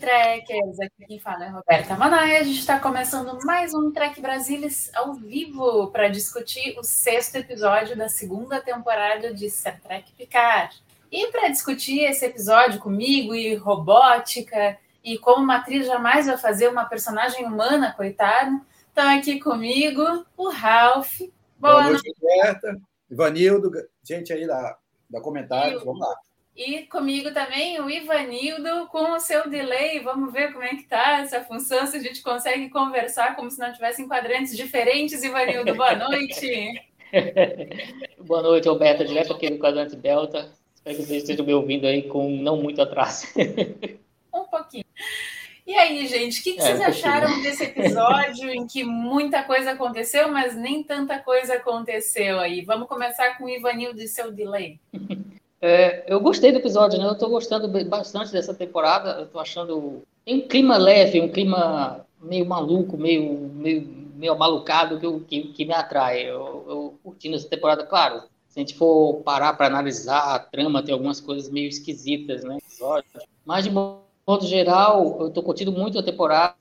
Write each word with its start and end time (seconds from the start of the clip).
Trekkers! 0.00 0.80
Aqui 0.80 1.06
quem 1.06 1.18
fala 1.20 1.44
é 1.44 1.48
Roberta 1.48 1.94
Manaia. 1.94 2.40
A 2.40 2.42
gente 2.42 2.58
está 2.58 2.80
começando 2.80 3.38
mais 3.44 3.74
um 3.74 3.92
Trek 3.92 4.18
Brasilis 4.18 4.90
ao 4.94 5.12
vivo 5.12 5.88
para 5.88 6.08
discutir 6.08 6.74
o 6.78 6.82
sexto 6.82 7.36
episódio 7.36 7.96
da 7.96 8.08
segunda 8.08 8.60
temporada 8.62 9.34
de 9.34 9.48
Star 9.50 9.78
Trek 9.78 10.10
Picard. 10.12 10.82
E 11.12 11.30
para 11.30 11.48
discutir 11.48 12.00
esse 12.04 12.24
episódio 12.24 12.80
comigo 12.80 13.34
e 13.34 13.54
robótica 13.54 14.78
e 15.04 15.18
como 15.18 15.44
uma 15.44 15.56
atriz 15.56 15.86
jamais 15.86 16.26
vai 16.26 16.38
fazer 16.38 16.68
uma 16.68 16.86
personagem 16.86 17.44
humana, 17.44 17.92
coitado, 17.94 18.58
estão 18.88 19.06
aqui 19.18 19.38
comigo 19.38 20.24
o 20.34 20.48
Ralph. 20.48 21.20
Boa, 21.58 21.74
Boa 21.74 21.90
noite, 21.90 22.10
Roberta. 22.18 22.80
Ivanildo, 23.10 23.70
gente 24.02 24.32
aí 24.32 24.46
da, 24.46 24.78
da 25.10 25.20
comentários, 25.20 25.84
vamos 25.84 26.00
lá. 26.00 26.16
E 26.54 26.82
comigo 26.86 27.32
também 27.32 27.80
o 27.80 27.88
Ivanildo 27.88 28.86
com 28.88 29.12
o 29.12 29.20
seu 29.20 29.48
delay. 29.48 30.00
Vamos 30.00 30.32
ver 30.32 30.52
como 30.52 30.64
é 30.64 30.70
que 30.70 30.82
tá 30.82 31.20
essa 31.20 31.42
função, 31.42 31.86
se 31.86 31.96
a 31.96 32.00
gente 32.00 32.22
consegue 32.22 32.68
conversar 32.68 33.36
como 33.36 33.50
se 33.50 33.58
não 33.58 33.72
tivesse 33.72 34.06
quadrantes 34.06 34.56
diferentes. 34.56 35.22
Ivanildo, 35.22 35.74
boa 35.74 35.94
noite. 35.94 36.72
Boa 38.20 38.42
noite, 38.42 38.68
Roberta, 38.68 39.04
direto 39.04 39.32
aqui 39.32 39.50
do 39.50 39.58
quadrante 39.58 39.96
Delta. 39.96 40.52
Espero 40.72 40.96
que 40.96 41.02
vocês 41.02 41.22
estejam 41.22 41.44
me 41.44 41.52
ouvindo 41.52 41.86
aí 41.86 42.02
com 42.02 42.30
não 42.30 42.56
muito 42.56 42.80
atraso. 42.80 43.26
um 44.32 44.44
pouquinho. 44.44 44.84
E 45.66 45.74
aí, 45.74 46.06
gente, 46.06 46.40
o 46.40 46.42
que, 46.42 46.52
que 46.54 46.60
É, 46.60 46.62
vocês 46.62 46.80
acharam 46.80 47.42
desse 47.42 47.64
episódio 47.64 48.50
em 48.50 48.66
que 48.66 48.84
muita 48.84 49.42
coisa 49.42 49.72
aconteceu, 49.72 50.30
mas 50.30 50.56
nem 50.56 50.82
tanta 50.82 51.18
coisa 51.18 51.54
aconteceu 51.54 52.38
aí? 52.38 52.62
Vamos 52.62 52.88
começar 52.88 53.36
com 53.36 53.44
o 53.44 53.50
Ivanildo 53.50 54.00
e 54.00 54.08
seu 54.08 54.30
delay. 54.30 54.78
É, 55.60 56.04
eu 56.12 56.20
gostei 56.20 56.52
do 56.52 56.58
episódio, 56.58 56.98
né? 56.98 57.06
Eu 57.06 57.18
tô 57.18 57.28
gostando 57.28 57.68
bastante 57.84 58.32
dessa 58.32 58.54
temporada. 58.54 59.20
Eu 59.20 59.26
tô 59.26 59.38
achando. 59.38 60.02
Tem 60.24 60.36
um 60.36 60.48
clima 60.48 60.76
leve, 60.76 61.20
um 61.20 61.28
clima 61.28 62.06
meio 62.20 62.46
maluco, 62.46 62.96
meio, 62.96 63.50
meio, 63.54 63.86
meio 64.14 64.38
malucado 64.38 64.98
que, 64.98 65.20
que, 65.20 65.52
que 65.52 65.64
me 65.64 65.74
atrai. 65.74 66.22
Eu, 66.22 66.64
eu 66.68 66.98
curtindo 67.02 67.36
essa 67.36 67.48
temporada, 67.48 67.84
claro. 67.84 68.22
Se 68.48 68.58
a 68.58 68.60
gente 68.60 68.74
for 68.74 69.22
parar 69.22 69.52
para 69.52 69.66
analisar 69.66 70.34
a 70.34 70.38
trama, 70.38 70.82
tem 70.82 70.92
algumas 70.92 71.20
coisas 71.20 71.48
meio 71.48 71.68
esquisitas, 71.68 72.42
né? 72.42 72.58
Mas, 73.44 73.64
de 73.64 73.70
modo 73.70 74.46
geral, 74.46 75.18
eu 75.20 75.30
tô 75.30 75.42
curtindo 75.42 75.70
muito 75.70 75.98
a 75.98 76.02
temporada 76.02 76.54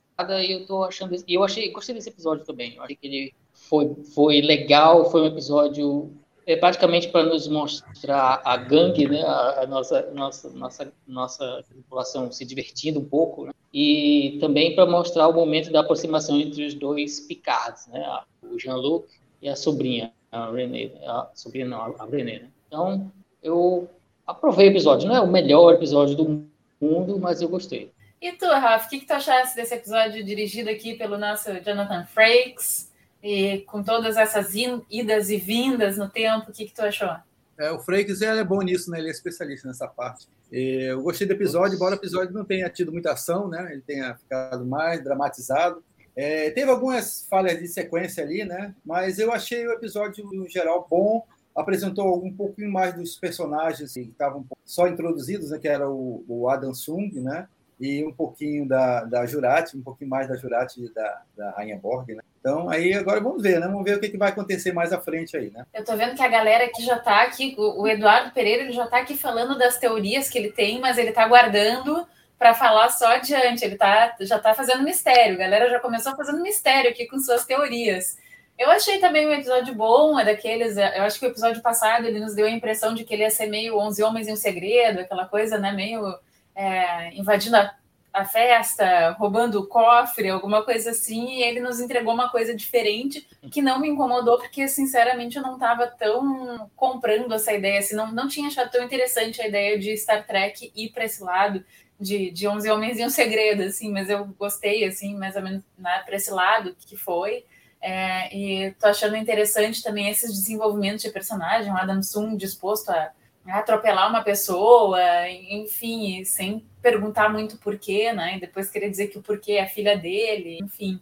e 0.44 0.52
eu 0.52 0.66
tô 0.66 0.83
achando. 0.83 1.16
E 1.27 1.33
eu 1.33 1.44
achei, 1.44 1.72
gostei 1.72 1.95
desse 1.95 2.09
episódio 2.09 2.45
também. 2.45 2.75
Eu 2.75 2.83
achei 2.83 2.95
que 2.95 3.08
ele 3.08 3.33
foi, 3.53 3.95
foi 4.14 4.42
legal, 4.42 5.09
foi 5.09 5.22
um 5.22 5.27
episódio 5.27 6.11
é 6.52 6.55
praticamente 6.55 7.10
para 7.10 7.23
nos 7.23 7.48
mostrar 7.48 8.42
a 8.43 8.58
gangue, 8.58 9.08
né, 9.08 9.21
a, 9.21 9.61
a 9.61 9.67
nossa, 9.67 10.10
nossa, 10.14 10.49
nossa, 10.49 10.93
nossa 11.08 11.64
população 11.83 12.32
se 12.32 12.43
divertindo 12.43 12.99
um 12.99 13.05
pouco, 13.05 13.45
né, 13.45 13.52
e 13.71 14.37
também 14.42 14.73
para 14.73 14.86
mostrar 14.86 15.27
o 15.27 15.33
momento 15.33 15.71
da 15.71 15.82
aproximação 15.82 16.39
entre 16.39 16.65
os 16.65 16.73
dois 16.73 17.20
Picards, 17.20 17.88
né, 17.88 18.21
o 18.43 18.58
Jean-Luc 18.58 19.08
e 19.42 19.48
a 19.48 19.55
sobrinha, 19.55 20.11
a 20.32 20.52
René, 20.52 20.92
a 21.05 21.30
sobrinha 21.36 21.67
não, 21.67 21.82
a 21.82 22.05
René. 22.05 22.39
Né. 22.39 22.49
Então, 22.67 23.11
eu 23.43 23.88
aprovei 24.26 24.67
o 24.67 24.71
episódio. 24.71 25.08
Não 25.08 25.15
é 25.15 25.21
o 25.21 25.27
melhor 25.27 25.73
episódio 25.73 26.15
do 26.15 26.45
mundo, 26.80 27.20
mas 27.20 27.42
eu 27.42 27.49
gostei. 27.49 27.92
E 28.21 28.32
tu, 28.33 28.45
Rafa, 28.45 28.86
o 28.86 28.89
que, 28.89 28.99
que 28.99 29.05
tu 29.05 29.14
achaste 29.14 29.55
desse 29.55 29.73
episódio 29.73 30.23
dirigido 30.23 30.70
aqui 30.70 30.93
pelo 30.95 31.17
nosso 31.17 31.52
Jonathan 31.61 32.05
Frakes? 32.05 32.89
E 33.22 33.60
com 33.60 33.84
todas 33.84 34.18
essas 34.18 34.54
idas 34.90 35.30
e 35.30 35.38
vindas 35.38 35.98
no 35.98 36.10
tempo, 36.10 36.50
o 36.50 36.54
que, 36.54 36.66
que 36.66 36.74
tu 36.74 36.82
achou? 36.82 37.16
É, 37.58 37.72
o 37.72 37.84
ele 37.90 38.40
é 38.40 38.44
bom 38.44 38.62
nisso, 38.62 38.90
né? 38.90 39.00
ele 39.00 39.10
é 39.10 39.12
especialista 39.12 39.68
nessa 39.68 39.86
parte. 39.86 40.30
E 40.50 40.88
eu 40.90 41.02
gostei 41.02 41.28
do 41.28 41.34
episódio, 41.34 41.76
embora 41.76 41.96
o 41.96 41.98
episódio 41.98 42.34
não 42.34 42.46
tenha 42.46 42.70
tido 42.70 42.92
muita 42.92 43.12
ação, 43.12 43.50
né? 43.50 43.74
ele 43.74 43.82
tenha 43.82 44.16
ficado 44.16 44.66
mais 44.66 45.04
dramatizado. 45.04 45.84
É, 46.16 46.50
teve 46.52 46.72
algumas 46.72 47.28
falhas 47.30 47.60
de 47.60 47.68
sequência 47.68 48.24
ali, 48.24 48.46
né? 48.46 48.74
mas 48.86 49.20
eu 49.20 49.32
achei 49.34 49.68
o 49.68 49.74
episódio, 49.74 50.26
no 50.32 50.48
geral, 50.48 50.88
bom. 50.90 51.26
Apresentou 51.54 52.24
um 52.24 52.34
pouquinho 52.34 52.72
mais 52.72 52.96
dos 52.96 53.18
personagens 53.18 53.94
que 53.94 54.02
estavam 54.02 54.46
só 54.64 54.88
introduzidos, 54.88 55.50
né? 55.50 55.60
que 55.60 55.68
era 55.68 55.90
o, 55.90 56.24
o 56.30 56.50
Adam 56.50 56.74
Sung, 56.74 57.20
né? 57.20 57.50
E 57.80 58.04
um 58.04 58.12
pouquinho 58.12 58.67
da, 58.67 59.06
da 59.06 59.26
Jurati, 59.26 59.78
um 59.78 59.82
pouquinho 59.82 60.10
mais 60.10 60.28
da 60.28 60.36
Jurati 60.36 60.94
da, 60.94 61.22
da 61.38 61.52
Rainha 61.52 61.78
Borg. 61.78 62.14
Né? 62.14 62.22
Então, 62.40 62.70
aí 62.70 62.94
agora 62.94 63.22
vamos 63.22 63.42
ver, 63.42 63.60
né? 63.60 63.67
Vamos 63.67 63.84
ver 63.84 63.98
o 63.98 64.00
que, 64.00 64.10
que 64.10 64.17
vai 64.17 64.30
acontecer 64.30 64.73
mais 64.73 64.92
à 64.92 65.00
frente 65.00 65.38
aí, 65.38 65.50
né? 65.50 65.66
Eu 65.73 65.86
tô 65.86 65.95
vendo 65.95 66.16
que 66.16 66.23
a 66.23 66.28
galera 66.28 66.66
aqui 66.66 66.84
já 66.84 67.00
tá 67.00 67.22
aqui, 67.22 67.56
o 67.58 67.88
Eduardo 67.88 68.32
Pereira 68.32 68.64
ele 68.64 68.73
já 68.73 68.88
tá 68.88 68.98
aqui 68.98 69.16
falando 69.16 69.58
das 69.58 69.78
teorias 69.78 70.30
que 70.30 70.38
ele 70.38 70.52
tem, 70.52 70.80
mas 70.80 70.98
ele 70.98 71.12
tá 71.12 71.28
guardando 71.28 72.06
para 72.38 72.54
falar 72.54 72.89
só 72.89 73.08
adiante. 73.08 73.66
Ele 73.66 73.76
tá, 73.76 74.16
já 74.22 74.39
tá 74.39 74.54
fazendo 74.54 74.84
mistério. 74.84 75.36
A 75.36 75.39
galera 75.39 75.70
já 75.70 75.80
começou 75.80 76.16
fazendo 76.16 76.42
mistério 76.42 76.89
aqui 76.89 77.06
com 77.06 77.20
suas 77.20 77.45
teorias. 77.45 78.18
Eu 78.58 78.70
achei 78.72 79.00
também 79.00 79.28
um 79.28 79.34
episódio 79.34 79.73
bom, 79.76 80.20
é 80.20 80.26
daqueles. 80.26 80.78
Eu 80.78 81.04
acho 81.04 81.20
que 81.20 81.26
o 81.26 81.30
episódio 81.30 81.62
passado 81.62 82.06
ele 82.06 82.20
nos 82.20 82.34
deu 82.34 82.45
a 82.45 82.50
impressão 82.50 82.94
de 82.94 83.04
que 83.04 83.14
ele 83.14 83.23
ia 83.23 83.30
ser 83.30 83.48
meio 83.48 83.78
11 83.78 84.04
Homens 84.04 84.28
e 84.28 84.34
um 84.34 84.36
Segredo, 84.36 85.00
aquela 85.00 85.26
coisa, 85.26 85.58
né? 85.58 85.72
Meio 85.72 86.18
é, 86.59 87.15
invadindo 87.15 87.55
a, 87.55 87.73
a 88.11 88.25
festa, 88.25 89.11
roubando 89.11 89.61
o 89.61 89.67
cofre, 89.67 90.27
alguma 90.30 90.61
coisa 90.61 90.92
assim. 90.92 91.37
E 91.37 91.43
ele 91.43 91.61
nos 91.61 91.80
entregou 91.80 92.14
uma 92.14 92.30
coisa 92.30 92.53
diferente 92.53 93.25
que 93.49 93.61
não 93.61 93.80
me 93.80 93.87
incomodou, 93.87 94.37
porque, 94.37 94.67
sinceramente, 94.67 95.37
eu 95.37 95.42
não 95.42 95.53
estava 95.53 95.87
tão 95.87 96.70
comprando 96.75 97.33
essa 97.33 97.53
ideia. 97.53 97.80
Assim, 97.80 97.95
não, 97.95 98.11
não 98.11 98.27
tinha 98.27 98.49
achado 98.49 98.70
tão 98.70 98.83
interessante 98.83 99.42
a 99.42 99.47
ideia 99.47 99.80
de 99.80 99.95
Star 99.95 100.27
Trek 100.27 100.70
ir 100.75 100.89
para 100.89 101.05
esse 101.05 101.23
lado. 101.23 101.64
De, 102.02 102.31
de 102.31 102.47
11 102.47 102.70
Homens 102.71 102.97
e 102.97 103.03
um 103.03 103.09
Segredo, 103.09 103.61
assim, 103.64 103.91
mas 103.91 104.09
eu 104.09 104.26
gostei, 104.39 104.86
assim, 104.86 105.17
mais 105.17 105.36
ou 105.36 105.41
menos 105.41 105.65
né, 105.77 106.02
para 106.05 106.15
esse 106.15 106.31
lado 106.31 106.73
que 106.87 106.95
foi. 106.95 107.43
É, 107.81 108.33
e 108.33 108.71
tô 108.80 108.87
achando 108.87 109.17
interessante 109.17 109.83
também 109.83 110.08
esses 110.08 110.31
desenvolvimentos 110.31 111.02
de 111.02 111.09
personagem, 111.09 111.70
o 111.70 111.76
Adam 111.76 112.02
Sung 112.02 112.37
disposto 112.37 112.87
a, 112.89 112.95
a 112.95 113.11
atropelar 113.52 114.10
uma 114.10 114.23
pessoa, 114.23 114.99
enfim, 115.27 116.23
sem 116.23 116.65
perguntar 116.82 117.30
muito 117.30 117.58
porquê, 117.58 118.14
né? 118.14 118.37
E 118.37 118.39
depois 118.39 118.70
querer 118.70 118.89
dizer 118.89 119.08
que 119.08 119.17
o 119.17 119.23
porquê 119.23 119.54
é 119.54 119.64
a 119.64 119.70
filha 119.70 119.98
dele, 119.98 120.60
enfim. 120.61 120.99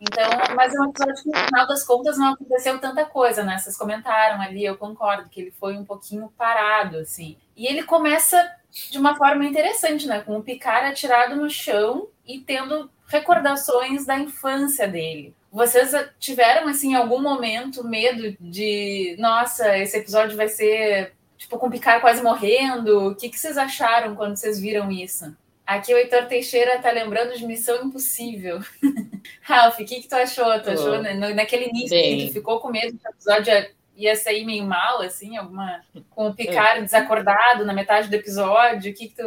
Então, 0.00 0.30
mas 0.54 0.72
é 0.74 0.80
um 0.80 0.90
episódio 0.90 1.22
que 1.22 1.28
no 1.28 1.46
final 1.46 1.66
das 1.66 1.84
contas 1.84 2.16
não 2.16 2.32
aconteceu 2.32 2.78
tanta 2.78 3.04
coisa, 3.04 3.42
né? 3.42 3.58
Vocês 3.58 3.76
comentaram 3.76 4.40
ali, 4.40 4.64
eu 4.64 4.76
concordo 4.76 5.28
que 5.28 5.40
ele 5.40 5.50
foi 5.50 5.76
um 5.76 5.84
pouquinho 5.84 6.32
parado, 6.36 6.98
assim. 6.98 7.36
E 7.56 7.66
ele 7.66 7.82
começa 7.82 8.54
de 8.70 8.98
uma 8.98 9.16
forma 9.16 9.44
interessante, 9.44 10.06
né? 10.06 10.20
Com 10.20 10.36
o 10.36 10.42
Picard 10.42 10.86
atirado 10.86 11.34
no 11.34 11.50
chão 11.50 12.08
e 12.24 12.38
tendo 12.38 12.88
recordações 13.08 14.06
da 14.06 14.18
infância 14.18 14.86
dele. 14.86 15.34
Vocês 15.50 15.92
tiveram, 16.20 16.68
assim, 16.68 16.94
algum 16.94 17.20
momento 17.20 17.82
medo 17.82 18.36
de, 18.38 19.16
nossa, 19.18 19.76
esse 19.78 19.96
episódio 19.96 20.36
vai 20.36 20.48
ser, 20.48 21.14
tipo, 21.38 21.56
com 21.58 21.68
o 21.68 21.70
Picard 21.70 22.00
quase 22.02 22.22
morrendo? 22.22 23.08
O 23.08 23.14
que, 23.14 23.28
que 23.30 23.38
vocês 23.38 23.56
acharam 23.56 24.14
quando 24.14 24.36
vocês 24.36 24.58
viram 24.60 24.90
isso? 24.90 25.34
Aqui 25.66 25.92
o 25.94 25.98
Heitor 25.98 26.26
Teixeira 26.26 26.78
tá 26.80 26.90
lembrando 26.90 27.36
de 27.36 27.46
Missão 27.46 27.84
Impossível. 27.84 28.60
Ralph, 29.42 29.78
o 29.80 29.84
que, 29.84 30.00
que 30.00 30.08
tu 30.08 30.14
achou? 30.14 30.60
Tu 30.60 30.70
achou 30.70 30.94
Oh. 30.94 31.02
né, 31.02 31.14
naquele 31.34 31.66
início 31.68 31.90
Bem. 31.90 32.18
que 32.20 32.26
tu 32.28 32.32
ficou 32.34 32.58
com 32.60 32.70
medo 32.70 32.96
que 32.98 33.06
o 33.06 33.10
episódio 33.10 33.52
ia- 33.96 34.16
sair 34.16 34.44
meio 34.44 34.64
mal, 34.64 35.02
assim, 35.02 35.36
alguma. 35.36 35.82
Com 36.10 36.28
o 36.28 36.34
Picard 36.34 36.82
desacordado 36.82 37.64
na 37.66 37.74
metade 37.74 38.08
do 38.08 38.14
episódio? 38.14 38.90
O 38.90 38.94
que, 38.94 39.08
que 39.08 39.14
tu. 39.14 39.22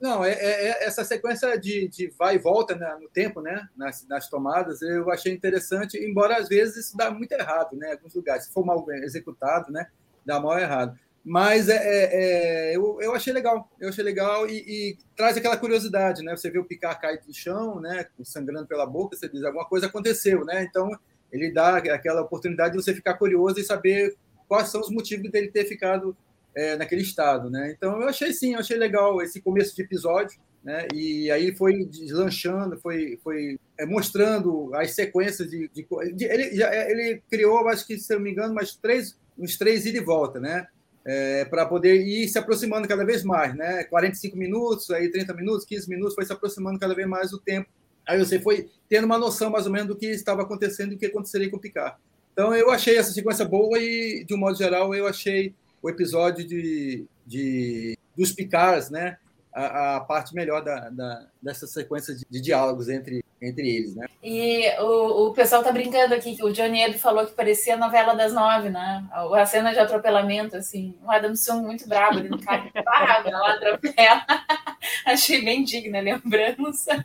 Não, 0.00 0.22
é, 0.24 0.32
é- 0.32 0.68
é 0.68 0.84
essa 0.84 1.02
sequência 1.04 1.58
de, 1.58 1.88
de 1.88 2.08
vai 2.18 2.34
e 2.36 2.38
volta 2.38 2.74
né, 2.76 2.94
no 3.00 3.08
tempo, 3.08 3.40
né, 3.40 3.66
nas, 3.76 4.06
nas 4.06 4.28
tomadas, 4.28 4.80
eu 4.82 5.10
achei 5.10 5.32
interessante, 5.32 5.98
embora 5.98 6.36
às 6.36 6.48
vezes 6.48 6.86
isso 6.86 6.96
dá 6.96 7.10
muito 7.10 7.32
errado, 7.32 7.74
né, 7.76 7.88
em 7.88 7.92
alguns 7.92 8.14
lugares. 8.14 8.44
Se 8.44 8.52
for 8.52 8.64
mal 8.64 8.84
executado, 9.02 9.72
né, 9.72 9.88
dá 10.24 10.38
mal 10.38 10.56
errado. 10.58 10.96
Mas 11.28 11.68
é, 11.68 11.76
é, 11.76 12.70
é, 12.72 12.76
eu, 12.76 12.98
eu 13.02 13.14
achei 13.14 13.34
legal, 13.34 13.70
eu 13.78 13.90
achei 13.90 14.02
legal 14.02 14.48
e, 14.48 14.64
e, 14.66 14.98
traz 15.14 15.36
aquela 15.36 15.58
curiosidade, 15.58 16.22
né? 16.22 16.34
Você 16.34 16.48
vê 16.48 16.58
o 16.58 16.64
Picard 16.64 16.98
cair 16.98 17.20
do 17.20 17.34
chão, 17.34 17.78
né? 17.80 18.06
Sangrando 18.24 18.66
pela 18.66 18.86
boca, 18.86 19.14
você 19.14 19.28
diz 19.28 19.44
alguma 19.44 19.66
coisa 19.66 19.88
aconteceu, 19.88 20.42
né? 20.46 20.64
Então 20.64 20.90
ele 21.30 21.52
dá 21.52 21.76
aquela 21.76 22.22
oportunidade 22.22 22.74
de 22.74 22.82
você 22.82 22.94
ficar 22.94 23.12
curioso 23.18 23.60
e 23.60 23.62
saber 23.62 24.16
quais 24.48 24.70
são 24.70 24.80
os 24.80 24.88
motivos 24.88 25.30
dele 25.30 25.50
ter 25.50 25.66
ficado 25.66 26.16
é, 26.54 26.76
naquele 26.76 27.02
estado, 27.02 27.50
né? 27.50 27.74
Então 27.76 28.00
eu 28.00 28.08
achei 28.08 28.32
sim, 28.32 28.54
eu 28.54 28.60
achei 28.60 28.78
legal 28.78 29.20
esse 29.20 29.38
começo 29.42 29.76
de 29.76 29.82
episódio, 29.82 30.40
né? 30.64 30.88
E 30.94 31.30
aí 31.30 31.54
foi 31.54 31.84
deslanchando, 31.84 32.80
foi, 32.80 33.20
foi 33.22 33.60
é, 33.78 33.84
mostrando 33.84 34.74
as 34.74 34.94
sequências 34.94 35.50
de, 35.50 35.68
de, 35.74 35.86
de 36.14 36.24
ele, 36.24 36.62
ele 36.64 37.22
criou, 37.30 37.68
acho 37.68 37.86
que 37.86 37.98
se 37.98 38.14
não 38.14 38.22
me 38.22 38.30
engano, 38.30 38.54
mais 38.54 38.74
três, 38.74 39.14
uns 39.38 39.58
três 39.58 39.84
ida 39.84 39.98
e 39.98 40.02
volta, 40.02 40.40
né? 40.40 40.66
É, 41.10 41.46
para 41.46 41.64
poder 41.64 42.02
ir 42.06 42.28
se 42.28 42.38
aproximando 42.38 42.86
cada 42.86 43.02
vez 43.02 43.24
mais, 43.24 43.54
né? 43.54 43.82
45 43.84 44.36
minutos, 44.36 44.90
aí 44.90 45.10
30 45.10 45.32
minutos, 45.32 45.64
15 45.64 45.88
minutos, 45.88 46.14
foi 46.14 46.26
se 46.26 46.32
aproximando 46.34 46.78
cada 46.78 46.94
vez 46.94 47.08
mais 47.08 47.32
o 47.32 47.38
tempo. 47.38 47.66
Aí 48.06 48.18
você 48.18 48.38
foi 48.38 48.68
tendo 48.90 49.04
uma 49.04 49.16
noção 49.16 49.48
mais 49.48 49.64
ou 49.64 49.72
menos 49.72 49.88
do 49.88 49.96
que 49.96 50.04
estava 50.04 50.42
acontecendo 50.42 50.92
e 50.92 50.96
o 50.96 50.98
que 50.98 51.06
aconteceria 51.06 51.50
com 51.50 51.56
o 51.56 51.60
Picard. 51.60 51.96
Então 52.32 52.54
eu 52.54 52.70
achei 52.70 52.98
essa 52.98 53.10
sequência 53.10 53.44
boa 53.44 53.78
e, 53.78 54.22
de 54.22 54.34
um 54.34 54.38
modo 54.38 54.56
geral, 54.56 54.94
eu 54.94 55.06
achei 55.06 55.54
o 55.82 55.88
episódio 55.88 56.46
de, 56.46 57.06
de 57.26 57.98
dos 58.16 58.32
Picards, 58.32 58.90
né? 58.90 59.16
A, 59.52 59.96
a, 59.96 60.00
parte 60.00 60.34
melhor 60.34 60.62
da, 60.62 60.90
da, 60.90 61.26
dessa 61.42 61.66
sequência 61.66 62.14
de, 62.14 62.24
de 62.28 62.40
diálogos 62.40 62.88
entre 62.88 63.24
entre 63.40 63.68
eles, 63.68 63.94
né? 63.94 64.06
E 64.22 64.68
o, 64.80 65.28
o 65.28 65.32
pessoal 65.32 65.62
tá 65.62 65.70
brincando 65.70 66.14
aqui 66.14 66.36
que 66.36 66.44
o 66.44 66.52
Johnny 66.52 66.82
Ed 66.82 66.98
falou 66.98 67.24
que 67.26 67.32
parecia 67.32 67.74
a 67.74 67.78
novela 67.78 68.14
das 68.14 68.32
nove, 68.32 68.68
né? 68.68 69.06
A 69.12 69.46
cena 69.46 69.72
de 69.72 69.78
atropelamento, 69.78 70.56
assim, 70.56 70.96
o 71.02 71.10
Adam 71.10 71.36
Sung 71.36 71.62
muito 71.62 71.88
bravo, 71.88 72.18
ele 72.18 72.28
não 72.28 72.38
cai 72.38 72.70
parado, 72.84 73.28
ela 73.28 73.54
atropela. 73.54 74.24
Achei 75.06 75.44
bem 75.44 75.62
digna 75.62 75.98
a 75.98 76.02
lembrança. 76.02 77.04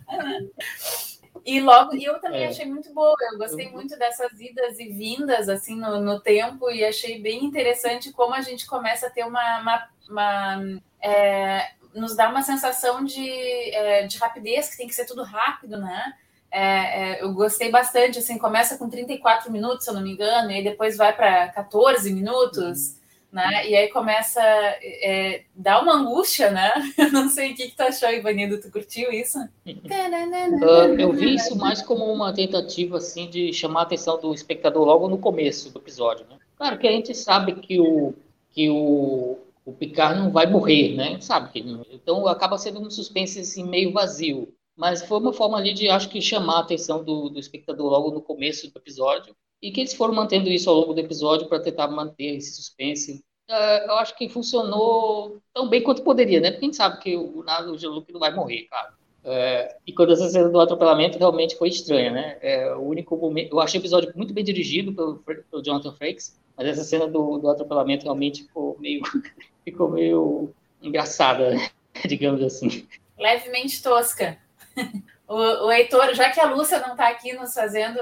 E 1.46 1.60
logo, 1.60 1.96
e 1.96 2.06
eu 2.06 2.20
também 2.20 2.44
é. 2.44 2.48
achei 2.48 2.66
muito 2.66 2.94
boa. 2.94 3.16
Eu 3.32 3.38
gostei 3.38 3.70
muito 3.70 3.98
dessas 3.98 4.40
idas 4.40 4.80
e 4.80 4.88
vindas 4.88 5.50
assim 5.50 5.76
no, 5.76 6.00
no, 6.00 6.20
tempo 6.20 6.72
e 6.72 6.86
achei 6.86 7.22
bem 7.22 7.44
interessante 7.44 8.12
como 8.14 8.34
a 8.34 8.42
gente 8.42 8.66
começa 8.66 9.08
a 9.08 9.10
ter 9.10 9.26
uma, 9.26 9.60
uma, 9.60 9.90
uma 10.10 10.82
é, 11.02 11.72
nos 11.94 12.16
dá 12.16 12.30
uma 12.30 12.42
sensação 12.42 13.04
de, 13.04 13.30
é, 13.76 14.08
de 14.08 14.18
rapidez 14.18 14.70
que 14.70 14.78
tem 14.78 14.88
que 14.88 14.96
ser 14.96 15.06
tudo 15.06 15.24
rápido, 15.24 15.78
né? 15.78 16.14
É, 16.56 17.16
é, 17.16 17.24
eu 17.24 17.34
gostei 17.34 17.72
bastante, 17.72 18.20
assim, 18.20 18.38
começa 18.38 18.78
com 18.78 18.88
34 18.88 19.52
minutos, 19.52 19.86
se 19.86 19.90
eu 19.90 19.96
não 19.96 20.04
me 20.04 20.12
engano, 20.12 20.52
e 20.52 20.64
depois 20.64 20.96
vai 20.96 21.12
para 21.12 21.48
14 21.48 22.14
minutos, 22.14 22.90
uhum. 22.90 22.96
né? 23.32 23.68
E 23.68 23.76
aí 23.76 23.88
começa 23.88 24.40
é, 24.40 25.46
dá 25.56 25.82
uma 25.82 25.96
angústia, 25.96 26.52
né? 26.52 26.72
Eu 26.96 27.10
não 27.12 27.28
sei 27.28 27.54
o 27.54 27.56
que, 27.56 27.70
que 27.70 27.76
tu 27.76 27.82
achou, 27.82 28.08
Ivanildo, 28.08 28.62
tu 28.62 28.72
curtiu 28.72 29.12
isso? 29.12 29.40
Uh, 29.66 31.00
eu 31.00 31.12
vi 31.12 31.34
isso 31.34 31.58
mais 31.58 31.82
como 31.82 32.06
uma 32.06 32.32
tentativa, 32.32 32.98
assim, 32.98 33.28
de 33.28 33.52
chamar 33.52 33.80
a 33.80 33.84
atenção 33.84 34.22
do 34.22 34.32
espectador 34.32 34.86
logo 34.86 35.10
no 35.10 35.18
começo 35.18 35.72
do 35.72 35.80
episódio, 35.80 36.28
né? 36.30 36.38
Claro 36.56 36.78
que 36.78 36.88
a 36.88 36.92
gente 36.92 37.16
sabe 37.16 37.56
que 37.56 37.80
o, 37.80 38.14
que 38.52 38.70
o, 38.70 39.40
o 39.66 39.74
Picard 39.74 40.20
não 40.20 40.30
vai 40.30 40.46
morrer, 40.46 40.96
né? 40.96 41.18
Sabe 41.20 41.52
que 41.52 41.60
então 41.92 42.28
acaba 42.28 42.60
sendo 42.60 42.80
um 42.80 42.92
suspense 42.92 43.40
assim 43.40 43.68
meio 43.68 43.92
vazio. 43.92 44.54
Mas 44.76 45.04
foi 45.04 45.20
uma 45.20 45.34
forma 45.34 45.58
ali 45.58 45.74
de, 45.74 45.90
acho 45.90 46.10
que, 46.10 46.22
chamar 46.22 46.58
a 46.58 46.62
atenção 46.62 47.04
do, 47.04 47.30
do 47.30 47.40
espectador 47.40 47.92
logo 47.92 48.12
no 48.12 48.22
começo 48.22 48.72
do 48.72 48.78
episódio. 48.78 49.36
E 49.62 49.72
que 49.72 49.80
eles 49.80 49.94
foram 49.94 50.14
mantendo 50.14 50.50
isso 50.50 50.70
ao 50.70 50.76
longo 50.76 50.94
do 50.94 51.00
episódio 51.00 51.48
para 51.48 51.62
tentar 51.62 51.88
manter 51.88 52.36
esse 52.36 52.56
suspense. 52.56 53.24
Uh, 53.50 53.88
eu 53.88 53.96
acho 53.96 54.16
que 54.18 54.28
funcionou 54.28 55.42
tão 55.54 55.70
bem 55.70 55.82
quanto 55.82 56.04
poderia, 56.04 56.40
né? 56.40 56.52
Porque 56.52 56.66
a 56.66 56.68
gente 56.68 56.78
sabe 56.78 57.00
que 57.00 57.16
o, 57.16 57.40
o 57.40 57.78
Jean-Luc 57.78 58.12
não 58.12 58.20
vai 58.20 58.34
morrer, 58.34 58.64
cara. 58.64 58.94
É, 59.26 59.78
e 59.88 59.94
quando 59.94 60.12
essa 60.12 60.30
cena 60.30 60.50
do 60.50 60.60
atropelamento 60.60 61.18
realmente 61.18 61.58
foi 61.58 61.70
estranha, 61.70 62.12
né? 62.12 62.38
É, 62.42 62.76
o 62.76 62.82
único 62.82 63.16
momento, 63.16 63.54
eu 63.54 63.60
achei 63.60 63.80
o 63.80 63.82
episódio 63.82 64.12
muito 64.16 64.34
bem 64.34 64.44
dirigido 64.44 64.94
pelo, 64.94 65.18
pelo 65.20 65.64
Jonathan 65.64 65.94
Frakes, 65.94 66.38
mas 66.58 66.68
essa 66.68 66.84
cena 66.84 67.08
do, 67.08 67.38
do 67.38 67.50
atropelamento 67.50 68.04
realmente 68.04 68.44
ficou 68.44 68.78
meio, 68.80 69.02
ficou 69.64 69.90
meio 69.90 70.54
engraçada, 70.82 71.56
digamos 72.06 72.44
assim. 72.44 72.86
Levemente 73.18 73.82
tosca. 73.82 74.38
O, 75.26 75.36
o 75.36 75.72
Heitor, 75.72 76.14
já 76.14 76.30
que 76.30 76.40
a 76.40 76.46
Lúcia 76.46 76.80
não 76.80 76.92
está 76.92 77.08
aqui 77.08 77.34
nos 77.34 77.54
fazendo, 77.54 77.98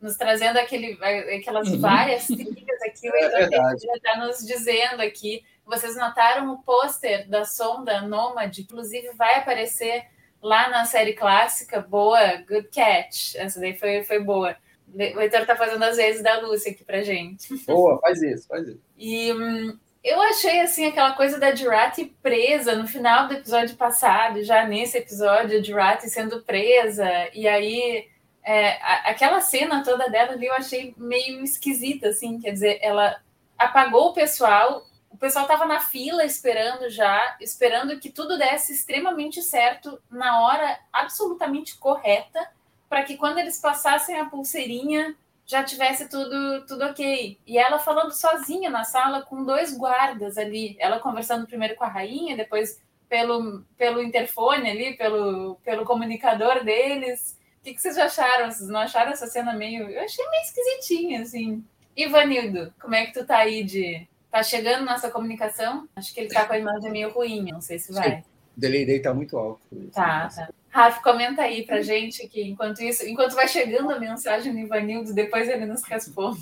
nos 0.00 0.16
trazendo 0.16 0.58
aquele, 0.58 0.98
aquelas 1.36 1.68
uhum. 1.68 1.80
várias 1.80 2.26
trilhas 2.26 2.82
aqui, 2.82 3.08
o 3.08 3.14
Heitor 3.16 3.40
é 3.40 3.96
está 3.96 4.16
nos 4.18 4.44
dizendo 4.44 5.00
aqui. 5.00 5.44
Vocês 5.64 5.96
notaram 5.96 6.52
o 6.52 6.58
pôster 6.62 7.28
da 7.28 7.44
sonda 7.44 8.02
Nomad? 8.02 8.58
Inclusive 8.58 9.12
vai 9.14 9.36
aparecer 9.36 10.04
lá 10.42 10.68
na 10.68 10.84
série 10.84 11.14
clássica. 11.14 11.80
Boa, 11.80 12.36
good 12.46 12.68
catch. 12.68 13.34
Essa 13.36 13.60
daí 13.60 13.78
foi, 13.78 14.04
foi 14.04 14.18
boa. 14.18 14.56
O 14.92 15.20
Heitor 15.20 15.40
está 15.40 15.56
fazendo 15.56 15.82
as 15.84 15.96
vezes 15.96 16.22
da 16.22 16.40
Lúcia 16.40 16.72
aqui 16.72 16.84
pra 16.84 17.02
gente. 17.02 17.56
Boa, 17.64 17.98
faz 18.00 18.20
isso, 18.20 18.46
faz 18.46 18.68
isso. 18.68 18.80
E 18.98 19.32
hum, 19.32 19.78
eu 20.04 20.20
achei 20.20 20.60
assim 20.60 20.86
aquela 20.86 21.12
coisa 21.14 21.38
da 21.38 21.54
Jurati 21.54 22.04
presa 22.22 22.76
no 22.76 22.86
final 22.86 23.26
do 23.26 23.34
episódio 23.34 23.74
passado, 23.74 24.44
já 24.44 24.66
nesse 24.66 24.98
episódio, 24.98 25.58
a 25.58 25.62
Jurati 25.62 26.10
sendo 26.10 26.42
presa, 26.42 27.08
e 27.32 27.48
aí 27.48 28.06
é, 28.44 28.72
a, 28.82 29.10
aquela 29.10 29.40
cena 29.40 29.82
toda 29.82 30.10
dela 30.10 30.32
ali 30.32 30.44
eu 30.44 30.54
achei 30.54 30.94
meio 30.98 31.42
esquisita, 31.42 32.08
assim, 32.08 32.38
quer 32.38 32.50
dizer, 32.50 32.78
ela 32.82 33.16
apagou 33.56 34.08
o 34.08 34.12
pessoal, 34.12 34.86
o 35.08 35.16
pessoal 35.16 35.46
estava 35.46 35.64
na 35.64 35.80
fila 35.80 36.22
esperando 36.22 36.90
já, 36.90 37.38
esperando 37.40 37.98
que 37.98 38.10
tudo 38.10 38.36
desse 38.36 38.74
extremamente 38.74 39.40
certo 39.40 39.98
na 40.10 40.42
hora 40.42 40.78
absolutamente 40.92 41.78
correta, 41.78 42.46
para 42.90 43.04
que 43.04 43.16
quando 43.16 43.38
eles 43.38 43.58
passassem 43.58 44.20
a 44.20 44.26
pulseirinha 44.26 45.16
já 45.46 45.62
tivesse 45.62 46.08
tudo, 46.08 46.64
tudo 46.66 46.84
ok. 46.84 47.38
E 47.46 47.58
ela 47.58 47.78
falando 47.78 48.12
sozinha 48.12 48.70
na 48.70 48.84
sala 48.84 49.22
com 49.22 49.44
dois 49.44 49.76
guardas 49.76 50.38
ali, 50.38 50.76
ela 50.78 50.98
conversando 50.98 51.46
primeiro 51.46 51.76
com 51.76 51.84
a 51.84 51.88
rainha, 51.88 52.36
depois 52.36 52.80
pelo, 53.08 53.62
pelo 53.76 54.02
interfone 54.02 54.70
ali, 54.70 54.96
pelo, 54.96 55.56
pelo 55.64 55.84
comunicador 55.84 56.64
deles. 56.64 57.38
O 57.60 57.64
que, 57.64 57.74
que 57.74 57.80
vocês 57.80 57.96
acharam? 57.98 58.50
Vocês 58.50 58.68
não 58.68 58.80
acharam 58.80 59.12
essa 59.12 59.26
cena 59.26 59.52
meio. 59.54 59.88
Eu 59.88 60.02
achei 60.02 60.28
meio 60.28 60.42
esquisitinha, 60.42 61.22
assim. 61.22 61.64
Ivanildo, 61.96 62.72
como 62.80 62.94
é 62.94 63.06
que 63.06 63.12
tu 63.12 63.24
tá 63.24 63.38
aí 63.38 63.62
de. 63.62 64.06
Tá 64.30 64.42
chegando 64.42 64.84
nossa 64.84 65.10
comunicação? 65.10 65.88
Acho 65.94 66.12
que 66.12 66.20
ele 66.20 66.28
tá 66.28 66.44
com 66.44 66.54
a 66.54 66.58
imagem 66.58 66.90
meio 66.90 67.10
ruim, 67.10 67.52
não 67.52 67.60
sei 67.60 67.78
se 67.78 67.92
vai. 67.92 68.16
Sim. 68.16 68.24
O 68.56 68.60
delay 68.60 68.84
dele 68.84 69.00
tá 69.00 69.14
muito 69.14 69.38
alto. 69.38 69.60
Tá, 69.92 70.28
tá. 70.28 70.48
Rafa, 70.74 71.00
comenta 71.04 71.42
aí 71.42 71.64
pra 71.64 71.82
gente 71.82 72.26
que 72.26 72.42
enquanto 72.42 72.82
isso, 72.82 73.06
enquanto 73.06 73.36
vai 73.36 73.46
chegando 73.46 73.92
a 73.92 74.00
mensagem 74.00 74.52
do 74.52 74.58
Ivanildo, 74.58 75.14
depois 75.14 75.48
ele 75.48 75.66
nos 75.66 75.84
responde. 75.84 76.40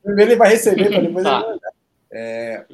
Primeiro 0.00 0.30
ele 0.30 0.38
vai 0.38 0.50
receber, 0.50 0.88
para 0.88 1.00
depois 1.00 1.24
tá. 1.24 1.44
ele 1.44 1.60
é... 2.12 2.64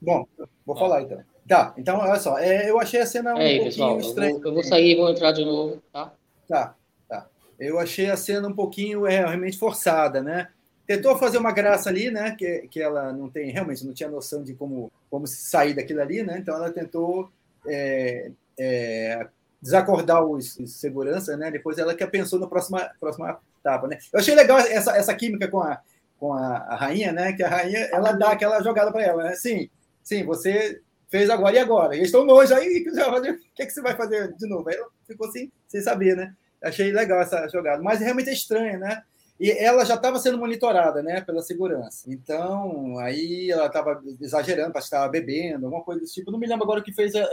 Bom, 0.00 0.26
vou 0.66 0.74
tá. 0.74 0.80
falar 0.80 1.02
então. 1.02 1.22
Tá, 1.46 1.72
então 1.78 1.98
olha 2.00 2.18
só, 2.18 2.36
é, 2.36 2.68
eu 2.68 2.80
achei 2.80 3.00
a 3.00 3.06
cena 3.06 3.32
um 3.32 3.38
é, 3.38 3.42
pouquinho 3.42 3.64
pessoal, 3.64 4.00
estranha. 4.00 4.30
Eu 4.30 4.40
vou, 4.40 4.48
eu 4.48 4.54
vou, 4.54 4.64
sair 4.64 4.90
e 4.90 4.96
vou 4.96 5.08
entrar 5.08 5.30
de 5.30 5.44
novo, 5.44 5.80
tá? 5.92 6.12
Tá, 6.48 6.74
tá. 7.08 7.28
Eu 7.56 7.78
achei 7.78 8.10
a 8.10 8.16
cena 8.16 8.48
um 8.48 8.52
pouquinho 8.52 9.06
é, 9.06 9.18
realmente 9.20 9.56
forçada, 9.56 10.20
né? 10.20 10.48
Tentou 10.84 11.16
fazer 11.16 11.38
uma 11.38 11.52
graça 11.52 11.90
ali, 11.90 12.10
né? 12.10 12.34
Que, 12.36 12.66
que 12.68 12.82
ela 12.82 13.12
não 13.12 13.30
tem, 13.30 13.52
realmente 13.52 13.86
não 13.86 13.94
tinha 13.94 14.10
noção 14.10 14.42
de 14.42 14.52
como, 14.52 14.90
como 15.08 15.28
sair 15.28 15.74
daquilo 15.74 16.02
ali, 16.02 16.24
né? 16.24 16.38
Então 16.40 16.56
ela 16.56 16.72
tentou 16.72 17.30
é, 17.66 18.32
é, 18.58 19.28
desacordar 19.60 20.24
os, 20.24 20.56
segurança, 20.66 21.36
né? 21.36 21.50
Depois 21.50 21.78
ela 21.78 21.94
que 21.94 22.06
pensou 22.06 22.38
na 22.38 22.46
próxima, 22.46 22.90
próxima 23.00 23.38
etapa, 23.60 23.88
né? 23.88 23.98
Eu 24.12 24.20
achei 24.20 24.34
legal 24.34 24.58
essa, 24.58 24.96
essa 24.96 25.14
química 25.14 25.48
com 25.48 25.60
a, 25.60 25.80
com 26.18 26.32
a, 26.32 26.56
a 26.58 26.76
rainha, 26.76 27.12
né? 27.12 27.32
Que 27.32 27.42
a 27.42 27.48
rainha, 27.48 27.80
ela 27.92 28.12
dá 28.12 28.30
aquela 28.30 28.62
jogada 28.62 28.92
para 28.92 29.02
ela, 29.02 29.24
né? 29.24 29.34
Sim, 29.34 29.68
sim, 30.02 30.24
você 30.24 30.80
fez 31.08 31.28
agora 31.28 31.56
e 31.56 31.58
agora. 31.58 31.94
Eles 31.94 32.08
estão 32.08 32.22
longe 32.22 32.52
aí, 32.54 32.80
o 32.86 33.54
que, 33.54 33.62
é 33.62 33.66
que 33.66 33.72
você 33.72 33.82
vai 33.82 33.96
fazer 33.96 34.32
de 34.34 34.48
novo? 34.48 34.68
Aí 34.68 34.76
ela 34.76 34.88
ficou 35.06 35.28
assim, 35.28 35.50
sem 35.66 35.80
saber, 35.80 36.16
né? 36.16 36.34
Achei 36.62 36.92
legal 36.92 37.20
essa 37.20 37.48
jogada, 37.48 37.82
mas 37.82 38.00
realmente 38.00 38.30
é 38.30 38.32
estranha, 38.32 38.78
né? 38.78 39.02
E 39.38 39.50
ela 39.50 39.84
já 39.84 39.94
estava 39.94 40.18
sendo 40.18 40.36
monitorada, 40.36 41.02
né, 41.02 41.20
pela 41.20 41.42
segurança. 41.42 42.10
Então, 42.10 42.98
aí 42.98 43.50
ela 43.50 43.66
estava 43.66 44.02
exagerando, 44.20 44.72
para 44.72 44.80
estava 44.80 45.08
bebendo, 45.08 45.66
alguma 45.66 45.84
coisa 45.84 46.00
desse 46.00 46.14
tipo. 46.14 46.32
Não 46.32 46.38
me 46.38 46.46
lembro 46.46 46.64
agora 46.64 46.80
o 46.80 46.82
que 46.82 46.92
fez 46.92 47.14
a, 47.14 47.24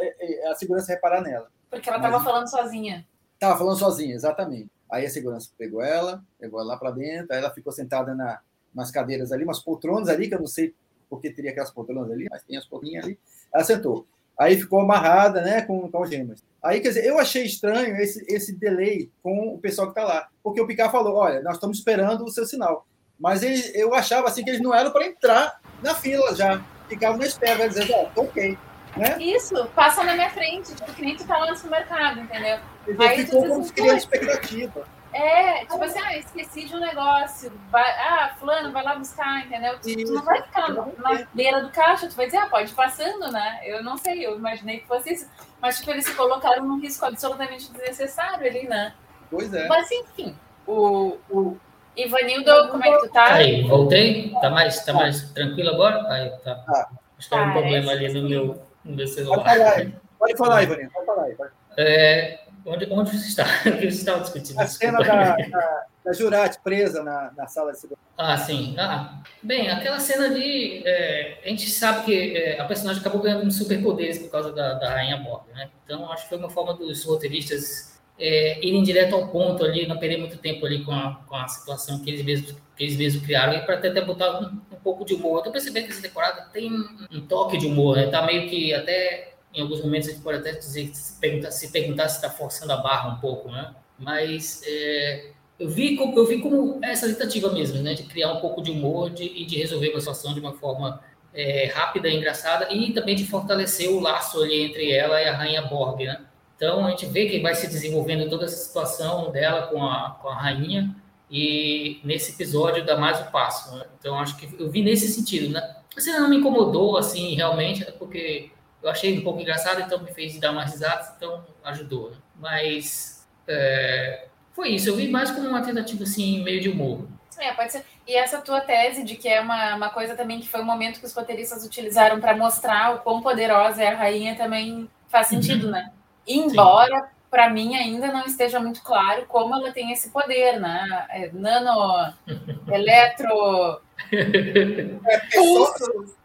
a 0.52 0.56
segurança 0.56 0.94
reparar 0.94 1.22
nela. 1.22 1.50
Porque 1.70 1.90
ela 1.90 1.98
estava 1.98 2.24
falando 2.24 2.48
sozinha. 2.48 3.08
Estava 3.34 3.58
falando 3.58 3.78
sozinha, 3.78 4.14
exatamente. 4.14 4.70
Aí 4.90 5.06
a 5.06 5.10
segurança 5.10 5.50
pegou 5.58 5.82
ela, 5.82 6.24
levou 6.40 6.60
ela 6.60 6.74
lá 6.74 6.78
para 6.78 6.92
dentro, 6.92 7.34
aí 7.34 7.40
ela 7.40 7.50
ficou 7.50 7.74
sentada 7.74 8.14
na, 8.14 8.40
nas 8.74 8.92
cadeiras 8.92 9.32
ali, 9.32 9.44
umas 9.44 9.60
poltronas 9.60 10.08
ali, 10.08 10.28
que 10.28 10.36
eu 10.36 10.40
não 10.40 10.48
sei 10.48 10.76
porque 11.10 11.32
teria 11.32 11.52
aquelas 11.52 11.72
poltronas 11.72 12.12
ali, 12.12 12.28
mas 12.30 12.44
tem 12.44 12.58
as 12.58 12.66
poltronas 12.66 13.04
ali. 13.04 13.20
Ela 13.54 13.64
sentou. 13.64 14.08
Aí 14.40 14.58
ficou 14.58 14.82
amarrada, 14.82 15.42
né, 15.42 15.62
com, 15.62 15.90
com 15.90 15.98
algemas. 15.98 16.44
Aí, 16.64 16.80
quer 16.80 16.90
dizer, 16.90 17.06
eu 17.06 17.20
achei 17.20 17.44
estranho 17.44 17.96
esse, 17.98 18.26
esse 18.28 18.54
delay 18.54 19.10
com 19.22 19.54
o 19.54 19.60
pessoal 19.60 19.88
que 19.88 20.00
está 20.00 20.04
lá. 20.04 20.28
Porque 20.44 20.60
o 20.60 20.66
Picard 20.66 20.92
falou: 20.92 21.16
olha, 21.16 21.42
nós 21.42 21.56
estamos 21.56 21.78
esperando 21.78 22.24
o 22.24 22.30
seu 22.30 22.46
sinal. 22.46 22.88
Mas 23.20 23.44
ele, 23.44 23.62
eu 23.76 23.94
achava 23.94 24.28
assim 24.28 24.44
que 24.44 24.50
eles 24.50 24.62
não 24.62 24.74
eram 24.74 24.92
para 24.92 25.06
entrar 25.06 25.62
na 25.82 25.94
fila 25.94 26.36
já. 26.36 26.62
ficavam 26.90 27.18
na 27.18 27.26
espera, 27.26 27.68
dizendo, 27.70 27.94
ó, 27.94 28.10
oh, 28.16 28.22
ok. 28.22 28.58
Né? 28.98 29.18
Isso, 29.20 29.54
passa 29.76 30.04
na 30.04 30.14
minha 30.14 30.30
frente, 30.30 30.74
tipo, 30.74 30.92
que 30.94 31.02
nem 31.02 31.16
tu 31.16 31.26
tá 31.26 31.38
lá 31.38 31.52
no 31.52 31.56
supermercado, 31.56 32.22
entendeu? 32.22 32.60
Aí 33.00 33.26
ficou 33.26 33.48
como 33.48 33.64
se 33.64 33.74
expectativa. 33.98 34.88
É, 35.16 35.60
tipo 35.60 35.82
assim, 35.82 36.00
ah, 36.04 36.18
esqueci 36.18 36.66
de 36.66 36.76
um 36.76 36.80
negócio. 36.80 37.50
Vai, 37.72 37.90
ah, 37.90 38.36
fulano, 38.38 38.74
vai 38.74 38.84
lá 38.84 38.96
buscar, 38.96 39.46
entendeu? 39.46 39.80
Tu, 39.80 39.96
tu 40.04 40.14
não 40.14 40.26
vai 40.26 40.42
ficar 40.42 40.68
na, 40.74 40.88
na 40.98 41.26
beira 41.34 41.62
do 41.62 41.70
caixa, 41.70 42.10
tu 42.10 42.16
vai 42.18 42.26
dizer, 42.26 42.40
ah, 42.40 42.48
pode 42.48 42.70
ir 42.70 42.76
passando, 42.76 43.32
né? 43.32 43.62
Eu 43.64 43.82
não 43.82 43.96
sei, 43.96 44.26
eu 44.26 44.36
imaginei 44.36 44.80
que 44.80 44.88
fosse 44.88 45.14
isso. 45.14 45.32
Mas, 45.62 45.78
tipo, 45.80 45.92
eles 45.92 46.04
se 46.04 46.14
colocaram 46.16 46.66
num 46.66 46.82
risco 46.82 47.06
absolutamente 47.06 47.72
desnecessário 47.72 48.46
ali, 48.46 48.68
né? 48.68 48.94
Pois 49.32 49.54
é. 49.54 49.70
Mas, 49.70 49.90
enfim, 49.90 50.36
o, 50.68 51.16
o 51.30 51.58
Ivanildo, 51.96 52.68
como 52.70 52.84
é 52.84 52.92
que 52.92 53.08
tu 53.08 53.14
tá? 53.14 53.36
Aí, 53.36 53.64
voltei? 53.66 54.36
Tá 54.42 54.50
mais, 54.50 54.84
tá 54.84 54.92
mais 54.92 55.32
tranquilo 55.32 55.70
agora? 55.70 56.12
Aí, 56.12 56.30
tá. 56.44 56.62
Ah. 56.68 56.90
Acho 57.18 57.30
que 57.30 57.36
tá 57.36 57.42
um 57.42 57.54
problema 57.54 57.94
ali 57.94 58.14
no 58.14 58.28
meu, 58.28 58.62
no 58.84 58.96
meu 58.98 59.08
celular. 59.08 59.46
Pode 59.46 59.58
falar, 59.58 59.92
pode 60.20 60.38
falar 60.38 60.64
Ivanildo, 60.64 60.92
pode 60.92 61.06
falar 61.06 61.24
aí. 61.24 61.36
É, 61.78 62.45
Onde, 62.66 62.88
onde 62.90 63.12
você 63.12 63.28
está? 63.28 63.44
O 63.68 63.78
que 63.78 63.92
você 63.92 63.98
estava 64.00 64.22
discutindo? 64.22 64.60
A 64.60 64.66
cena 64.66 64.98
da, 65.00 65.36
da, 65.36 65.86
da 66.04 66.14
Jurati 66.14 66.58
presa 66.64 67.04
na, 67.04 67.32
na 67.38 67.48
sala 67.48 67.72
de 67.72 67.80
segurança. 67.80 68.04
Ah, 68.18 68.38
sim. 68.38 68.76
Ah, 68.78 69.22
bem, 69.44 69.70
aquela 69.70 70.00
cena 70.00 70.26
ali, 70.26 70.82
é, 70.84 71.40
a 71.46 71.50
gente 71.50 71.70
sabe 71.70 72.06
que 72.06 72.36
é, 72.36 72.60
a 72.60 72.66
personagem 72.66 73.02
acabou 73.02 73.22
ganhando 73.22 73.52
superpoderes 73.52 74.18
por 74.18 74.32
causa 74.32 74.52
da, 74.52 74.74
da 74.74 74.90
Rainha 74.90 75.18
Borg, 75.18 75.44
né? 75.54 75.70
Então, 75.84 76.12
acho 76.12 76.24
que 76.24 76.30
foi 76.30 76.38
uma 76.40 76.50
forma 76.50 76.74
dos 76.74 77.04
roteiristas 77.04 77.96
é, 78.18 78.66
irem 78.66 78.82
direto 78.82 79.14
ao 79.14 79.28
ponto 79.28 79.64
ali, 79.64 79.86
não 79.86 80.00
perder 80.00 80.18
muito 80.18 80.38
tempo 80.38 80.66
ali 80.66 80.84
com 80.84 80.92
a, 80.92 81.22
com 81.28 81.36
a 81.36 81.48
situação 81.48 82.00
que 82.00 82.10
eles 82.10 82.24
mesmos, 82.24 82.56
que 82.76 82.84
eles 82.84 82.98
mesmos 82.98 83.24
criaram, 83.24 83.54
e 83.54 83.62
para 83.62 83.76
até, 83.76 83.90
até 83.90 84.02
botar 84.02 84.40
um, 84.40 84.46
um, 84.76 84.80
pouco 84.82 85.06
de 85.06 85.14
humor. 85.14 85.40
Eu 85.40 85.44
tô 85.44 85.52
percebendo 85.52 85.86
que 85.86 85.92
essa 85.92 86.02
temporada 86.02 86.50
tem 86.52 86.72
um 87.12 87.22
toque 87.28 87.58
de 87.58 87.68
humor, 87.68 87.98
né? 87.98 88.08
Tá 88.08 88.26
meio 88.26 88.50
que 88.50 88.74
até 88.74 89.35
em 89.56 89.62
alguns 89.62 89.82
momentos 89.82 90.10
a 90.10 90.12
gente 90.12 90.22
pode 90.22 90.40
até 90.40 90.52
dizer, 90.52 90.94
se 90.94 91.20
perguntar 91.20 91.52
se 91.52 91.72
perguntar 91.72 92.06
está 92.06 92.30
forçando 92.30 92.74
a 92.74 92.78
barra 92.78 93.10
um 93.10 93.20
pouco, 93.20 93.50
né? 93.50 93.74
Mas 93.98 94.62
é, 94.66 95.32
eu 95.60 95.70
vi 95.70 95.96
como 95.96 96.18
eu 96.18 96.26
vi 96.26 96.40
como 96.40 96.80
essa 96.84 97.08
tentativa 97.08 97.52
mesmo, 97.52 97.82
né, 97.82 97.94
de 97.94 98.04
criar 98.04 98.34
um 98.34 98.42
pouco 98.42 98.62
de 98.62 98.72
humor 98.72 99.10
de, 99.10 99.24
e 99.24 99.46
de 99.46 99.58
resolver 99.58 99.90
uma 99.90 100.00
situação 100.00 100.34
de 100.34 100.40
uma 100.40 100.54
forma 100.54 101.02
é, 101.34 101.68
rápida 101.74 102.10
engraçada 102.10 102.72
e 102.74 102.92
também 102.94 103.16
de 103.16 103.26
fortalecer 103.26 103.90
o 103.90 104.00
laço 104.00 104.42
ali 104.42 104.64
entre 104.64 104.92
ela 104.92 105.22
e 105.22 105.28
a 105.28 105.36
rainha 105.36 105.62
Borg, 105.64 106.04
né? 106.04 106.26
Então 106.56 106.86
a 106.86 106.90
gente 106.92 107.06
vê 107.08 107.28
que 107.28 107.40
vai 107.40 107.54
se 107.54 107.68
desenvolvendo 107.68 108.30
toda 108.30 108.46
essa 108.46 108.56
situação 108.56 109.32
dela 109.32 109.68
com 109.68 109.84
a, 109.84 110.18
com 110.22 110.30
a 110.30 110.36
rainha 110.36 110.96
e 111.30 112.00
nesse 112.04 112.32
episódio 112.32 112.86
dá 112.86 112.98
mais 112.98 113.20
um 113.20 113.26
passo. 113.26 113.76
Né? 113.76 113.86
Então 114.00 114.18
acho 114.18 114.38
que 114.38 114.48
eu 114.58 114.70
vi 114.70 114.82
nesse 114.82 115.08
sentido, 115.10 115.50
né? 115.50 115.76
Você 115.94 116.12
não 116.18 116.30
me 116.30 116.38
incomodou 116.38 116.98
assim 116.98 117.36
realmente, 117.36 117.86
porque 118.00 118.52
eu 118.86 118.92
achei 118.92 119.18
um 119.18 119.24
pouco 119.24 119.42
engraçado, 119.42 119.82
então 119.82 120.00
me 120.00 120.14
fez 120.14 120.40
dar 120.40 120.52
uma 120.52 120.64
risada, 120.64 121.12
então 121.18 121.44
ajudou. 121.64 122.12
Né? 122.12 122.18
Mas 122.36 123.28
é, 123.48 124.28
foi 124.54 124.70
isso, 124.70 124.90
eu 124.90 124.96
vi 124.96 125.10
mais 125.10 125.32
como 125.32 125.50
uma 125.50 125.64
tentativa 125.64 126.04
assim, 126.04 126.44
meio 126.44 126.62
de 126.62 126.70
humor. 126.70 127.08
É, 127.40 127.52
pode 127.52 127.72
ser. 127.72 127.84
E 128.08 128.16
essa 128.16 128.40
tua 128.40 128.62
tese 128.62 129.04
de 129.04 129.16
que 129.16 129.28
é 129.28 129.42
uma, 129.42 129.76
uma 129.76 129.90
coisa 129.90 130.16
também 130.16 130.40
que 130.40 130.48
foi 130.48 130.62
um 130.62 130.66
momento 130.66 131.00
que 131.00 131.06
os 131.06 131.14
roteiristas 131.14 131.66
utilizaram 131.66 132.22
para 132.22 132.38
mostrar 132.38 132.94
o 132.94 133.00
quão 133.00 133.24
poderosa 133.24 133.84
é 133.84 133.88
a 133.88 133.98
rainha 133.98 134.36
também 134.36 134.88
faz 135.08 135.28
sentido, 135.28 135.66
uhum. 135.66 135.72
né? 135.72 135.92
Embora 136.28 137.10
para 137.30 137.50
mim 137.50 137.76
ainda 137.76 138.08
não 138.12 138.24
esteja 138.24 138.60
muito 138.60 138.84
claro 138.84 139.26
como 139.26 139.56
ela 139.56 139.72
tem 139.72 139.92
esse 139.92 140.12
poder, 140.12 140.60
né? 140.60 141.08
É, 141.10 141.32
nano, 141.34 142.14
eletro. 142.72 143.82
É, 144.12 145.22
só, 145.32 145.74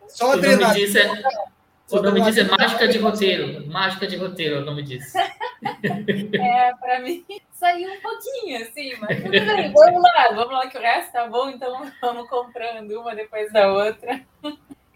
só 0.09 0.33
adrenalina. 0.33 1.01
O 1.93 2.03
nome 2.03 2.21
disso 2.23 2.41
é 2.41 2.45
mágica 2.45 2.89
de 2.89 2.99
roteiro. 2.99 3.67
Mágica 3.67 4.07
de 4.07 4.17
roteiro 4.17 4.57
é 4.57 4.59
o 4.59 4.65
nome 4.65 4.83
disso. 4.83 5.17
é, 5.19 6.75
para 6.75 7.01
mim 7.01 7.25
saiu 7.53 7.93
um 7.93 8.01
pouquinho, 8.01 8.63
assim, 8.63 8.95
mas 8.99 9.17
tudo 9.19 9.31
bem, 9.31 9.73
vamos 9.73 10.03
lá, 10.03 10.33
vamos 10.35 10.53
lá 10.53 10.67
que 10.67 10.79
o 10.79 10.81
resto 10.81 11.13
tá 11.13 11.27
bom, 11.27 11.51
então 11.51 11.91
vamos 12.01 12.29
comprando 12.29 12.91
uma 12.93 13.15
depois 13.15 13.53
da 13.53 13.71
outra. 13.71 14.23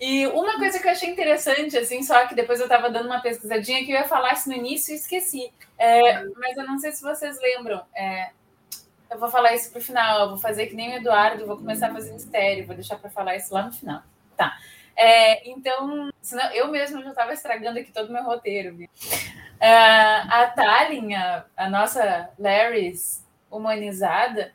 E 0.00 0.26
uma 0.28 0.56
coisa 0.56 0.78
que 0.78 0.86
eu 0.86 0.92
achei 0.92 1.10
interessante, 1.10 1.76
assim, 1.76 2.02
só 2.02 2.26
que 2.26 2.34
depois 2.34 2.58
eu 2.60 2.66
estava 2.66 2.90
dando 2.90 3.06
uma 3.06 3.20
pesquisadinha 3.20 3.84
que 3.84 3.92
eu 3.92 3.96
ia 3.96 4.08
falar 4.08 4.32
isso 4.32 4.48
no 4.48 4.54
início 4.54 4.92
e 4.92 4.96
esqueci. 4.96 5.52
É, 5.78 6.24
mas 6.36 6.56
eu 6.56 6.66
não 6.66 6.78
sei 6.78 6.92
se 6.92 7.02
vocês 7.02 7.38
lembram. 7.40 7.82
É, 7.94 8.30
eu 9.10 9.18
vou 9.18 9.28
falar 9.28 9.54
isso 9.54 9.70
pro 9.70 9.80
final, 9.80 10.22
eu 10.22 10.28
vou 10.30 10.38
fazer 10.38 10.66
que 10.66 10.74
nem 10.74 10.90
o 10.90 10.96
Eduardo, 10.96 11.46
vou 11.46 11.56
começar 11.56 11.88
a 11.88 11.92
fazer 11.92 12.12
mistério, 12.12 12.66
vou 12.66 12.74
deixar 12.74 12.96
para 12.96 13.10
falar 13.10 13.36
isso 13.36 13.52
lá 13.54 13.62
no 13.62 13.72
final. 13.72 14.02
Tá. 14.36 14.56
É, 14.96 15.48
então, 15.48 16.10
senão, 16.22 16.50
eu 16.52 16.68
mesmo 16.68 17.02
já 17.02 17.10
estava 17.10 17.32
estragando 17.32 17.78
aqui 17.78 17.92
todo 17.92 18.08
o 18.08 18.12
meu 18.12 18.22
roteiro. 18.22 18.76
Viu? 18.76 18.88
Uh, 19.56 20.28
a 20.30 20.52
Tallinn, 20.54 21.14
a, 21.14 21.44
a, 21.56 21.68
nossa 21.68 22.30
Larrys 22.38 23.24
humanizada, 23.50 24.52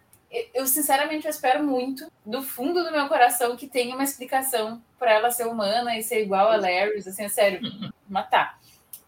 eu 0.54 0.68
sinceramente 0.68 1.26
eu 1.26 1.32
espero 1.32 1.64
muito, 1.64 2.12
do 2.26 2.44
fundo 2.44 2.84
do 2.84 2.92
meu 2.92 3.08
coração, 3.08 3.56
que 3.56 3.68
tenha 3.68 3.96
uma 3.96 4.04
explicação 4.04 4.82
para 4.98 5.14
ela 5.14 5.32
ser 5.32 5.48
humana 5.48 5.98
e 5.98 6.04
ser 6.04 6.22
igual 6.22 6.52
a 6.52 6.58
Larrys, 6.58 7.08
assim, 7.08 7.24
é 7.24 7.30
sério, 7.30 7.62
matar. 8.08 8.60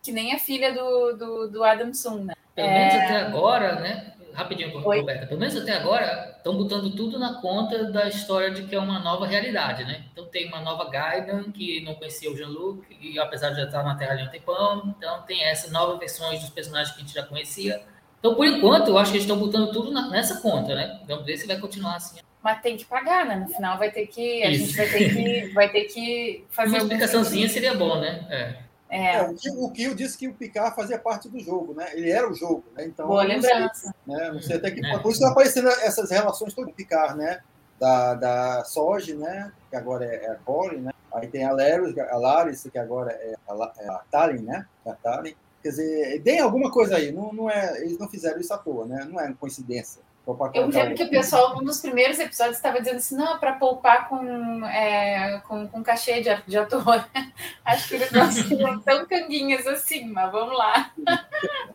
Que 0.01 0.11
nem 0.11 0.33
a 0.33 0.39
filha 0.39 0.73
do, 0.73 1.13
do, 1.13 1.47
do 1.49 1.63
Adam 1.63 1.93
Sun, 1.93 2.23
né? 2.23 2.33
Pelo 2.55 2.67
menos 2.67 2.93
é... 2.93 3.05
até 3.05 3.15
agora, 3.17 3.75
né? 3.79 4.13
Rapidinho? 4.33 4.79
Roberta. 4.79 5.27
Pelo 5.27 5.39
menos 5.39 5.55
até 5.55 5.73
agora, 5.73 6.33
estão 6.37 6.55
botando 6.55 6.95
tudo 6.95 7.19
na 7.19 7.41
conta 7.41 7.85
da 7.85 8.07
história 8.07 8.51
de 8.51 8.63
que 8.63 8.75
é 8.75 8.79
uma 8.79 8.99
nova 8.99 9.25
realidade, 9.25 9.83
né? 9.83 10.05
Então 10.11 10.25
tem 10.25 10.47
uma 10.47 10.61
nova 10.61 10.89
Gaiden 10.89 11.51
que 11.51 11.81
não 11.81 11.95
conhecia 11.95 12.31
o 12.31 12.35
Jean-Luc, 12.35 12.85
e 12.99 13.19
apesar 13.19 13.49
de 13.51 13.57
já 13.57 13.65
estar 13.65 13.83
na 13.83 13.95
Terra 13.95 14.13
ali 14.13 14.23
um 14.23 14.29
tempão, 14.29 14.93
então 14.97 15.21
tem 15.23 15.43
essas 15.43 15.71
novas 15.71 15.99
versões 15.99 16.39
dos 16.39 16.49
personagens 16.49 16.95
que 16.95 17.01
a 17.01 17.05
gente 17.05 17.13
já 17.13 17.23
conhecia. 17.23 17.81
Então, 18.19 18.35
por 18.35 18.45
enquanto, 18.45 18.89
eu 18.89 18.97
acho 18.97 19.11
que 19.11 19.17
eles 19.17 19.27
estão 19.27 19.39
botando 19.39 19.71
tudo 19.71 19.91
na, 19.91 20.09
nessa 20.09 20.41
conta, 20.41 20.75
né? 20.75 21.01
Vamos 21.07 21.25
ver 21.25 21.37
se 21.37 21.47
vai 21.47 21.57
continuar 21.57 21.95
assim. 21.95 22.19
Mas 22.43 22.61
tem 22.61 22.77
que 22.77 22.85
pagar, 22.85 23.25
né? 23.25 23.35
No 23.35 23.47
final 23.47 23.77
vai 23.77 23.91
ter 23.91 24.07
que. 24.07 24.43
A 24.43 24.49
Isso. 24.49 24.65
gente 24.65 24.77
vai 24.77 24.89
ter 24.89 25.15
que, 25.15 25.53
vai 25.53 25.69
ter 25.69 25.83
que 25.85 26.45
fazer. 26.49 26.69
Uma 26.69 26.77
explicaçãozinha 26.79 27.49
seria 27.49 27.73
bom, 27.73 27.99
né? 27.99 28.25
É. 28.29 28.70
É. 28.91 29.15
É, 29.15 29.33
o 29.55 29.71
Kill 29.71 29.95
disse 29.95 30.17
que 30.17 30.27
o 30.27 30.33
Picard 30.33 30.75
fazia 30.75 30.99
parte 30.99 31.29
do 31.29 31.39
jogo, 31.39 31.73
né? 31.73 31.87
Ele 31.93 32.11
era 32.11 32.29
o 32.29 32.35
jogo, 32.35 32.65
né? 32.75 32.85
Então, 32.85 33.07
Boa 33.07 33.23
lembrança. 33.23 33.95
Sei, 34.05 34.15
né? 34.15 34.31
Não 34.33 34.41
sei 34.41 34.57
até 34.57 34.69
que 34.69 34.85
é. 34.85 34.99
Por 34.99 35.11
isso 35.11 35.19
estão 35.19 35.31
aparecendo 35.31 35.69
essas 35.69 36.11
relações 36.11 36.53
todas 36.53 36.71
do 36.71 36.75
Picard, 36.75 37.17
né? 37.17 37.39
Da, 37.79 38.13
da 38.15 38.65
Soji, 38.65 39.13
né? 39.13 39.53
Que 39.69 39.77
agora 39.77 40.03
é, 40.03 40.25
é 40.25 40.31
a 40.31 40.35
Corey, 40.35 40.81
né? 40.81 40.91
Aí 41.13 41.27
tem 41.27 41.45
a 41.45 41.53
Laris, 41.53 41.97
a 41.97 42.17
Laris 42.17 42.67
que 42.69 42.77
agora 42.77 43.11
é 43.13 43.35
a, 43.47 43.73
é 43.79 43.87
a 43.87 44.27
né? 44.33 44.65
A 44.85 44.93
Tallinn. 44.93 45.35
Quer 45.63 45.69
dizer, 45.69 46.21
tem 46.21 46.41
alguma 46.41 46.69
coisa 46.69 46.97
aí. 46.97 47.13
Não, 47.13 47.31
não 47.31 47.49
é, 47.49 47.81
eles 47.81 47.97
não 47.97 48.09
fizeram 48.09 48.41
isso 48.41 48.53
à 48.53 48.57
toa, 48.57 48.85
né? 48.85 49.07
Não 49.09 49.21
é 49.21 49.33
coincidência. 49.39 50.01
Eu 50.53 50.67
lembro 50.67 50.95
que 50.95 51.03
o 51.03 51.09
pessoal, 51.09 51.57
um 51.57 51.63
dos 51.63 51.81
primeiros 51.81 52.19
episódios, 52.19 52.57
estava 52.57 52.79
dizendo 52.79 52.97
assim, 52.97 53.15
não, 53.15 53.39
para 53.39 53.53
poupar 53.53 54.07
com, 54.07 54.65
é, 54.65 55.41
com, 55.47 55.67
com 55.67 55.83
cachê 55.83 56.21
de, 56.21 56.29
de 56.47 56.57
ator. 56.57 57.07
Acho 57.65 57.87
que 57.87 57.95
eles 57.95 58.11
não 58.11 58.31
seriam 58.31 58.79
tão 58.85 59.05
canguinhas 59.05 59.65
assim, 59.65 60.07
mas 60.07 60.31
vamos 60.31 60.57
lá. 60.57 60.91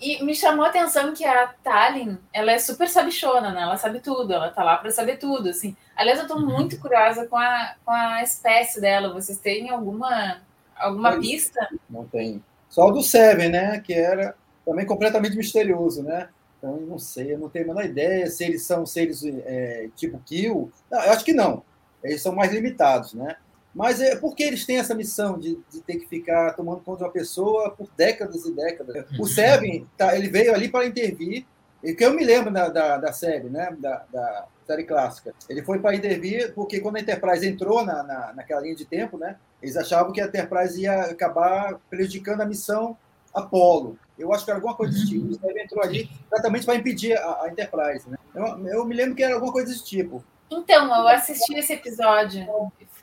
E 0.00 0.22
me 0.22 0.32
chamou 0.32 0.64
a 0.64 0.68
atenção 0.68 1.12
que 1.12 1.24
a 1.24 1.48
Tallinn, 1.48 2.18
ela 2.32 2.52
é 2.52 2.58
super 2.60 2.88
sabichona, 2.88 3.50
né? 3.50 3.62
Ela 3.62 3.76
sabe 3.76 3.98
tudo, 3.98 4.32
ela 4.32 4.48
tá 4.48 4.62
lá 4.62 4.76
para 4.76 4.92
saber 4.92 5.16
tudo, 5.16 5.48
assim. 5.48 5.76
Aliás, 5.96 6.20
eu 6.20 6.26
estou 6.26 6.38
uhum. 6.38 6.46
muito 6.46 6.78
curiosa 6.78 7.26
com 7.26 7.36
a, 7.36 7.74
com 7.84 7.90
a 7.90 8.22
espécie 8.22 8.80
dela. 8.80 9.12
Vocês 9.12 9.38
têm 9.38 9.70
alguma, 9.70 10.40
alguma 10.76 11.18
pista? 11.18 11.68
Não 11.90 12.06
tem. 12.06 12.40
Só 12.68 12.86
o 12.86 12.90
do 12.92 13.02
Seven, 13.02 13.48
né? 13.48 13.80
Que 13.80 13.92
era 13.92 14.36
também 14.64 14.86
completamente 14.86 15.36
misterioso, 15.36 16.04
né? 16.04 16.28
Então, 16.58 16.76
eu 16.76 16.86
não 16.86 16.98
sei, 16.98 17.34
eu 17.34 17.38
não 17.38 17.48
tenho 17.48 17.66
a 17.66 17.68
menor 17.68 17.84
ideia 17.84 18.26
se 18.28 18.44
eles 18.44 18.62
são 18.66 18.84
seres 18.84 19.24
é, 19.24 19.88
tipo 19.94 20.20
Kill. 20.26 20.70
Não, 20.90 21.00
eu 21.02 21.12
acho 21.12 21.24
que 21.24 21.32
não. 21.32 21.62
Eles 22.02 22.20
são 22.20 22.34
mais 22.34 22.52
limitados, 22.52 23.14
né? 23.14 23.36
Mas 23.74 24.00
é 24.00 24.16
porque 24.16 24.42
eles 24.42 24.66
têm 24.66 24.78
essa 24.78 24.94
missão 24.94 25.38
de, 25.38 25.58
de 25.70 25.80
ter 25.80 25.98
que 25.98 26.08
ficar 26.08 26.54
tomando 26.54 26.80
conta 26.80 26.98
de 26.98 27.04
uma 27.04 27.12
pessoa 27.12 27.70
por 27.70 27.88
décadas 27.96 28.44
e 28.44 28.52
décadas. 28.52 29.06
O 29.12 29.20
uhum. 29.20 29.24
Seven, 29.24 29.86
tá, 29.96 30.16
ele 30.16 30.28
veio 30.28 30.52
ali 30.52 30.68
para 30.68 30.86
intervir, 30.86 31.46
e 31.82 31.94
que 31.94 32.04
eu 32.04 32.12
me 32.12 32.24
lembro 32.24 32.52
da, 32.52 32.68
da, 32.68 32.96
da 32.96 33.12
série, 33.12 33.48
né? 33.48 33.76
Da, 33.78 34.04
da, 34.12 34.46
série 34.66 34.84
clássica. 34.84 35.34
Ele 35.48 35.62
foi 35.62 35.78
para 35.78 35.96
intervir 35.96 36.52
porque 36.54 36.78
quando 36.80 36.96
a 36.96 37.00
Enterprise 37.00 37.46
entrou 37.46 37.86
na, 37.86 38.02
na, 38.02 38.32
naquela 38.34 38.60
linha 38.60 38.74
de 38.74 38.84
tempo, 38.84 39.16
né? 39.16 39.36
Eles 39.62 39.78
achavam 39.78 40.12
que 40.12 40.20
a 40.20 40.26
Enterprise 40.26 40.78
ia 40.78 41.04
acabar 41.04 41.80
prejudicando 41.88 42.42
a 42.42 42.46
missão 42.46 42.94
Apollo. 43.32 43.98
Eu 44.18 44.32
acho 44.32 44.44
que 44.44 44.50
era 44.50 44.58
alguma 44.58 44.74
coisa 44.74 44.92
desse 44.92 45.08
tipo. 45.08 45.26
Uhum. 45.26 45.50
Ele 45.50 45.62
entrou 45.62 45.82
ali 45.82 46.10
exatamente 46.30 46.66
para 46.66 46.74
impedir 46.74 47.16
a, 47.16 47.42
a 47.42 47.48
Enterprise. 47.48 48.08
Né? 48.08 48.18
Eu, 48.34 48.66
eu, 48.66 48.84
me 48.84 48.94
lembro 48.94 49.14
que 49.14 49.22
era 49.22 49.34
alguma 49.34 49.52
coisa 49.52 49.68
desse 49.68 49.84
tipo. 49.84 50.24
Então, 50.50 50.86
eu 50.86 51.08
assisti 51.08 51.54
esse 51.54 51.74
episódio. 51.74 52.46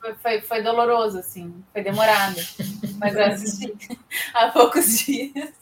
Foi, 0.00 0.14
foi, 0.14 0.40
foi 0.40 0.62
doloroso, 0.62 1.18
assim. 1.18 1.64
Foi 1.72 1.82
demorado. 1.82 2.36
Mas 2.98 3.14
eu 3.14 3.24
assisti 3.24 3.74
há 4.34 4.48
poucos 4.50 4.98
dias. 4.98 5.52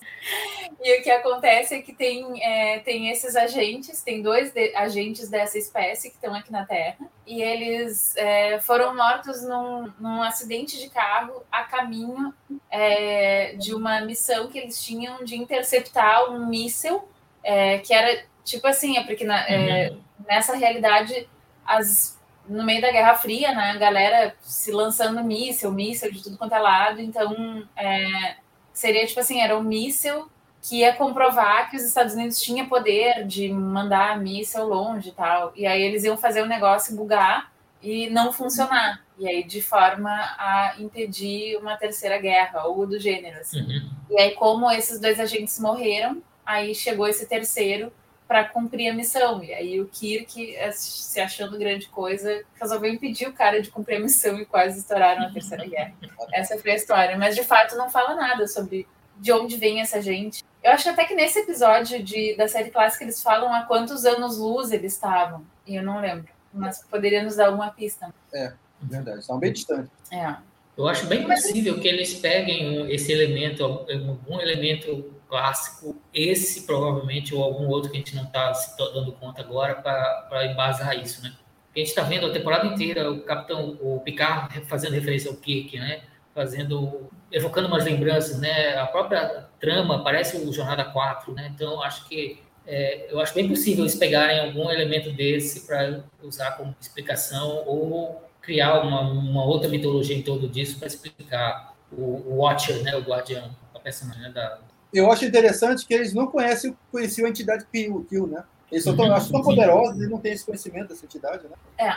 E 0.83 1.01
o 1.01 1.03
que 1.03 1.11
acontece 1.11 1.75
é 1.75 1.83
que 1.83 1.93
tem, 1.93 2.43
é, 2.43 2.79
tem 2.81 3.11
esses 3.11 3.37
agentes, 3.37 4.03
tem 4.03 4.23
dois 4.23 4.53
de, 4.53 4.75
agentes 4.75 5.29
dessa 5.29 5.59
espécie 5.59 6.11
que 6.11 6.17
estão 6.17 6.35
aqui 6.35 6.51
na 6.51 6.65
Terra, 6.65 6.97
e 7.27 7.43
eles 7.43 8.15
é, 8.17 8.61
foram 8.61 8.95
mortos 8.95 9.43
num, 9.43 9.91
num, 9.99 10.23
acidente 10.23 10.79
de 10.79 10.91
carro 10.91 11.43
a 11.51 11.65
caminho 11.65 12.35
é, 12.71 13.55
de 13.57 13.75
uma 13.75 14.01
missão 14.03 14.49
que 14.49 14.59
eles 14.59 14.83
tinham 14.83 15.25
de 15.25 15.37
interceptar 15.37 16.31
um 16.31 16.47
míssil, 16.47 17.09
é, 17.43 17.79
que 17.79 17.95
era 17.95 18.25
tipo 18.45 18.67
assim, 18.67 18.99
é 18.99 19.05
porque 19.05 19.25
na, 19.25 19.41
é, 19.49 19.91
uhum. 19.91 20.01
nessa 20.29 20.55
realidade, 20.55 21.29
as, 21.67 22.21
no 22.47 22.63
meio 22.63 22.83
da 22.83 22.93
Guerra 22.93 23.15
Fria, 23.15 23.55
né, 23.55 23.71
a 23.71 23.79
galera 23.79 24.37
se 24.43 24.71
lançando 24.71 25.25
míssil, 25.25 25.73
míssil 25.73 26.13
de 26.13 26.23
tudo 26.23 26.37
quanto 26.37 26.55
é 26.55 26.59
lado, 26.59 27.01
então 27.01 27.67
é, 27.75 28.37
seria 28.73 29.07
tipo 29.07 29.21
assim, 29.21 29.41
era 29.41 29.57
um 29.57 29.63
míssil 29.63 30.31
que 30.65 30.79
ia 30.79 30.95
comprovar 30.95 31.71
que 31.71 31.77
os 31.77 31.83
Estados 31.83 32.15
Unidos 32.15 32.41
tinham 32.41 32.67
poder 32.67 33.27
de 33.27 33.51
mandar 33.51 34.19
míssil 34.19 34.65
longe 34.65 35.11
e 35.11 35.13
tal. 35.13 35.53
E 35.55 35.67
aí 35.67 35.83
eles 35.83 36.05
iam 36.05 36.17
fazer 36.17 36.41
o 36.41 36.47
negócio 36.47 36.97
bugar 36.97 37.53
e 37.83 38.09
não 38.09 38.33
funcionar. 38.33 39.05
E 39.19 39.29
aí, 39.29 39.45
de 39.45 39.61
forma 39.61 40.11
a 40.11 40.75
impedir 40.79 41.59
uma 41.59 41.77
terceira 41.77 42.17
guerra, 42.17 42.65
ou 42.65 42.87
do 42.87 42.99
gênero. 42.99 43.39
Assim. 43.41 43.61
Uhum. 43.61 43.91
E 44.09 44.19
aí, 44.19 44.31
como 44.31 44.71
esses 44.71 44.99
dois 44.99 45.21
agentes 45.21 45.61
morreram, 45.61 46.23
aí 46.47 46.75
chegou 46.75 47.07
esse 47.07 47.27
terceiro 47.27 47.93
para 48.27 48.45
cumprir 48.45 48.89
a 48.89 48.95
missão. 48.95 49.45
E 49.45 49.53
aí 49.53 49.79
o 49.83 49.87
Kirk, 49.87 50.57
se 50.73 51.21
achando 51.21 51.59
grande 51.59 51.89
coisa, 51.89 52.43
resolveu 52.59 52.91
impedir 52.91 53.29
o 53.29 53.35
cara 53.35 53.61
de 53.61 53.71
cumprir 53.71 53.97
a 53.97 54.01
missão 54.01 54.41
e 54.41 54.47
quase 54.47 54.79
estouraram 54.79 55.27
a 55.27 55.31
Terceira 55.31 55.67
Guerra. 55.67 55.93
Essa 56.33 56.59
foi 56.59 56.71
a 56.71 56.77
história. 56.77 57.19
Mas 57.19 57.37
de 57.37 57.45
fato 57.45 57.77
não 57.77 57.91
fala 57.91 58.15
nada 58.15 58.49
sobre 58.49 58.89
de 59.19 59.31
onde 59.31 59.57
vem 59.57 59.81
essa 59.81 60.01
gente. 60.01 60.43
Eu 60.65 60.73
acho 60.73 60.89
até 60.89 61.05
que 61.05 61.15
nesse 61.15 61.41
episódio 61.41 62.03
de, 62.03 62.35
da 62.37 62.49
série 62.49 62.71
clássica 62.71 63.05
eles 63.05 63.23
falam 63.23 63.53
a 63.53 63.65
quantos 63.65 64.07
anos 64.07 64.39
luz 64.39 64.73
eles 64.73 64.95
estavam. 64.95 65.45
E 65.67 65.77
eu 65.77 65.83
não 65.83 66.01
lembro. 66.01 66.27
Mas 66.51 66.83
poderia 66.91 67.23
nos 67.23 67.37
dar 67.37 67.49
alguma 67.49 67.71
pista. 67.71 68.13
É, 68.33 68.55
verdade. 68.81 69.19
Estavam 69.19 69.41
bem 69.41 69.53
distantes. 69.53 69.91
É. 70.11 70.35
Eu 70.77 70.89
acho 70.89 71.07
bem 71.07 71.27
possível 71.27 71.79
que 71.79 71.87
eles 71.87 72.15
peguem 72.15 72.91
esse 72.91 73.13
elemento, 73.13 73.63
algum 73.63 74.41
elemento 74.41 75.15
clássico, 75.29 75.97
esse 76.15 76.65
provavelmente, 76.65 77.35
ou 77.35 77.43
algum 77.43 77.69
outro 77.69 77.91
que 77.91 77.99
a 77.99 78.01
gente 78.01 78.17
não 78.17 78.25
está 78.25 78.55
se 78.55 78.75
dando 78.77 79.13
conta 79.13 79.43
agora, 79.43 79.75
para 79.75 80.47
embasar 80.47 80.99
isso, 80.99 81.23
né? 81.23 81.35
Porque 81.67 81.81
a 81.81 81.85
gente 81.85 81.91
está 81.91 82.03
vendo 82.03 82.27
a 82.27 82.33
temporada 82.33 82.67
inteira 82.67 83.11
o 83.11 83.21
capitão, 83.23 83.77
o 83.83 84.01
Picard 84.01 84.63
fazendo 84.63 84.93
referência 84.93 85.31
ao 85.31 85.37
Kirk, 85.37 85.79
né? 85.79 86.03
Fazendo, 86.35 87.11
evocando 87.31 87.69
umas 87.69 87.85
lembranças, 87.85 88.41
né? 88.41 88.77
A 88.79 88.87
própria 88.87 89.49
trama 89.65 90.05
parece 90.05 90.37
o 90.37 90.53
Jornada 90.53 90.85
4, 90.85 91.33
né? 91.33 91.51
Então, 91.55 91.83
acho 91.83 92.07
que 92.07 92.43
é, 92.67 93.13
eu 93.13 93.21
acho 93.21 93.35
bem 93.35 93.49
possível 93.49 93.85
eles 93.85 93.95
pegarem 93.95 94.41
algum 94.41 94.71
elemento 94.71 95.11
desse 95.13 95.67
para 95.67 96.03
usar 96.23 96.53
como 96.53 96.75
explicação 96.81 97.63
ou 97.67 98.23
criar 98.41 98.81
uma, 98.81 99.01
uma, 99.01 99.45
outra 99.45 99.69
mitologia 99.69 100.17
em 100.17 100.23
torno 100.23 100.49
disso 100.49 100.79
para 100.79 100.87
explicar 100.87 101.75
o, 101.91 102.03
o, 102.03 102.37
Watcher, 102.37 102.83
né? 102.83 102.95
O 102.95 103.01
guardião, 103.01 103.51
a 103.75 103.79
personagem 103.79 104.23
né? 104.23 104.31
da... 104.31 104.59
Eu 104.93 105.11
acho 105.11 105.25
interessante 105.25 105.87
que 105.87 105.95
eles 105.95 106.13
não 106.13 106.27
conhecem, 106.27 106.77
conheciam 106.93 107.27
a 107.27 107.31
entidade 107.31 107.67
Kill, 107.73 108.07
Kill 108.09 108.27
né? 108.27 108.45
Eles 108.71 108.85
são 108.85 108.97
tão, 108.97 109.07
uhum. 109.07 109.15
acho 109.15 109.31
tão 109.31 109.43
poderosos 109.43 110.03
e 110.03 110.09
não 110.09 110.19
têm 110.19 110.33
esse 110.33 110.45
conhecimento 110.45 110.89
dessa 110.89 111.05
entidade, 111.05 111.45
né? 111.49 111.57
É, 111.79 111.95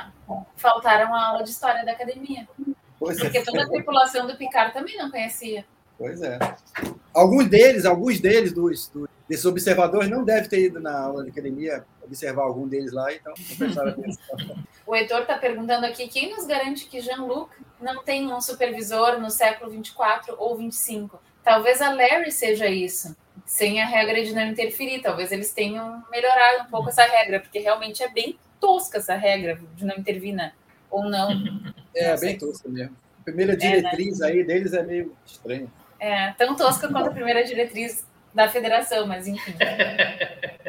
faltaram 0.56 1.14
a 1.14 1.28
aula 1.28 1.44
de 1.44 1.50
história 1.50 1.84
da 1.86 1.92
academia. 1.92 2.48
Pois 3.00 3.20
Porque 3.20 3.38
é. 3.38 3.44
toda 3.44 3.64
a 3.64 3.70
tripulação 3.70 4.26
do 4.26 4.36
Picard 4.36 4.74
também 4.74 4.98
não 4.98 5.10
conhecia. 5.10 5.66
Pois 5.98 6.22
é. 6.22 6.38
Alguns 7.14 7.48
deles, 7.50 7.86
alguns 7.86 8.20
deles, 8.20 8.54
dos, 8.54 8.88
dos 8.90 9.08
desses 9.28 9.46
observadores, 9.46 10.10
não 10.10 10.24
devem 10.24 10.50
ter 10.50 10.66
ido 10.66 10.80
na 10.80 10.98
aula 11.00 11.24
de 11.24 11.32
academia 11.32 11.84
observar 12.02 12.44
algum 12.44 12.68
deles 12.68 12.94
lá, 12.94 13.14
então 13.14 13.34
não 13.38 13.58
prestaram 13.58 13.92
atenção. 13.92 14.64
O 14.88 14.96
Heitor 14.96 15.24
está 15.24 15.38
perguntando 15.38 15.86
aqui, 15.86 16.08
quem 16.08 16.34
nos 16.34 16.48
garante 16.48 16.86
que 16.86 17.02
Jean-Luc 17.02 17.52
não 17.82 18.04
tem 18.04 18.32
um 18.32 18.40
supervisor 18.40 19.20
no 19.20 19.30
século 19.30 19.70
24 19.70 20.34
ou 20.40 20.56
25? 20.56 21.22
Talvez 21.44 21.82
a 21.82 21.94
Larry 21.94 22.32
seja 22.32 22.68
isso, 22.68 23.14
sem 23.46 23.82
a 23.82 23.86
regra 23.86 24.24
de 24.24 24.34
não 24.34 24.48
interferir. 24.48 25.02
Talvez 25.02 25.34
eles 25.34 25.52
tenham 25.52 26.02
melhorado 26.10 26.64
um 26.64 26.72
pouco 26.72 26.88
essa 26.88 27.04
regra, 27.04 27.42
porque 27.42 27.60
realmente 27.60 28.02
é 28.02 28.10
bem 28.10 28.40
tosca 28.62 29.00
essa 29.00 29.16
regra 29.16 29.60
de 29.76 29.86
não 29.86 29.98
intervir, 29.98 30.34
né? 30.34 30.54
Ou 30.90 31.04
não. 31.10 31.32
É, 31.94 32.14
não 32.14 32.20
bem 32.22 32.38
tosca 32.38 32.70
mesmo. 32.70 32.96
A 33.20 33.24
primeira 33.26 33.58
diretriz 33.58 34.22
é, 34.22 34.26
né? 34.26 34.32
aí 34.32 34.44
deles 34.46 34.72
é 34.72 34.84
meio 34.84 35.14
estranha. 35.26 35.68
É, 36.00 36.32
tão 36.34 36.56
tosca 36.56 36.88
quanto 36.88 37.10
a 37.10 37.14
primeira 37.14 37.44
diretriz 37.44 38.06
da 38.34 38.48
federação, 38.48 39.08
mas 39.08 39.28
enfim. 39.28 39.56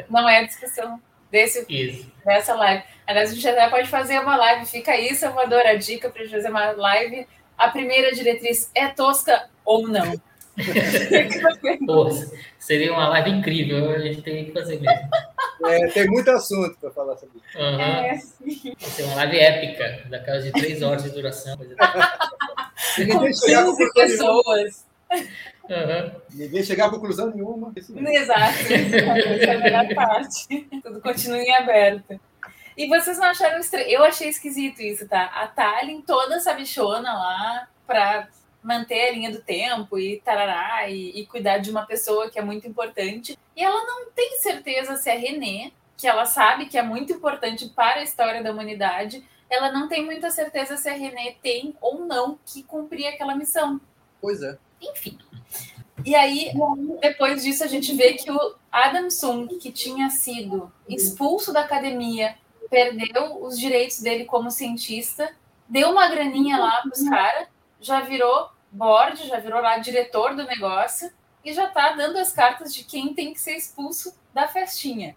não 0.09 0.27
é 0.27 0.39
a 0.39 0.45
discussão 0.45 0.99
desse, 1.31 1.65
Isso. 1.69 2.11
dessa 2.25 2.55
live. 2.55 2.83
Aliás, 3.05 3.31
a 3.31 3.33
gente 3.33 3.47
até 3.47 3.69
pode 3.69 3.87
fazer 3.87 4.19
uma 4.19 4.35
live, 4.35 4.65
fica 4.65 4.91
aí, 4.91 5.13
Salvador, 5.15 5.65
a 5.65 5.75
dica 5.75 6.09
para 6.09 6.21
a 6.21 6.25
gente 6.25 6.35
fazer 6.35 6.49
uma 6.49 6.71
live. 6.71 7.27
A 7.57 7.69
primeira 7.69 8.11
diretriz 8.13 8.71
é 8.73 8.87
tosca 8.87 9.49
ou 9.65 9.87
não? 9.87 10.19
Pô, 11.85 12.09
seria 12.57 12.91
uma 12.91 13.07
live 13.09 13.29
incrível, 13.29 13.91
a 13.91 13.99
gente 13.99 14.21
tem 14.21 14.45
que 14.45 14.51
fazer 14.51 14.79
mesmo. 14.79 15.09
É, 15.65 15.87
tem 15.87 16.07
muito 16.07 16.29
assunto 16.31 16.77
para 16.79 16.91
falar 16.91 17.17
sobre 17.17 17.37
isso. 17.37 17.57
Uhum. 17.57 17.81
É, 17.81 18.17
sim. 18.17 18.75
Vai 18.79 18.89
ser 18.89 19.03
uma 19.03 19.15
live 19.15 19.39
épica, 19.39 20.09
daquelas 20.09 20.43
de 20.43 20.51
três 20.51 20.81
horas 20.81 21.03
de 21.03 21.11
duração. 21.11 21.57
Com 22.95 23.25
15 23.25 23.93
pessoas. 23.93 24.88
Uhum. 25.11 26.21
Ninguém 26.33 26.63
chegar 26.63 26.87
a 26.87 26.89
conclusão 26.89 27.29
nenhuma. 27.29 27.71
Exato. 27.75 28.57
Essa 28.59 29.45
é 29.45 29.55
a 29.55 29.59
melhor 29.59 29.93
parte. 29.95 30.67
Tudo 30.83 31.01
continua 31.01 31.37
em 31.37 31.53
aberto. 31.55 32.19
E 32.77 32.87
vocês 32.87 33.17
não 33.17 33.27
acharam 33.27 33.59
estranho? 33.59 33.87
Eu 33.87 34.03
achei 34.03 34.29
esquisito 34.29 34.81
isso, 34.81 35.07
tá? 35.07 35.25
A 35.25 35.47
Tallinn 35.47 36.01
toda 36.01 36.39
sabichona 36.39 37.11
lá 37.13 37.67
para 37.85 38.29
manter 38.63 39.09
a 39.09 39.11
linha 39.11 39.31
do 39.31 39.41
tempo 39.41 39.97
e 39.97 40.21
tarará, 40.21 40.89
e, 40.89 41.19
e, 41.19 41.25
cuidar 41.25 41.57
de 41.59 41.71
uma 41.71 41.85
pessoa 41.85 42.29
que 42.29 42.37
é 42.37 42.41
muito 42.41 42.67
importante. 42.67 43.37
E 43.55 43.63
ela 43.63 43.85
não 43.85 44.11
tem 44.11 44.37
certeza 44.39 44.95
se 44.95 45.09
é 45.09 45.15
René, 45.15 45.71
que 45.97 46.07
ela 46.07 46.25
sabe 46.25 46.67
que 46.67 46.77
é 46.77 46.83
muito 46.83 47.11
importante 47.11 47.67
para 47.69 47.99
a 47.99 48.03
história 48.03 48.41
da 48.41 48.51
humanidade, 48.51 49.25
ela 49.49 49.71
não 49.71 49.87
tem 49.87 50.05
muita 50.05 50.29
certeza 50.29 50.77
se 50.77 50.87
a 50.87 50.93
René 50.93 51.35
tem 51.41 51.75
ou 51.81 52.05
não 52.05 52.39
que 52.45 52.63
cumprir 52.63 53.07
aquela 53.07 53.35
missão. 53.35 53.81
Pois 54.21 54.41
é. 54.41 54.57
Enfim. 54.81 55.17
E 56.05 56.15
aí, 56.15 56.51
depois 57.01 57.43
disso, 57.43 57.63
a 57.63 57.67
gente 57.67 57.93
vê 57.93 58.13
que 58.13 58.31
o 58.31 58.55
Adam 58.71 59.09
Sung, 59.09 59.47
que 59.57 59.71
tinha 59.71 60.09
sido 60.09 60.71
expulso 60.87 61.51
da 61.51 61.61
academia, 61.61 62.35
perdeu 62.69 63.43
os 63.43 63.59
direitos 63.59 64.01
dele 64.01 64.25
como 64.25 64.49
cientista, 64.49 65.29
deu 65.67 65.89
uma 65.91 66.07
graninha 66.07 66.57
lá 66.57 66.81
para 66.81 66.91
os 66.91 67.07
caras, 67.07 67.47
já 67.81 68.01
virou 68.01 68.49
board, 68.71 69.27
já 69.27 69.39
virou 69.39 69.61
lá 69.61 69.77
diretor 69.77 70.35
do 70.35 70.45
negócio 70.45 71.11
e 71.43 71.53
já 71.53 71.65
está 71.65 71.91
dando 71.93 72.17
as 72.17 72.31
cartas 72.31 72.73
de 72.73 72.83
quem 72.83 73.13
tem 73.13 73.33
que 73.33 73.41
ser 73.41 73.55
expulso 73.55 74.13
da 74.33 74.47
festinha. 74.47 75.15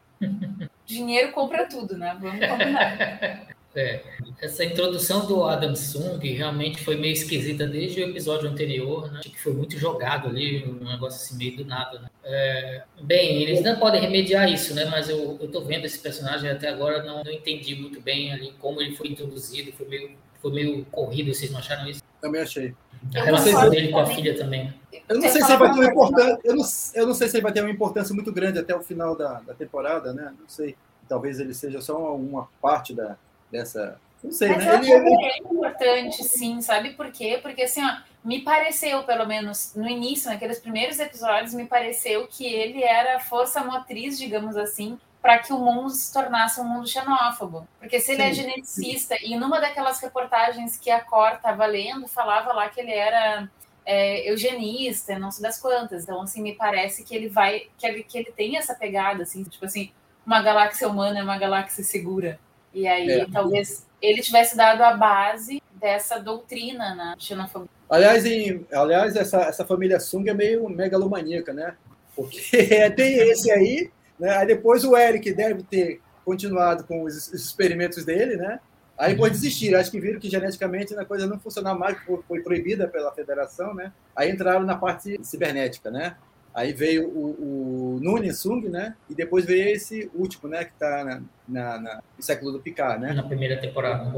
Dinheiro 0.85 1.33
compra 1.33 1.69
tudo, 1.69 1.97
né? 1.97 2.17
Vamos 2.21 2.47
combinar. 2.47 3.47
É, 3.75 4.03
essa 4.41 4.65
introdução 4.65 5.27
do 5.27 5.45
Adam 5.45 5.75
Sung 5.75 6.19
realmente 6.31 6.85
foi 6.85 6.95
meio 6.97 7.15
esquisita 7.15 7.67
desde 7.67 8.03
o 8.03 8.09
episódio 8.11 8.49
anterior, 8.49 9.11
né? 9.11 9.21
que 9.23 9.41
foi 9.41 9.55
muito 9.55 9.79
jogado 9.79 10.29
ali, 10.29 10.65
um 10.67 10.85
negócio 10.85 11.19
assim 11.19 11.39
meio 11.39 11.57
do 11.57 11.65
nada. 11.65 12.01
Né? 12.01 12.09
É, 12.23 12.83
bem, 13.01 13.43
eles 13.43 13.63
não 13.63 13.79
podem 13.79 14.01
remediar 14.01 14.51
isso, 14.53 14.75
né? 14.75 14.85
Mas 14.85 15.09
eu, 15.09 15.39
eu 15.41 15.49
tô 15.49 15.63
vendo 15.63 15.87
esse 15.87 15.99
personagem 15.99 16.51
até 16.51 16.69
agora, 16.69 17.03
não, 17.03 17.25
não 17.25 17.33
entendi 17.33 17.75
muito 17.75 18.01
bem 18.01 18.33
ali 18.33 18.53
como 18.59 18.81
ele 18.83 18.95
foi 18.95 19.09
introduzido, 19.09 19.73
foi 19.73 19.89
meio, 19.89 20.11
foi 20.41 20.53
meio 20.53 20.85
corrido, 20.87 21.33
vocês 21.33 21.51
não 21.51 21.59
acharam 21.59 21.89
isso? 21.89 22.03
Também 22.21 22.43
achei. 22.43 22.75
A 23.17 23.25
relação 23.25 23.71
dele 23.71 23.89
com 23.89 23.99
a 23.99 24.07
filha 24.07 24.37
também. 24.37 24.73
Eu 25.09 25.17
não 25.19 25.29
sei 25.29 25.43
se 25.43 25.57
vai 25.57 25.73
ter 25.73 25.79
uma 25.79 25.87
importância. 25.87 26.39
Eu 26.45 26.57
não, 26.57 26.65
eu 26.95 27.07
não 27.07 27.15
sei 27.15 27.29
se 27.29 27.37
ele 27.37 27.43
vai 27.43 27.53
ter 27.53 27.61
uma 27.63 27.71
importância 27.71 28.15
muito 28.15 28.33
grande 28.33 28.59
até 28.59 28.77
o 28.77 28.83
final 28.83 29.17
da, 29.17 29.41
da 29.41 29.55
temporada, 29.55 30.13
né? 30.13 30.33
Não 30.39 30.49
sei. 30.49 30.77
Talvez 31.09 31.41
ele 31.41 31.53
seja 31.53 31.81
só 31.81 32.15
uma 32.15 32.49
parte 32.61 32.95
da, 32.95 33.19
dessa. 33.53 34.01
Não 34.25 34.33
sei, 34.33 34.49
Mas 34.49 34.65
né? 34.65 34.75
Ele, 34.77 34.93
ele... 34.93 35.25
é 35.25 35.39
importante, 35.39 36.25
sim, 36.25 36.61
sabe 36.63 36.91
por 36.91 37.11
quê? 37.11 37.39
Porque 37.43 37.63
assim, 37.63 37.85
ó, 37.85 37.97
me 38.25 38.41
pareceu, 38.41 39.03
pelo 39.03 39.27
menos 39.27 39.73
no 39.75 39.89
início, 39.89 40.31
naqueles 40.31 40.59
primeiros 40.59 40.99
episódios, 40.99 41.53
me 41.53 41.67
pareceu 41.67 42.27
que 42.29 42.47
ele 42.47 42.83
era 42.83 43.17
a 43.17 43.21
força 43.21 43.65
motriz, 43.65 44.17
digamos 44.17 44.57
assim, 44.57 44.99
para 45.21 45.39
que 45.39 45.53
o 45.53 45.59
mundo 45.59 45.91
se 45.91 46.13
tornasse 46.13 46.61
um 46.61 46.65
mundo 46.65 46.89
xenófobo. 46.89 47.67
Porque 47.79 48.01
se 48.01 48.13
ele 48.13 48.23
é 48.23 48.33
sim, 48.33 48.41
é 48.41 48.43
geneticista, 48.43 49.17
sim. 49.17 49.35
e 49.35 49.37
numa 49.37 49.61
daquelas 49.61 50.01
reportagens 50.01 50.77
que 50.77 50.91
a 50.91 51.01
Cor 51.01 51.33
estava 51.33 51.67
lendo, 51.67 52.07
falava 52.09 52.53
lá 52.53 52.69
que 52.69 52.81
ele 52.81 52.93
era 52.93 53.49
é, 53.85 54.31
eugenista, 54.31 55.19
não 55.19 55.31
sei 55.31 55.43
das 55.43 55.61
quantas. 55.61 56.05
Então, 56.05 56.23
assim, 56.23 56.43
me 56.43 56.55
parece 56.55 57.05
que 57.05 57.15
ele 57.15 57.29
vai, 57.29 57.69
que 57.77 57.87
ele, 57.87 58.03
que 58.05 58.19
ele 58.19 58.33
tem 58.33 58.57
essa 58.57 58.75
pegada, 58.75 59.25
assim, 59.25 59.43
tipo 59.45 59.65
assim, 59.65 59.91
uma 60.25 60.41
galáxia 60.41 60.89
humana 60.89 61.19
é 61.19 61.23
uma 61.23 61.39
galáxia 61.39 61.83
segura. 61.83 62.39
E 62.75 62.87
aí, 62.87 63.11
é. 63.11 63.27
talvez 63.31 63.87
ele 64.01 64.23
tivesse 64.23 64.57
dado 64.57 64.83
a 64.83 64.95
base 64.95 65.63
dessa 65.75 66.19
doutrina 66.19 66.95
na 66.95 67.11
né, 67.11 67.15
xenofobia. 67.19 67.69
Aliás, 67.89 68.25
em, 68.25 68.67
aliás 68.73 69.17
essa, 69.17 69.43
essa 69.43 69.65
família 69.65 70.01
Sung 70.01 70.29
é 70.29 70.35
meio 70.35 70.69
megalomaníaca, 70.69 71.53
né? 71.53 71.75
Porque 72.17 72.41
tem 72.97 73.31
esse 73.31 73.51
aí, 73.51 73.91
né? 74.19 74.37
Aí 74.37 74.47
depois 74.47 74.85
o 74.85 74.97
Eric 74.97 75.33
deve 75.33 75.63
ter 75.63 76.01
continuado 76.25 76.85
com 76.85 77.03
os 77.03 77.33
experimentos 77.33 78.05
dele, 78.05 78.37
né? 78.37 78.61
Aí 78.97 79.13
depois 79.13 79.33
desistiram, 79.33 79.81
acho 79.81 79.91
que 79.91 80.01
viram 80.01 80.21
que 80.21 80.31
geneticamente 80.31 80.95
a 80.95 81.05
coisa 81.05 81.27
não 81.27 81.39
funcionava 81.39 81.79
mais, 81.79 81.99
foi 82.29 82.41
proibida 82.41 82.87
pela 82.87 83.13
federação, 83.13 83.75
né? 83.75 83.93
Aí 84.15 84.31
entraram 84.31 84.65
na 84.65 84.77
parte 84.77 85.19
cibernética, 85.25 85.91
né? 85.91 86.17
Aí 86.55 86.73
veio 86.73 87.09
o, 87.09 87.97
o 87.97 88.01
Nunes 88.03 88.39
Sung, 88.39 88.69
né? 88.69 88.95
E 89.09 89.15
depois 89.15 89.45
veio 89.45 89.75
esse 89.75 90.11
último, 90.15 90.49
né? 90.49 90.65
Que 90.65 90.73
está 90.73 91.05
na, 91.05 91.23
na, 91.49 91.79
na, 91.79 92.03
no 92.17 92.23
século 92.23 92.53
do 92.53 92.61
Picard, 92.61 93.01
né? 93.01 93.13
Na 93.13 93.23
primeira 93.23 93.61
temporada. 93.61 94.13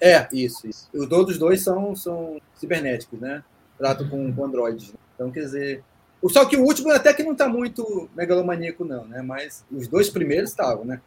É, 0.00 0.26
isso, 0.32 0.68
isso. 0.68 0.88
Os 0.92 1.10
outros 1.10 1.38
dois 1.38 1.62
são, 1.62 1.94
são 1.94 2.40
cibernéticos, 2.54 3.20
né? 3.20 3.44
Tratam 3.78 4.08
com, 4.08 4.32
com 4.32 4.44
androides. 4.44 4.92
Né? 4.92 4.98
Então, 5.14 5.30
quer 5.30 5.40
dizer... 5.40 5.84
Só 6.28 6.44
que 6.44 6.56
o 6.56 6.64
último 6.64 6.90
até 6.90 7.14
que 7.14 7.22
não 7.22 7.32
está 7.32 7.48
muito 7.48 8.10
megalomaníaco, 8.16 8.84
não, 8.84 9.04
né? 9.04 9.22
Mas 9.22 9.64
os 9.70 9.86
dois 9.86 10.10
primeiros 10.10 10.50
estavam, 10.50 10.84
né? 10.84 11.00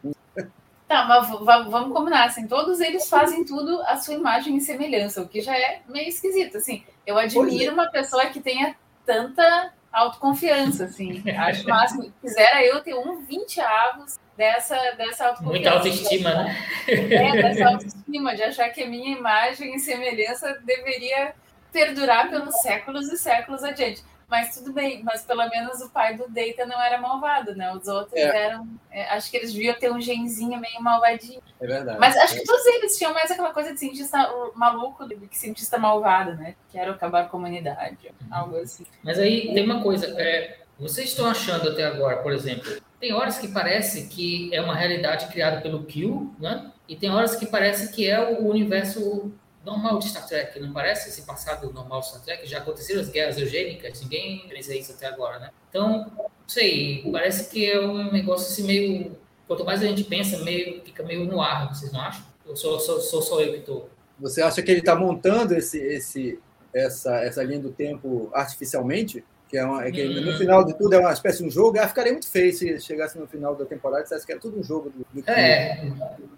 Tá, 0.88 1.04
mas 1.04 1.28
vamos 1.70 1.96
combinar, 1.96 2.24
assim, 2.24 2.48
todos 2.48 2.80
eles 2.80 3.08
fazem 3.08 3.44
tudo 3.44 3.80
a 3.82 3.96
sua 3.96 4.14
imagem 4.14 4.56
e 4.56 4.60
semelhança, 4.60 5.22
o 5.22 5.28
que 5.28 5.40
já 5.40 5.56
é 5.56 5.82
meio 5.88 6.08
esquisito, 6.08 6.56
assim. 6.56 6.82
Eu 7.06 7.16
admiro 7.16 7.70
é. 7.70 7.72
uma 7.72 7.88
pessoa 7.90 8.26
que 8.26 8.40
tenha 8.40 8.74
tanta 9.06 9.72
autoconfiança, 9.92 10.84
assim. 10.84 11.22
Acho 11.36 11.68
máximo. 11.68 12.12
Quisera 12.20 12.64
eu 12.64 12.80
ter 12.80 12.94
um 12.94 13.20
20 13.20 13.60
avos 13.60 14.18
dessa, 14.36 14.76
dessa 14.92 15.26
autoconfiança. 15.26 15.50
Muita 15.50 15.70
autoestima, 15.70 16.34
né? 16.34 16.56
É, 16.88 17.42
dessa 17.42 17.68
autoestima, 17.68 18.34
de 18.34 18.42
achar 18.42 18.68
que 18.70 18.82
a 18.82 18.88
minha 18.88 19.16
imagem 19.16 19.74
e 19.74 19.78
semelhança 19.80 20.60
deveria 20.64 21.34
perdurar 21.72 22.28
pelos 22.30 22.54
séculos 22.62 23.12
e 23.12 23.18
séculos 23.18 23.62
adiante. 23.62 24.02
Mas 24.30 24.54
tudo 24.54 24.72
bem, 24.72 25.02
mas 25.02 25.22
pelo 25.22 25.44
menos 25.48 25.80
o 25.80 25.90
pai 25.90 26.16
do 26.16 26.30
Deita 26.30 26.64
não 26.64 26.80
era 26.80 26.98
malvado, 26.98 27.52
né? 27.56 27.74
Os 27.74 27.88
outros 27.88 28.14
é. 28.14 28.44
eram. 28.46 28.68
É, 28.88 29.04
acho 29.10 29.28
que 29.28 29.36
eles 29.36 29.52
deviam 29.52 29.74
ter 29.74 29.90
um 29.90 30.00
genzinho 30.00 30.60
meio 30.60 30.80
malvadinho. 30.80 31.42
É 31.60 31.66
verdade. 31.66 31.98
Mas 31.98 32.16
acho 32.16 32.34
que 32.34 32.44
todos 32.44 32.64
eles 32.66 32.96
tinham 32.96 33.12
mais 33.12 33.28
aquela 33.28 33.52
coisa 33.52 33.72
de 33.72 33.80
cientista 33.80 34.32
maluco 34.54 35.04
do 35.04 35.16
que 35.26 35.36
cientista 35.36 35.78
malvado, 35.78 36.36
né? 36.36 36.54
Que 36.70 36.78
era 36.78 36.92
acabar 36.92 37.22
com 37.22 37.26
a 37.26 37.30
comunidade, 37.30 38.14
algo 38.30 38.56
assim. 38.56 38.86
Mas 39.02 39.18
aí 39.18 39.52
tem 39.52 39.64
uma 39.64 39.82
coisa. 39.82 40.06
É, 40.16 40.60
vocês 40.78 41.08
estão 41.08 41.26
achando 41.26 41.68
até 41.68 41.84
agora, 41.84 42.18
por 42.18 42.32
exemplo, 42.32 42.80
tem 43.00 43.12
horas 43.12 43.36
que 43.36 43.48
parece 43.48 44.06
que 44.06 44.54
é 44.54 44.60
uma 44.60 44.76
realidade 44.76 45.26
criada 45.26 45.60
pelo 45.60 45.82
Q, 45.82 46.30
né? 46.38 46.70
E 46.88 46.94
tem 46.94 47.10
horas 47.10 47.34
que 47.34 47.46
parece 47.46 47.92
que 47.92 48.08
é 48.08 48.20
o 48.20 48.46
universo 48.46 49.32
normal 49.64 49.98
de 49.98 50.08
Star 50.08 50.26
Trek, 50.26 50.58
não 50.58 50.72
parece 50.72 51.08
esse 51.08 51.22
passado 51.22 51.72
normal 51.72 52.00
de 52.00 52.08
Star 52.08 52.22
Trek? 52.22 52.46
Já 52.46 52.58
aconteceram 52.58 53.00
as 53.00 53.08
guerras 53.08 53.38
eugênicas, 53.38 54.00
ninguém 54.00 54.46
fez 54.48 54.68
isso 54.68 54.92
até 54.92 55.06
agora, 55.06 55.38
né? 55.38 55.50
Então, 55.68 56.10
não 56.16 56.30
sei, 56.46 57.08
parece 57.12 57.50
que 57.50 57.70
é 57.70 57.80
um 57.80 58.10
negócio 58.10 58.48
assim 58.48 58.66
meio. 58.66 59.18
Quanto 59.46 59.64
mais 59.64 59.82
a 59.82 59.86
gente 59.86 60.04
pensa, 60.04 60.38
meio, 60.38 60.80
fica 60.84 61.02
meio 61.02 61.24
no 61.24 61.40
ar, 61.40 61.74
vocês 61.74 61.92
não 61.92 62.00
acham? 62.00 62.24
Ou 62.46 62.56
sou, 62.56 62.78
sou, 62.78 63.00
sou 63.00 63.22
só 63.22 63.40
eu 63.40 63.52
que 63.52 63.58
estou. 63.58 63.90
Você 64.18 64.42
acha 64.42 64.62
que 64.62 64.70
ele 64.70 64.80
está 64.80 64.94
montando 64.94 65.54
esse, 65.54 65.78
esse, 65.78 66.38
essa, 66.74 67.16
essa 67.18 67.42
linha 67.42 67.60
do 67.60 67.70
tempo 67.70 68.30
artificialmente? 68.32 69.24
Que 69.48 69.58
é, 69.58 69.64
uma, 69.64 69.84
é 69.84 69.90
que 69.90 70.06
hum. 70.06 70.20
no 70.20 70.38
final 70.38 70.64
de 70.64 70.78
tudo 70.78 70.94
é 70.94 70.98
uma 70.98 71.12
espécie 71.12 71.38
de 71.38 71.48
um 71.48 71.50
jogo. 71.50 71.78
Ah, 71.80 71.88
ficaria 71.88 72.12
muito 72.12 72.28
feio 72.28 72.52
se 72.52 72.78
chegasse 72.78 73.18
no 73.18 73.26
final 73.26 73.56
da 73.56 73.64
temporada 73.64 74.02
e 74.02 74.04
dissesse 74.04 74.24
que 74.24 74.30
era 74.30 74.40
tudo 74.40 74.60
um 74.60 74.62
jogo 74.62 74.90
do, 74.90 75.04
do 75.12 75.28
É, 75.28 75.90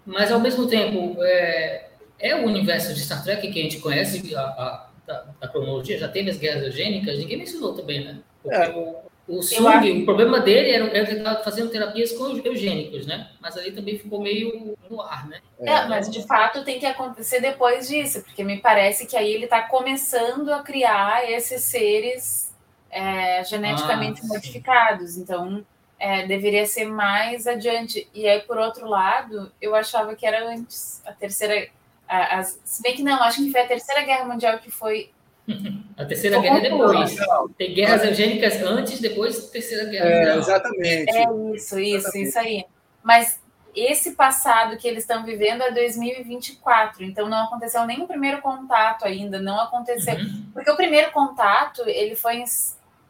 mas 0.03 0.31
ao 0.31 0.39
mesmo 0.39 0.67
tempo, 0.67 1.21
é, 1.21 1.89
é 2.23 2.33
o 2.33 2.45
universo 2.45 2.93
de 2.93 3.01
Star 3.01 3.21
Trek 3.21 3.51
que 3.51 3.59
a 3.59 3.63
gente 3.63 3.79
conhece, 3.79 4.33
a, 4.33 4.39
a, 4.39 4.89
a, 5.09 5.23
a 5.41 5.47
cronologia, 5.49 5.99
já 5.99 6.07
teve 6.07 6.29
as 6.31 6.37
guerras 6.37 6.63
eugênicas, 6.63 7.19
ninguém 7.19 7.37
mencionou 7.37 7.75
também, 7.75 8.05
né? 8.05 8.19
Porque 8.41 8.55
é. 8.55 8.69
o, 8.69 8.95
o 9.27 9.43
Sung, 9.43 9.67
acho... 9.67 9.93
o 9.93 10.05
problema 10.05 10.39
dele 10.39 10.71
era, 10.71 10.85
era 10.85 11.05
que 11.05 11.11
ele 11.11 11.19
estava 11.19 11.43
fazendo 11.43 11.69
terapias 11.69 12.13
com 12.13 12.29
eugênicos, 12.37 13.05
né? 13.05 13.29
Mas 13.41 13.57
ali 13.57 13.73
também 13.73 13.99
ficou 13.99 14.21
meio 14.21 14.73
no 14.89 15.01
ar, 15.01 15.27
né? 15.27 15.41
É, 15.59 15.85
mas 15.85 16.09
de 16.09 16.25
fato 16.25 16.63
tem 16.63 16.79
que 16.79 16.85
acontecer 16.85 17.41
depois 17.41 17.89
disso, 17.89 18.23
porque 18.23 18.41
me 18.41 18.61
parece 18.61 19.05
que 19.05 19.17
aí 19.17 19.33
ele 19.33 19.43
está 19.43 19.63
começando 19.63 20.49
a 20.49 20.63
criar 20.63 21.29
esses 21.29 21.61
seres 21.63 22.53
é, 22.89 23.43
geneticamente 23.43 24.21
ah, 24.23 24.27
modificados. 24.27 25.17
Então, 25.17 25.65
é, 25.99 26.25
deveria 26.25 26.65
ser 26.65 26.85
mais 26.85 27.47
adiante. 27.47 28.07
E 28.13 28.27
aí, 28.27 28.39
por 28.41 28.57
outro 28.57 28.87
lado, 28.87 29.51
eu 29.61 29.75
achava 29.75 30.15
que 30.15 30.25
era 30.25 30.47
antes, 30.47 31.01
a 31.05 31.11
terceira 31.11 31.69
as, 32.07 32.59
se 32.63 32.81
bem 32.81 32.95
que 32.95 33.03
não, 33.03 33.21
acho 33.23 33.43
que 33.43 33.51
foi 33.51 33.61
a 33.61 33.67
Terceira 33.67 34.03
Guerra 34.03 34.25
Mundial 34.25 34.59
que 34.59 34.71
foi. 34.71 35.09
A 35.95 36.05
Terceira 36.05 36.39
Guerra 36.39 36.57
é 36.57 36.61
depois. 36.61 37.15
Tem 37.55 37.73
guerras 37.73 38.03
eugênicas 38.03 38.55
antes, 38.63 38.99
depois 38.99 39.49
Terceira 39.51 39.85
Guerra 39.85 40.05
é, 40.05 40.17
Mundial. 40.19 40.37
Exatamente. 40.39 41.15
É 41.15 41.21
isso, 41.21 41.79
isso, 41.79 41.79
exatamente. 41.79 42.29
isso 42.29 42.39
aí. 42.39 42.65
Mas 43.03 43.39
esse 43.75 44.11
passado 44.11 44.77
que 44.77 44.87
eles 44.87 45.03
estão 45.03 45.23
vivendo 45.23 45.61
é 45.61 45.71
2024, 45.71 47.03
então 47.03 47.27
não 47.27 47.45
aconteceu 47.45 47.85
nem 47.85 48.01
o 48.01 48.07
primeiro 48.07 48.41
contato 48.41 49.05
ainda, 49.05 49.39
não 49.41 49.59
aconteceu. 49.59 50.15
Uhum. 50.15 50.45
Porque 50.53 50.69
o 50.69 50.75
primeiro 50.75 51.11
contato, 51.11 51.81
ele 51.87 52.15
foi 52.15 52.37
em 52.37 52.45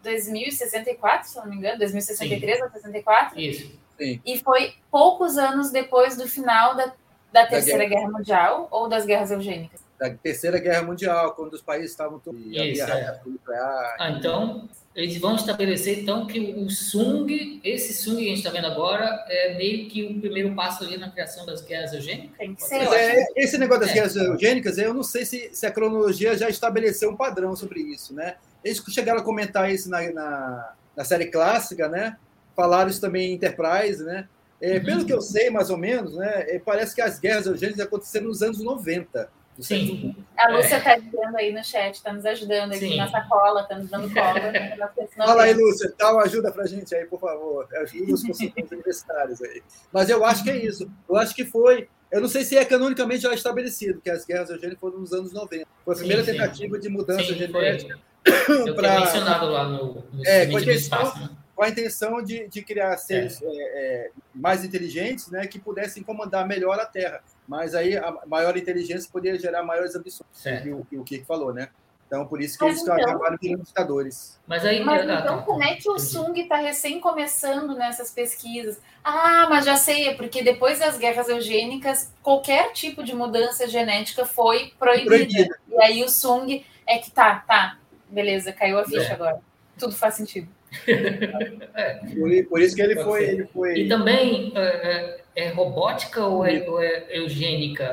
2064, 0.01 1.29
se 1.29 1.35
não 1.37 1.47
me 1.47 1.57
engano, 1.57 1.77
2063 1.79 2.57
Sim. 2.57 2.63
ou 2.63 2.69
64. 2.69 3.39
Isso. 3.39 3.71
Sim. 3.97 4.21
E 4.25 4.39
foi 4.39 4.73
poucos 4.89 5.37
anos 5.37 5.71
depois 5.71 6.17
do 6.17 6.27
final 6.27 6.75
da 6.75 6.91
da 7.33 7.47
Terceira 7.47 7.79
da 7.79 7.89
Guerra... 7.89 8.01
Guerra... 8.01 8.11
Mundial 8.11 8.67
ou 8.69 8.87
das 8.87 9.05
guerras 9.05 9.31
eugênicas? 9.31 9.81
Da 9.99 10.09
Terceira 10.11 10.59
Guerra 10.59 10.83
Mundial, 10.83 11.33
quando 11.33 11.53
os 11.53 11.61
países 11.61 11.91
estavam 11.91 12.19
todos. 12.19 12.39
Isso, 12.45 12.83
é. 12.83 13.19
Ah, 13.99 14.11
então, 14.11 14.69
eles 14.95 15.17
vão 15.17 15.35
estabelecer 15.35 15.99
então 15.99 16.27
que 16.27 16.39
o 16.39 16.69
Sung, 16.69 17.59
esse 17.63 17.93
Sung 17.93 18.17
que 18.17 18.25
a 18.25 18.29
gente 18.29 18.37
está 18.37 18.51
vendo 18.51 18.67
agora, 18.67 19.25
é 19.27 19.55
meio 19.55 19.89
que 19.89 20.03
o 20.03 20.19
primeiro 20.19 20.53
passo 20.53 20.83
ali 20.83 20.97
na 20.97 21.09
criação 21.09 21.45
das 21.45 21.61
guerras 21.61 21.93
eugênicas? 21.93 22.37
Tem 22.37 22.53
que 22.53 22.63
ser. 22.63 22.75
É, 22.75 23.25
esse 23.35 23.57
negócio 23.57 23.81
das 23.81 23.91
é. 23.91 23.93
guerras 23.93 24.15
eugênicas, 24.15 24.77
eu 24.77 24.93
não 24.93 25.03
sei 25.03 25.25
se, 25.25 25.49
se, 25.53 25.65
a 25.65 25.71
cronologia 25.71 26.37
já 26.37 26.49
estabeleceu 26.49 27.09
um 27.09 27.15
padrão 27.15 27.55
sobre 27.55 27.79
isso, 27.79 28.13
né? 28.13 28.35
Eles 28.63 28.83
chegaram 28.89 29.21
a 29.21 29.23
comentar 29.23 29.71
isso 29.71 29.89
na, 29.89 30.01
na, 30.11 30.73
na 30.95 31.03
série 31.03 31.27
clássica, 31.27 31.87
né? 31.87 32.17
Falaram 32.55 32.89
isso 32.89 33.01
também 33.01 33.31
em 33.31 33.33
Enterprise, 33.33 34.03
né? 34.03 34.27
É, 34.63 34.77
uhum. 34.77 34.85
Pelo 34.85 35.05
que 35.05 35.11
eu 35.11 35.19
sei, 35.19 35.49
mais 35.49 35.69
ou 35.69 35.75
menos, 35.75 36.15
né, 36.15 36.45
é, 36.47 36.57
parece 36.57 36.95
que 36.95 37.01
as 37.01 37.19
guerras 37.19 37.45
eugênicas 37.45 37.81
aconteceram 37.81 38.27
nos 38.27 38.41
anos 38.41 38.63
90. 38.63 39.29
Sim. 39.59 40.15
A 40.37 40.49
Lúcia 40.49 40.77
está 40.77 40.93
é. 40.93 40.99
dizendo 41.01 41.35
aí 41.35 41.53
no 41.53 41.61
chat, 41.61 41.95
está 41.95 42.13
nos 42.13 42.25
ajudando 42.25 42.71
aqui 42.71 42.87
Sim. 42.87 42.97
na 42.97 43.11
sacola, 43.11 43.63
está 43.63 43.77
nos 43.77 43.89
dando 43.89 44.11
cola. 44.13 44.39
Fala 45.17 45.43
aí, 45.43 45.53
Lúcia, 45.53 45.93
dá 45.99 46.13
uma 46.13 46.23
ajuda 46.23 46.49
para 46.49 46.63
a 46.63 46.65
gente 46.65 46.95
aí, 46.95 47.05
por 47.05 47.19
favor. 47.19 47.67
Ajuda 47.75 48.13
os 48.13 48.23
consultores 48.23 48.71
universitários 48.71 49.41
aí. 49.41 49.61
Mas 49.91 50.09
eu 50.09 50.23
acho 50.23 50.45
que 50.45 50.49
é 50.49 50.55
isso. 50.65 50.89
Eu 51.09 51.17
acho 51.17 51.35
que 51.35 51.43
foi. 51.43 51.89
Eu 52.09 52.21
não 52.21 52.29
sei 52.29 52.45
se 52.45 52.57
é 52.57 52.63
canonicamente 52.63 53.23
já 53.23 53.33
estabelecido, 53.33 53.99
que 53.99 54.09
as 54.09 54.25
guerras 54.25 54.49
eugênicas 54.49 54.79
foram 54.79 54.99
nos 54.99 55.11
anos 55.11 55.33
90. 55.33 55.67
Foi 55.83 55.93
a 55.93 55.97
primeira 55.97 56.23
sim, 56.23 56.31
tentativa 56.31 56.79
de 56.79 56.87
mudança 56.87 57.25
sim, 57.25 57.35
genética. 57.35 57.99
Eu 58.47 58.75
pra... 58.75 59.01
mencionado 59.01 59.47
lá 59.47 59.67
no, 59.67 59.95
no 60.13 60.25
é, 60.25 60.45
com 60.47 60.57
espaço, 60.57 61.19
né? 61.19 61.29
Com 61.55 61.63
a 61.63 61.69
intenção 61.69 62.21
de, 62.21 62.47
de 62.47 62.63
criar 62.63 62.97
seres 62.97 63.41
é. 63.41 63.47
É, 63.47 64.11
mais 64.33 64.63
inteligentes 64.63 65.29
né, 65.29 65.45
que 65.45 65.59
pudessem 65.59 66.03
comandar 66.03 66.47
melhor 66.47 66.79
a 66.79 66.85
Terra. 66.85 67.21
Mas 67.47 67.75
aí 67.75 67.97
a 67.97 68.19
maior 68.25 68.57
inteligência 68.57 69.09
poderia 69.11 69.39
gerar 69.39 69.63
maiores 69.63 69.95
ambições, 69.95 70.27
que 70.41 70.71
o, 70.71 71.03
que 71.03 71.19
o 71.19 71.25
falou, 71.25 71.53
né? 71.53 71.69
Então, 72.07 72.27
por 72.27 72.39
isso 72.41 72.57
que 72.59 72.63
Mas 72.63 72.73
eles 72.73 72.83
então, 72.83 72.95
acabaram 72.95 73.37
virando 73.41 73.63
ditadores. 73.63 74.39
Mas, 74.45 74.63
aí, 74.63 74.83
mas 74.83 75.03
então, 75.03 75.41
como 75.41 75.63
é 75.63 75.75
que 75.75 75.89
o 75.89 75.97
Sung 75.97 76.39
está 76.39 76.57
recém 76.57 76.99
começando 76.99 77.75
nessas 77.75 78.11
pesquisas? 78.11 78.79
Ah, 79.03 79.47
mas 79.49 79.65
já 79.65 79.75
sei, 79.75 80.09
é 80.09 80.13
porque 80.13 80.43
depois 80.43 80.77
das 80.77 80.95
guerras 80.97 81.27
eugênicas, 81.27 82.13
qualquer 82.21 82.71
tipo 82.71 83.03
de 83.03 83.15
mudança 83.15 83.67
genética 83.67 84.25
foi 84.25 84.73
proibida. 84.77 85.09
proibida. 85.09 85.59
E 85.67 85.81
aí 85.81 86.03
o 86.03 86.09
Sung 86.09 86.63
é 86.85 86.99
que 86.99 87.09
tá, 87.09 87.43
tá, 87.47 87.79
beleza, 88.07 88.53
caiu 88.53 88.77
a 88.77 88.85
ficha 88.85 89.09
é. 89.09 89.13
agora. 89.13 89.39
Tudo 89.79 89.95
faz 89.95 90.13
sentido 90.13 90.47
é. 90.47 90.62
Por, 92.15 92.45
por, 92.49 92.61
isso 92.61 92.75
que 92.75 92.81
ele 92.81 92.95
foi, 93.03 93.23
ele 93.23 93.45
foi. 93.47 93.79
E 93.79 93.87
também 93.87 94.51
é, 94.55 94.61
é, 95.35 95.45
é 95.45 95.49
robótica 95.49 96.25
ou 96.25 96.45
é, 96.45 96.67
ou 96.67 96.81
é 96.81 97.05
eugênica? 97.11 97.83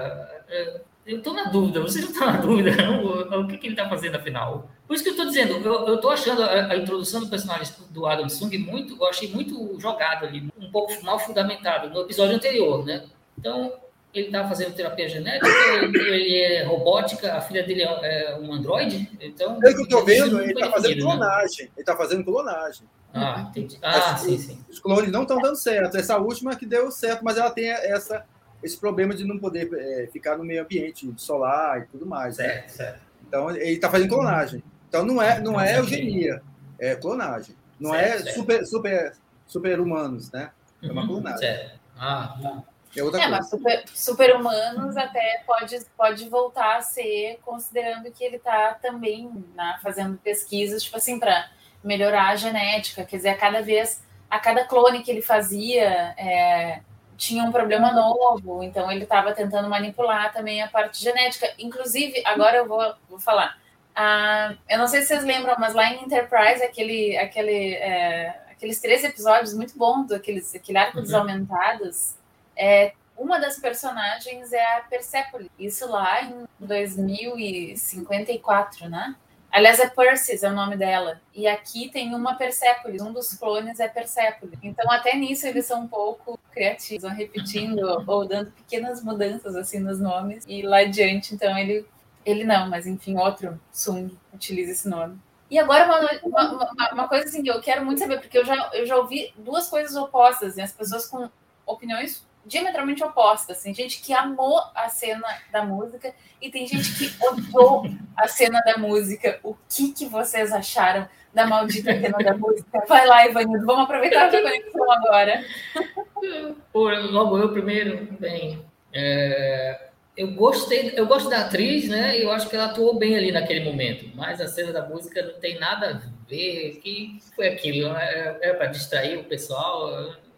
É, 0.48 0.80
eu 1.06 1.18
estou 1.18 1.32
na 1.34 1.44
dúvida, 1.44 1.80
você 1.80 2.00
não 2.00 2.08
está 2.10 2.26
na 2.26 2.40
dúvida, 2.40 2.70
não? 2.76 3.40
O 3.42 3.48
que, 3.48 3.58
que 3.58 3.66
ele 3.66 3.74
está 3.74 3.88
fazendo 3.88 4.16
afinal? 4.16 4.70
Por 4.86 4.94
isso 4.94 5.02
que 5.02 5.10
eu 5.10 5.14
estou 5.14 5.26
dizendo, 5.26 5.54
eu 5.54 5.94
estou 5.94 6.10
achando 6.10 6.42
a, 6.42 6.72
a, 6.72 6.76
introdução 6.76 7.20
do 7.20 7.28
personagem 7.28 7.72
do 7.90 8.06
Adam 8.06 8.28
Sung 8.28 8.56
muito, 8.58 8.96
eu 8.96 9.08
achei 9.08 9.28
muito 9.28 9.78
jogado 9.80 10.26
ali, 10.26 10.48
um 10.58 10.70
pouco 10.70 10.92
mal 11.04 11.18
fundamentado 11.18 11.90
no 11.90 12.02
episódio 12.02 12.36
anterior, 12.36 12.84
né? 12.84 13.04
Então, 13.38 13.72
ele 14.12 14.27
está 14.27 14.49
fazendo 14.49 14.75
terapia 14.75 15.09
genética, 15.09 15.46
ele 15.83 16.37
é 16.37 16.64
robótica, 16.64 17.35
a 17.35 17.40
filha 17.40 17.62
dele 17.62 17.83
é, 17.83 18.33
é 18.33 18.38
um 18.38 18.53
androide, 18.53 19.09
então... 19.20 19.59
Pelo 19.61 19.75
que 19.75 19.81
eu 19.81 19.85
estou 19.85 20.05
vendo, 20.05 20.40
ele 20.40 20.53
está 20.53 20.70
fazendo 20.70 20.96
né? 20.96 21.03
clonagem, 21.03 21.64
né? 21.66 21.70
ele 21.77 21.81
está 21.81 21.96
fazendo 21.96 22.25
clonagem. 22.25 22.88
Ah, 23.12 23.46
entendi. 23.49 23.79
Ah, 23.83 24.16
sim, 24.16 24.38
sim. 24.38 24.64
Os 24.68 24.79
clones 24.79 25.11
não 25.11 25.23
estão 25.23 25.38
dando 25.38 25.57
certo, 25.57 25.96
essa 25.96 26.16
última 26.18 26.57
que 26.57 26.66
deu 26.66 26.90
certo, 26.90 27.25
mas 27.25 27.37
ela 27.37 27.51
tem 27.51 27.68
essa, 27.68 28.25
esse 28.62 28.79
problema 28.79 29.14
de 29.14 29.25
não 29.25 29.38
poder 29.38 29.68
é, 29.73 30.09
ficar 30.12 30.37
no 30.37 30.44
meio 30.44 30.62
ambiente 30.62 31.12
solar 31.16 31.83
e 31.83 31.87
tudo 31.87 32.07
mais. 32.07 32.37
Né? 32.38 32.44
Certo, 32.44 32.62
né? 32.62 32.68
certo. 32.68 33.01
Então, 33.29 33.51
ele 33.51 33.73
está 33.73 33.88
fazendo 33.88 34.09
clonagem. 34.09 34.62
Então, 34.88 35.05
não 35.05 35.23
é, 35.23 35.40
não 35.40 35.61
é 35.61 35.79
eugenia, 35.79 36.42
é 36.79 36.96
clonagem. 36.96 37.55
Não 37.79 37.92
Certo, 37.92 38.05
é 38.05 38.18
certo. 38.18 38.35
super, 38.35 38.66
super, 38.66 39.12
super 39.46 39.81
humanos, 39.81 40.31
né? 40.31 40.51
É 40.83 40.92
uma 40.92 41.03
Uhum, 41.03 41.09
colunada. 41.09 41.38
certo. 41.38 41.81
Ah, 41.99 42.37
tá. 42.42 42.62
É 42.96 43.03
outra 43.05 43.20
É, 43.20 43.22
coisa. 43.24 43.37
mas 43.38 43.50
super, 43.50 43.85
super-humanos 43.94 44.96
até 44.96 45.42
pode, 45.46 45.79
pode 45.96 46.29
voltar 46.29 46.76
a 46.76 46.83
ser, 46.83 47.38
considerando 47.44 48.11
que 48.11 48.24
ele 48.24 48.37
está 48.37 48.74
também 48.74 49.31
né, 49.55 49.79
fazendo 49.83 50.18
pesquisas, 50.18 50.83
tipo 50.83 50.96
assim, 50.96 51.18
para 51.18 51.48
melhorar 51.85 52.29
a 52.31 52.37
genética. 52.37 53.05
Quer 53.05 53.16
dizer, 53.16 53.29
a 53.31 53.37
cada 53.37 53.62
vez, 53.62 54.03
a 54.29 54.38
cada 54.38 54.64
clone 54.64 55.03
que 55.03 55.11
ele 55.11 55.22
fazia 55.22 56.14
é, 56.18 56.81
tinha 57.16 57.44
um 57.44 57.53
problema 57.53 57.92
novo, 57.92 58.62
então 58.62 58.90
ele 58.90 59.05
estava 59.05 59.33
tentando 59.33 59.68
manipular 59.68 60.33
também 60.33 60.61
a 60.62 60.68
parte 60.68 61.00
genética. 61.03 61.53
Inclusive, 61.59 62.22
agora 62.26 62.57
eu 62.59 62.66
vou, 62.66 62.94
vou 63.09 63.18
falar. 63.20 63.57
Ah, 63.94 64.55
eu 64.68 64.79
não 64.79 64.87
sei 64.88 65.03
se 65.03 65.09
vocês 65.09 65.24
lembram, 65.24 65.55
mas 65.59 65.74
lá 65.74 65.92
em 65.92 66.05
Enterprise, 66.05 66.62
aquele, 66.62 67.16
aquele, 67.18 67.74
é, 67.74 68.29
aqueles 68.50 68.81
três 68.81 69.05
episódios 69.05 69.53
muito 69.55 69.76
bons, 69.76 70.11
aqueles, 70.11 70.55
aquele 70.55 70.79
arco 70.79 71.00
dos 71.00 71.12
Uhum. 71.12 71.18
aumentados, 71.20 72.14
é, 72.61 72.92
uma 73.16 73.38
das 73.38 73.59
personagens 73.59 74.53
é 74.53 74.77
a 74.77 74.83
Persepolis. 74.83 75.49
Isso 75.59 75.90
lá 75.90 76.23
em 76.23 76.44
2054, 76.61 78.87
né? 78.88 79.16
Aliás, 79.51 79.81
é 79.81 79.88
Persis 79.88 80.42
é 80.42 80.51
o 80.51 80.55
nome 80.55 80.77
dela. 80.77 81.18
E 81.35 81.49
aqui 81.49 81.88
tem 81.88 82.14
uma 82.14 82.37
Persepolis, 82.37 83.01
um 83.03 83.12
dos 83.12 83.35
clones 83.35 83.81
é 83.81 83.88
Persepolis. 83.88 84.59
Então, 84.62 84.88
até 84.92 85.16
nisso, 85.16 85.46
eles 85.46 85.66
são 85.66 85.83
um 85.83 85.88
pouco 85.88 86.38
criativos, 86.53 87.03
vão 87.03 87.12
repetindo 87.12 87.81
ou 88.07 88.29
dando 88.29 88.53
pequenas 88.53 89.03
mudanças 89.03 89.57
assim 89.57 89.81
nos 89.81 89.99
nomes. 89.99 90.44
E 90.46 90.62
lá 90.62 90.81
adiante, 90.81 91.35
então, 91.35 91.59
ele, 91.59 91.85
ele 92.25 92.44
não, 92.44 92.68
mas 92.68 92.87
enfim, 92.87 93.16
outro 93.16 93.61
Sung 93.73 94.16
utiliza 94.33 94.70
esse 94.73 94.88
nome. 94.88 95.18
E 95.51 95.59
agora, 95.59 96.20
uma, 96.23 96.23
uma, 96.23 96.92
uma, 96.92 97.09
coisa 97.09 97.25
assim 97.25 97.42
que 97.42 97.51
eu 97.51 97.61
quero 97.61 97.85
muito 97.85 97.99
saber, 97.99 98.20
porque 98.20 98.38
eu 98.38 98.44
já, 98.44 98.70
eu 98.73 98.87
já 98.87 98.96
ouvi 98.96 99.35
duas 99.37 99.68
coisas 99.68 99.96
opostas, 99.96 100.55
né? 100.55 100.62
as 100.62 100.73
pessoas 100.73 101.07
com 101.07 101.29
opiniões 101.66 102.25
diametralmente 102.44 103.03
opostas. 103.05 103.62
Tem 103.62 103.74
gente 103.74 104.00
que 104.00 104.12
amou 104.12 104.61
a 104.74 104.88
cena 104.88 105.26
da 105.53 105.64
música 105.64 106.14
e 106.40 106.50
tem 106.50 106.66
gente 106.66 106.92
que 106.96 107.24
odiou 107.24 107.85
a 108.16 108.29
cena 108.29 108.61
da 108.61 108.79
música. 108.79 109.38
O 109.42 109.57
que, 109.68 109.92
que 109.92 110.07
vocês 110.07 110.53
acharam 110.53 111.09
da 111.33 111.46
maldita 111.46 111.92
cena 111.92 112.18
da 112.18 112.37
música? 112.37 112.85
Vai 112.88 113.07
lá, 113.07 113.26
Ivanildo, 113.26 113.64
vamos 113.64 113.85
aproveitar 113.85 114.26
a 114.26 114.31
conexão 114.31 114.92
agora. 114.92 115.44
Pô, 116.72 116.88
logo 116.88 117.38
eu 117.38 117.53
primeiro, 117.53 118.09
bem. 118.18 118.64
é, 118.92 119.90
eu 120.16 120.33
gostei, 120.33 120.92
eu 120.96 121.07
gosto 121.07 121.31
da 121.31 121.46
atriz, 121.46 121.88
né? 121.88 122.18
E 122.18 122.22
eu 122.22 122.31
acho 122.31 122.48
que 122.48 122.55
ela 122.55 122.66
atuou 122.66 122.98
bem 122.98 123.16
ali 123.16 123.33
naquele 123.33 123.64
momento. 123.64 124.11
Mas 124.14 124.40
a 124.40 124.46
cena 124.46 124.72
da 124.72 124.87
música 124.87 125.22
não 125.22 125.40
tem 125.40 125.59
nada 125.59 125.88
a 125.88 126.29
ver. 126.29 126.79
Que 126.83 127.18
foi 127.35 127.48
aquilo? 127.48 127.96
É, 127.96 128.38
é 128.42 128.53
para 128.53 128.66
distrair 128.66 129.16
o 129.18 129.24
pessoal, 129.24 129.90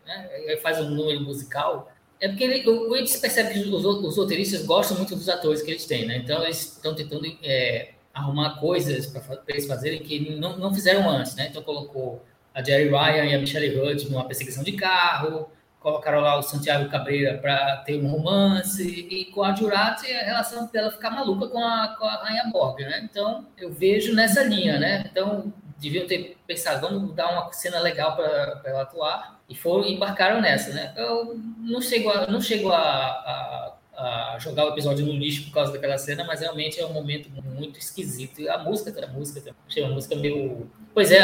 né? 0.07 0.57
Faz 0.63 0.81
um 0.81 0.89
número 0.89 1.21
musical. 1.23 1.91
É 2.23 2.29
porque 2.29 2.45
ele, 2.45 2.71
o, 2.71 2.97
gente 2.97 3.19
percebe 3.19 3.53
que 3.53 3.59
os, 3.69 3.85
os 3.85 4.17
roteiristas 4.17 4.65
gostam 4.65 4.97
muito 4.97 5.17
dos 5.17 5.29
atores 5.29 5.61
que 5.61 5.73
eles 5.73 5.85
têm, 5.87 6.07
né? 6.07 6.19
Então 6.19 6.41
eles 6.45 6.77
estão 6.77 6.95
tentando 6.95 7.27
é, 7.43 7.95
arrumar 8.15 8.61
coisas 8.61 9.07
para 9.07 9.43
eles 9.49 9.67
fazerem 9.67 10.01
que 10.01 10.39
não, 10.39 10.57
não 10.57 10.73
fizeram 10.73 11.11
antes, 11.11 11.35
né? 11.35 11.49
Então 11.51 11.65
colocou 11.65 12.25
a 12.55 12.63
Jerry 12.63 12.89
Ryan 12.91 13.25
e 13.25 13.35
a 13.35 13.39
Michelle 13.41 13.77
Hudson 13.77 14.11
numa 14.11 14.25
perseguição 14.25 14.63
de 14.63 14.71
carro, 14.71 15.51
colocaram 15.81 16.21
lá 16.21 16.39
o 16.39 16.43
Santiago 16.43 16.89
Cabreira 16.89 17.39
para 17.39 17.79
ter 17.79 18.01
um 18.01 18.07
romance, 18.07 18.85
e 18.85 19.25
com 19.33 19.43
a 19.43 19.53
Jurati 19.53 20.13
a 20.13 20.25
relação 20.25 20.67
dela 20.67 20.93
ficar 20.93 21.11
maluca 21.11 21.49
com 21.49 21.59
a, 21.59 21.97
com 21.99 22.05
a 22.05 22.23
Rainha 22.23 22.45
Borg, 22.53 22.83
né? 22.83 23.01
Então 23.11 23.49
eu 23.59 23.73
vejo 23.73 24.15
nessa 24.15 24.45
linha, 24.45 24.79
né? 24.79 25.05
Então 25.11 25.53
deviam 25.81 26.07
ter 26.07 26.37
pensado, 26.47 26.87
vamos 26.87 27.13
dar 27.17 27.33
uma 27.33 27.53
cena 27.53 27.81
legal 27.81 28.15
para 28.15 28.63
ela 28.65 28.83
atuar, 28.83 29.42
e 29.53 29.55
foram 29.55 29.87
embarcaram 29.87 30.41
nessa, 30.41 30.73
né? 30.73 30.95
Eu 30.97 31.39
não 31.59 31.81
chego 31.81 32.09
a, 32.09 32.27
não 32.27 32.41
chego 32.41 32.71
a, 32.71 32.79
a, 32.79 33.75
a, 33.95 34.39
jogar 34.39 34.65
o 34.65 34.71
episódio 34.71 35.05
no 35.05 35.13
lixo 35.13 35.45
por 35.45 35.53
causa 35.53 35.73
daquela 35.73 35.99
cena, 35.99 36.25
mas 36.25 36.41
realmente 36.41 36.81
é 36.81 36.87
um 36.87 36.93
momento 36.93 37.29
muito 37.45 37.79
esquisito. 37.79 38.41
E 38.41 38.49
a 38.49 38.57
música, 38.59 39.05
a 39.05 39.09
música, 39.09 39.55
achei 39.69 39.83
uma 39.83 39.93
música 39.93 40.17
meio. 40.17 40.71
Pois 40.95 41.13
é, 41.13 41.21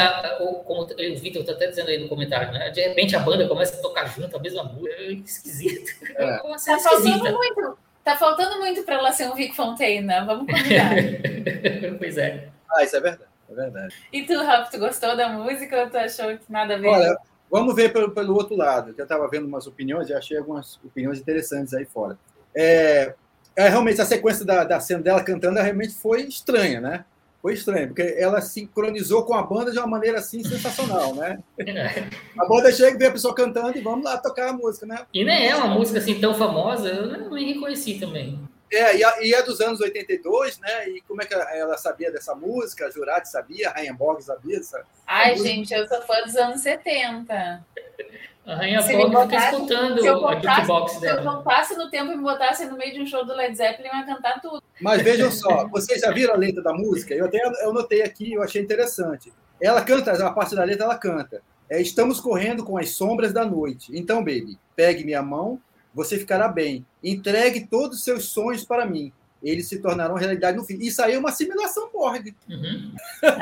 como 0.67 0.83
o 0.83 1.17
Vitor 1.17 1.41
está 1.41 1.53
até 1.53 1.69
dizendo 1.69 1.89
aí 1.89 1.99
no 1.99 2.09
comentário, 2.09 2.53
né? 2.53 2.71
De 2.71 2.83
repente 2.83 3.17
a 3.17 3.21
banda 3.21 3.49
começa 3.49 3.79
a 3.79 3.83
tocar 3.83 4.07
junto 4.07 4.37
a 4.37 4.41
mesma 4.41 4.65
música, 4.65 4.95
é 4.95 5.13
esquisito. 5.13 5.91
É. 6.17 6.39
Tá 6.65 6.79
faltando 6.79 7.33
muito. 7.33 7.79
Tá 8.05 8.17
faltando 8.17 8.59
muito 8.59 8.83
para 8.85 8.97
ela 8.97 9.13
ser 9.13 9.29
um 9.29 9.35
Vic 9.35 9.55
Fontaine, 9.55 10.07
vamos 10.07 10.47
combinar. 10.47 10.95
pois 11.99 12.19
é. 12.19 12.49
Ah, 12.71 12.85
isso 12.85 12.97
é 12.97 13.01
verdade. 13.01 13.31
É 13.51 13.55
verdade. 13.55 13.95
E 14.13 14.23
tu, 14.25 14.35
Rafa, 14.43 14.71
tu 14.71 14.79
gostou 14.79 15.17
da 15.17 15.29
música 15.29 15.83
ou 15.83 15.91
tu 15.91 15.97
achou 15.97 16.37
que 16.37 16.51
nada 16.51 16.75
a 16.75 16.79
ver? 16.79 16.89
Olha, 16.89 17.19
vamos 17.51 17.75
ver 17.75 17.93
pelo, 17.93 18.11
pelo 18.11 18.35
outro 18.35 18.57
lado, 18.57 18.95
que 18.95 19.01
eu 19.01 19.05
estava 19.05 19.29
vendo 19.29 19.47
umas 19.47 19.67
opiniões 19.67 20.09
e 20.09 20.15
achei 20.15 20.37
algumas 20.37 20.79
opiniões 20.85 21.19
interessantes 21.19 21.75
aí 21.75 21.85
fora. 21.85 22.19
É, 22.55 23.15
é, 23.57 23.69
realmente, 23.69 24.01
a 24.01 24.05
sequência 24.05 24.45
da, 24.45 24.65
da 24.65 24.81
cena 24.81 25.03
dela 25.03 25.23
cantando 25.23 25.61
realmente 25.61 25.95
foi 25.95 26.23
estranha, 26.23 26.81
né? 26.81 27.05
Foi 27.41 27.55
estranha, 27.55 27.87
porque 27.87 28.17
ela 28.19 28.41
sincronizou 28.41 29.25
com 29.25 29.35
a 29.35 29.43
banda 29.43 29.71
de 29.71 29.79
uma 29.79 29.87
maneira 29.87 30.19
assim 30.19 30.43
sensacional, 30.43 31.15
né? 31.15 31.39
A 32.39 32.47
banda 32.47 32.73
chega 32.73 32.97
e 32.97 32.99
vê 32.99 33.07
a 33.07 33.13
pessoa 33.13 33.35
cantando 33.35 33.79
e 33.79 33.81
vamos 33.81 34.05
lá 34.05 34.19
tocar 34.19 34.51
a 34.51 34.53
música, 34.53 34.87
né? 34.87 35.07
E 35.15 35.25
nem 35.25 35.49
é 35.49 35.55
uma 35.55 35.69
música 35.69 35.99
assim 35.99 36.21
tão 36.21 36.35
famosa, 36.35 36.89
eu 36.89 37.07
não 37.07 37.31
me 37.31 37.53
reconheci 37.53 37.99
também. 37.99 38.41
É, 38.73 38.97
e, 38.97 39.05
a, 39.05 39.23
e 39.23 39.35
é 39.35 39.43
dos 39.43 39.61
anos 39.61 39.81
82, 39.81 40.59
né? 40.59 40.89
E 40.91 41.01
como 41.03 41.23
é 41.23 41.27
que 41.27 41.35
ela 41.35 41.77
sabia 41.79 42.11
dessa 42.13 42.35
música? 42.35 42.87
A 42.87 42.91
Jurati 42.91 43.29
sabia, 43.29 43.71
a 43.71 43.73
Rainha 43.73 43.95
Borg 43.95 44.21
sabia? 44.21 44.59
Essa, 44.59 44.85
Ai, 45.07 45.37
gente, 45.37 45.73
eu 45.73 45.87
sou 45.89 46.03
fã 46.03 46.23
dos 46.23 46.37
anos 46.37 46.61
70. 46.61 47.65
A 48.47 48.55
Rainha 48.55 48.81
me 48.81 48.87
fica 48.87 49.37
escutando 49.37 50.01
Se 50.01 50.07
eu, 50.07 50.17
a 50.17 50.19
voltasse, 50.21 50.61
jukebox 50.61 50.91
se 50.93 50.97
eu 50.97 51.01
dela. 51.03 51.23
voltasse 51.23 51.77
no 51.77 51.91
tempo 51.91 52.13
e 52.13 52.17
me 52.17 52.23
botasse 52.23 52.65
no 52.65 52.79
meio 52.79 52.95
de 52.95 53.03
um 53.03 53.07
show 53.07 53.25
do 53.25 53.35
Led 53.35 53.55
Zeppelin, 53.55 53.89
eu 53.89 53.97
ia 53.97 54.07
cantar 54.07 54.41
tudo. 54.41 54.63
Mas 54.81 55.03
vejam 55.03 55.31
só, 55.31 55.69
vocês 55.69 56.01
já 56.01 56.11
viram 56.11 56.35
a 56.35 56.37
letra 56.37 56.63
da 56.63 56.73
música? 56.73 57.15
Eu 57.15 57.27
até 57.27 57.39
eu 57.63 57.73
notei 57.73 58.03
aqui, 58.03 58.33
eu 58.33 58.43
achei 58.43 58.63
interessante. 58.63 59.33
Ela 59.61 59.83
canta, 59.83 60.13
a 60.13 60.31
parte 60.33 60.55
da 60.55 60.65
letra 60.65 60.85
ela 60.85 60.97
canta. 60.97 61.43
É, 61.69 61.81
Estamos 61.83 62.21
correndo 62.21 62.65
com 62.65 62.79
as 62.79 62.91
sombras 62.91 63.33
da 63.33 63.45
noite. 63.45 63.93
Então, 63.95 64.19
baby, 64.19 64.59
pegue 64.75 65.05
minha 65.05 65.21
mão, 65.23 65.61
você 65.99 66.17
ficará 66.17 66.47
bem. 66.49 66.87
Entregue 67.03 67.67
todos 67.67 67.99
os 67.99 68.05
seus 68.05 68.27
sonhos 68.27 68.65
para 68.65 68.87
mim. 68.87 69.13
Eles 69.43 69.69
se 69.69 69.79
tornarão 69.81 70.15
realidade 70.15 70.57
no 70.57 70.65
fim. 70.65 70.77
Isso 70.79 71.03
aí 71.03 71.15
é 71.15 71.19
uma 71.19 71.29
assimilação 71.31 71.91
Borg. 71.93 72.35
Uhum. 72.49 72.93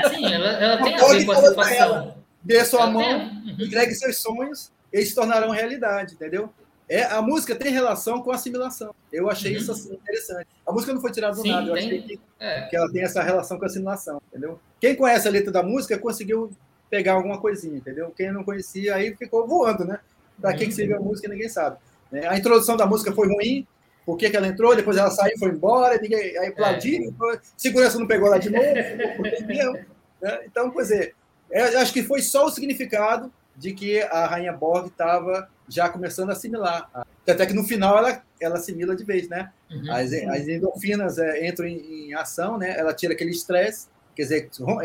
Sim, 0.09 0.33
ela, 0.33 0.49
ela 0.53 0.77
tem 0.83 0.95
a 0.95 1.07
ver 1.07 1.25
com 1.27 1.33
a 1.33 1.35
pra 1.35 1.49
situação. 1.49 2.15
Dê 2.43 2.65
sua 2.65 2.83
Ela 2.83 2.91
mão, 2.91 3.19
uhum. 3.19 3.57
entregue 3.61 3.95
seus 3.95 4.19
sonhos, 4.19 4.73
eles 4.93 5.09
se 5.11 5.15
tornarão 5.15 5.51
realidade, 5.51 6.15
entendeu? 6.15 6.49
É, 6.89 7.03
a 7.03 7.21
música 7.21 7.55
tem 7.57 7.73
relação 7.73 8.23
com 8.23 8.31
assimilação. 8.31 8.95
Eu 9.13 9.29
achei 9.29 9.53
Uhum. 9.53 9.59
isso 9.59 9.73
assim, 9.73 9.93
interessante. 9.93 10.47
A 10.67 10.73
música 10.73 10.95
não 10.95 11.01
foi 11.01 11.11
tirada 11.13 11.35
do 11.35 11.43
Sim, 11.43 11.51
nada, 11.51 11.69
eu 11.69 11.75
tem. 11.75 11.85
achei 11.87 12.03
que 12.03 12.21
É. 12.41 12.63
que 12.69 12.77
ela 12.77 12.91
tem 12.91 13.03
essa 13.03 13.23
relação 13.23 13.59
com 13.59 13.65
a 13.65 13.67
assimilação, 13.67 14.23
entendeu? 14.31 14.59
Quem 14.81 14.95
conhece 14.95 15.27
a 15.29 15.31
letra 15.31 15.51
da 15.53 15.63
música 15.63 15.99
conseguiu 15.99 16.51
pegar 16.89 17.15
alguma 17.15 17.39
coisinha, 17.41 17.77
entendeu? 17.77 18.13
Quem 18.17 18.33
não 18.33 18.45
conhecia 18.45 18.95
aí 18.95 19.15
ficou 19.17 19.47
voando, 19.47 19.85
né? 19.85 19.99
Para 20.41 20.55
que 20.55 20.67
que 20.67 20.73
serviu 20.73 20.97
a 20.97 21.01
música 21.01 21.29
ninguém 21.29 21.49
sabe. 21.49 21.79
Né? 22.11 22.27
A 22.27 22.37
introdução 22.37 22.77
da 22.77 22.87
música 22.87 23.13
foi 23.13 23.29
ruim, 23.29 23.67
por 24.05 24.17
que, 24.17 24.27
ela 24.27 24.47
entrou, 24.47 24.77
depois 24.77 24.97
ela 24.97 25.11
saiu, 25.11 25.37
foi 25.39 25.51
embora, 25.51 26.01
ninguém 26.01 26.39
aí 26.39 26.49
aplaudiu, 26.49 27.13
segurança 27.57 27.99
não 27.99 28.07
pegou 28.07 28.29
lá 28.29 28.39
de 28.39 28.51
novo, 28.51 28.67
né? 30.23 30.41
Então, 30.45 30.71
pois 30.71 30.91
é, 30.91 31.13
é, 31.51 31.63
acho 31.77 31.93
que 31.93 32.03
foi 32.03 32.23
só 32.23 32.47
o 32.47 32.51
significado 32.51 33.33
de 33.57 33.73
que 33.73 34.01
a 34.03 34.27
Rainha 34.27 34.53
Borg 34.53 34.87
estava 34.87 35.49
já 35.69 35.89
começando 35.89 36.31
a 36.31 36.33
assimilar. 36.33 36.89
Até 37.27 37.47
que 37.47 37.53
no 37.53 37.65
final 37.65 37.99
ela, 37.99 38.23
ela 38.41 38.57
assimila 38.57 38.95
de 38.95 39.03
vez, 39.03 39.29
né? 39.29 39.51
Uhum. 39.71 39.91
As, 39.91 40.13
as 40.13 40.47
endorfinas 40.47 41.19
é, 41.19 41.49
entram 41.49 41.67
em, 41.67 42.09
em 42.09 42.15
ação, 42.15 42.59
né? 42.59 42.79
Ela 42.79 42.95
tira 42.95 43.15
aquele 43.15 43.31
estresse, 43.31 43.89
quer 44.15 44.23
dizer, 44.23 44.51
é, 44.83 44.85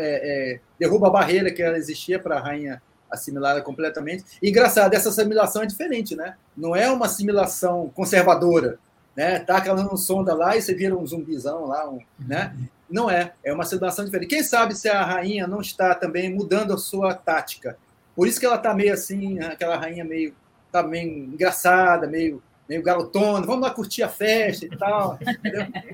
é, 0.54 0.60
derruba 0.78 1.08
a 1.08 1.10
barreira 1.10 1.52
que 1.52 1.62
ela 1.62 1.76
existia 1.76 2.18
para 2.18 2.36
a 2.36 2.40
rainha 2.40 2.82
assimilada 3.12 3.60
completamente. 3.60 4.24
E, 4.42 4.48
engraçado, 4.48 4.94
essa 4.94 5.10
assimilação 5.10 5.62
é 5.62 5.66
diferente, 5.66 6.16
né? 6.16 6.36
Não 6.56 6.74
é 6.74 6.90
uma 6.90 7.06
assimilação 7.06 7.90
conservadora, 7.94 8.78
né? 9.14 9.38
Taca 9.38 9.68
ela 9.68 9.82
no 9.82 9.96
sonda 9.96 10.34
lá 10.34 10.56
e 10.56 10.62
você 10.62 10.74
vira 10.74 10.96
um 10.96 11.06
zumbizão 11.06 11.66
lá, 11.66 11.88
um, 11.88 12.00
né? 12.18 12.56
Não 12.90 13.10
é, 13.10 13.32
é 13.44 13.52
uma 13.52 13.62
assimilação 13.62 14.04
diferente. 14.04 14.28
Quem 14.28 14.42
sabe 14.42 14.74
se 14.74 14.88
a 14.88 15.04
rainha 15.04 15.46
não 15.46 15.60
está 15.60 15.94
também 15.94 16.32
mudando 16.32 16.74
a 16.74 16.78
sua 16.78 17.14
tática. 17.14 17.76
Por 18.14 18.26
isso 18.26 18.38
que 18.38 18.46
ela 18.46 18.56
está 18.56 18.74
meio 18.74 18.92
assim, 18.92 19.40
aquela 19.40 19.76
rainha 19.76 20.04
meio, 20.04 20.34
tá 20.70 20.82
meio 20.82 21.08
engraçada, 21.08 22.06
meio 22.06 22.42
meio 22.72 22.82
garotona, 22.82 23.46
vamos 23.46 23.60
lá 23.60 23.70
curtir 23.70 24.02
a 24.02 24.08
festa 24.08 24.64
e 24.64 24.70
tal. 24.70 25.18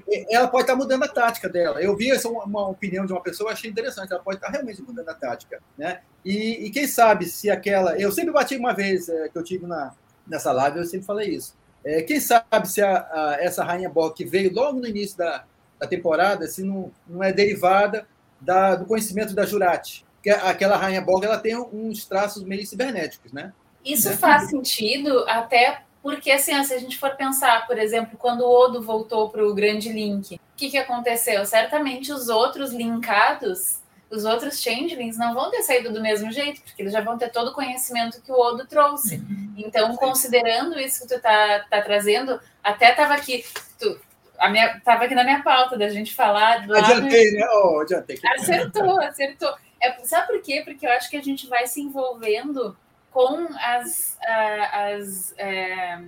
E 0.09 0.35
Ela 0.35 0.47
pode 0.47 0.63
estar 0.63 0.77
mudando 0.77 1.03
a 1.03 1.09
tática 1.09 1.49
dela. 1.49 1.83
Eu 1.83 1.97
vi 1.97 2.11
essa 2.11 2.29
uma, 2.29 2.45
uma 2.45 2.69
opinião 2.69 3.05
de 3.05 3.13
uma 3.13 3.21
pessoa, 3.21 3.51
achei 3.51 3.69
interessante. 3.69 4.13
Ela 4.13 4.23
pode 4.23 4.37
estar 4.37 4.49
realmente 4.49 4.81
mudando 4.81 5.09
a 5.09 5.15
tática, 5.15 5.61
né? 5.77 6.01
E, 6.25 6.67
e 6.67 6.71
quem 6.71 6.87
sabe 6.87 7.27
se 7.27 7.51
aquela, 7.51 7.99
eu 7.99 8.13
sempre 8.13 8.33
bati 8.33 8.57
uma 8.57 8.73
vez 8.73 9.09
é, 9.09 9.29
que 9.29 9.37
eu 9.37 9.43
tive 9.43 9.67
na 9.67 9.93
nessa 10.27 10.53
live, 10.53 10.79
eu 10.79 10.85
sempre 10.85 11.07
falei 11.07 11.31
isso. 11.31 11.57
É, 11.83 12.03
quem 12.03 12.21
sabe 12.21 12.69
se 12.69 12.83
a, 12.83 12.99
a, 13.11 13.37
essa 13.41 13.65
rainha 13.65 13.89
Borg 13.89 14.15
que 14.15 14.25
veio 14.25 14.53
logo 14.53 14.79
no 14.79 14.87
início 14.87 15.17
da, 15.17 15.45
da 15.81 15.87
temporada, 15.87 16.47
se 16.47 16.63
não, 16.63 16.93
não 17.09 17.25
é 17.25 17.33
derivada 17.33 18.07
da, 18.39 18.75
do 18.75 18.85
conhecimento 18.85 19.35
da 19.35 19.47
Jurati. 19.47 20.05
que 20.23 20.29
aquela 20.29 20.77
rainha 20.77 21.01
Borg 21.01 21.25
ela 21.25 21.39
tem 21.39 21.57
uns 21.57 22.05
traços 22.05 22.45
meio 22.45 22.65
cibernéticos, 22.67 23.33
né? 23.33 23.53
Isso 23.83 24.11
Né? 24.11 24.17
faz 24.19 24.51
sentido 24.51 25.25
até 25.27 25.83
porque, 26.03 26.31
assim, 26.31 26.63
se 26.65 26.75
a 26.75 26.79
gente 26.79 26.97
for 26.97 27.11
pensar, 27.17 27.67
por 27.67 27.79
exemplo, 27.79 28.17
quando 28.19 28.43
o 28.43 28.51
Odo 28.51 28.83
voltou 28.83 29.29
para 29.29 29.45
o 29.45 29.55
Grande 29.55 29.93
Link, 29.93 30.37
o 30.37 30.41
que, 30.57 30.71
que 30.71 30.79
aconteceu? 30.79 31.45
Certamente 31.45 32.13
os 32.13 32.29
outros 32.29 32.73
linkados, 32.73 33.79
os 34.11 34.25
outros 34.25 34.61
changelings, 34.61 35.19
não 35.19 35.35
vão 35.35 35.51
ter 35.51 35.63
saído 35.63 35.93
do 35.93 36.01
mesmo 36.01 36.31
jeito, 36.33 36.63
porque 36.63 36.83
eles 36.83 36.93
já 36.93 37.01
vão 37.01 37.19
ter 37.19 37.31
todo 37.31 37.49
o 37.49 37.55
conhecimento 37.55 38.23
que 38.23 38.33
o 38.33 38.39
Odo 38.39 38.67
trouxe. 38.67 39.23
Então, 39.57 39.97
considerando 39.97 40.79
isso 40.79 41.03
que 41.03 41.15
tu 41.15 41.21
tá, 41.21 41.67
tá 41.69 41.83
trazendo, 41.83 42.41
até 42.63 42.93
tava 42.93 43.15
aqui, 43.15 43.45
tu, 43.79 44.01
a 44.39 44.49
minha, 44.49 44.81
tava 44.81 45.05
aqui 45.05 45.15
na 45.15 45.25
minha 45.25 45.43
pauta 45.43 45.77
da 45.77 45.89
gente 45.89 46.15
falar 46.15 46.67
do 46.67 46.77
Adiantei, 46.77 47.33
né? 47.33 47.47
Oh, 47.65 47.81
adiantei. 47.81 48.19
Acertou, 48.37 49.01
acertou. 49.01 49.55
É, 49.83 49.93
sabe 50.05 50.29
por 50.29 50.43
quê? 50.43 50.63
Porque 50.65 50.87
eu 50.87 50.91
acho 50.93 51.11
que 51.11 51.17
a 51.17 51.23
gente 51.23 51.47
vai 51.49 51.67
se 51.67 51.81
envolvendo 51.81 52.77
com 53.11 53.49
as, 53.59 54.19
a- 54.23 54.87
as 54.95 55.35
é, 55.39 55.99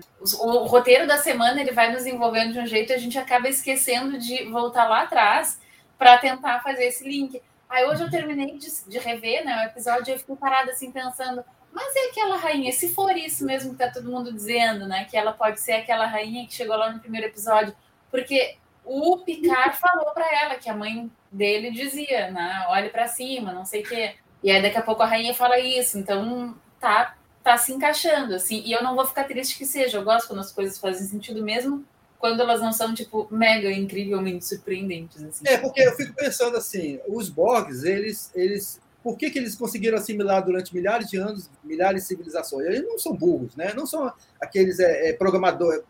o 0.41 0.65
roteiro 0.67 1.07
da 1.07 1.17
semana 1.19 1.61
ele 1.61 1.73
vai 1.73 1.91
nos 1.93 2.07
envolvendo 2.07 2.53
de 2.53 2.61
um 2.61 2.67
jeito 2.67 2.93
e 2.93 2.95
a 2.95 2.99
gente 2.99 3.19
acaba 3.19 3.49
esquecendo 3.49 4.19
de 4.19 4.45
voltar 4.45 4.89
lá 4.89 5.03
atrás 5.03 5.61
para 5.99 6.19
tentar 6.19 6.61
fazer 6.63 6.85
esse 6.87 7.05
link. 7.09 7.41
Aí 7.69 7.85
hoje 7.87 8.03
eu 8.03 8.11
terminei 8.11 8.57
de, 8.59 8.69
de 8.87 8.99
rever 8.99 9.45
né, 9.45 9.63
o 9.65 9.67
episódio 9.71 10.11
e 10.11 10.15
eu 10.15 10.19
fiquei 10.19 10.37
parada 10.37 10.73
assim 10.73 10.91
pensando, 10.91 11.45
mas 11.73 11.95
é 11.95 12.09
aquela 12.11 12.37
rainha, 12.37 12.73
se 12.73 12.93
for 12.93 13.17
isso 13.17 13.45
mesmo 13.47 13.73
que 13.73 13.79
tá 13.79 13.91
todo 13.91 14.11
mundo 14.11 14.33
dizendo, 14.33 14.89
né? 14.89 15.05
Que 15.05 15.17
ela 15.17 15.33
pode 15.33 15.61
ser 15.61 15.73
aquela 15.75 16.05
rainha 16.07 16.45
que 16.47 16.53
chegou 16.55 16.77
lá 16.77 16.91
no 16.93 16.99
primeiro 16.99 17.29
episódio, 17.29 17.75
porque 18.11 18.57
o 18.85 19.19
Picard 19.19 19.77
falou 19.77 20.11
para 20.13 20.27
ela 20.43 20.57
que 20.57 20.69
a 20.69 20.75
mãe 20.75 21.09
dele 21.31 21.71
dizia, 21.71 22.31
né? 22.33 22.67
Olhe 22.71 22.89
para 22.91 23.07
cima, 23.07 23.53
não 23.53 23.65
sei 23.65 23.83
o 23.83 23.89
quê. 23.89 24.17
E 24.43 24.51
aí 24.51 24.61
daqui 24.61 24.79
a 24.79 24.83
pouco 24.83 25.03
a 25.03 25.07
rainha 25.07 25.33
fala 25.33 25.61
isso, 25.61 25.97
então 25.97 26.57
tá 26.81 27.16
tá 27.43 27.57
se 27.57 27.73
encaixando 27.73 28.35
assim. 28.35 28.62
E 28.64 28.73
eu 28.73 28.83
não 28.83 28.95
vou 28.95 29.07
ficar 29.07 29.25
triste 29.25 29.57
que 29.57 29.64
seja. 29.64 29.99
Eu 29.99 30.05
gosto 30.05 30.29
quando 30.29 30.40
as 30.40 30.53
coisas 30.53 30.79
fazem 30.79 31.07
sentido 31.07 31.43
mesmo 31.43 31.85
quando 32.21 32.40
elas 32.40 32.61
não 32.61 32.73
são 32.73 32.95
tipo 32.95 33.27
mega 33.31 33.73
incrivelmente 33.73 34.45
surpreendentes 34.45 35.23
assim. 35.25 35.43
É, 35.47 35.57
porque 35.57 35.81
eu 35.81 35.97
fico 35.97 36.14
pensando 36.14 36.57
assim, 36.57 37.01
os 37.09 37.31
Borgs, 37.31 37.83
eles, 37.83 38.31
eles, 38.35 38.79
por 39.03 39.16
que, 39.16 39.31
que 39.31 39.38
eles 39.38 39.57
conseguiram 39.57 39.97
assimilar 39.97 40.45
durante 40.45 40.75
milhares 40.75 41.09
de 41.09 41.16
anos, 41.16 41.51
milhares 41.64 42.03
de 42.03 42.09
civilizações? 42.09 42.66
Eles 42.66 42.83
não 42.83 42.99
são 42.99 43.16
burros, 43.16 43.57
né? 43.57 43.73
Não 43.75 43.87
são 43.87 44.12
aqueles 44.38 44.79
é, 44.79 45.11
é, 45.11 45.19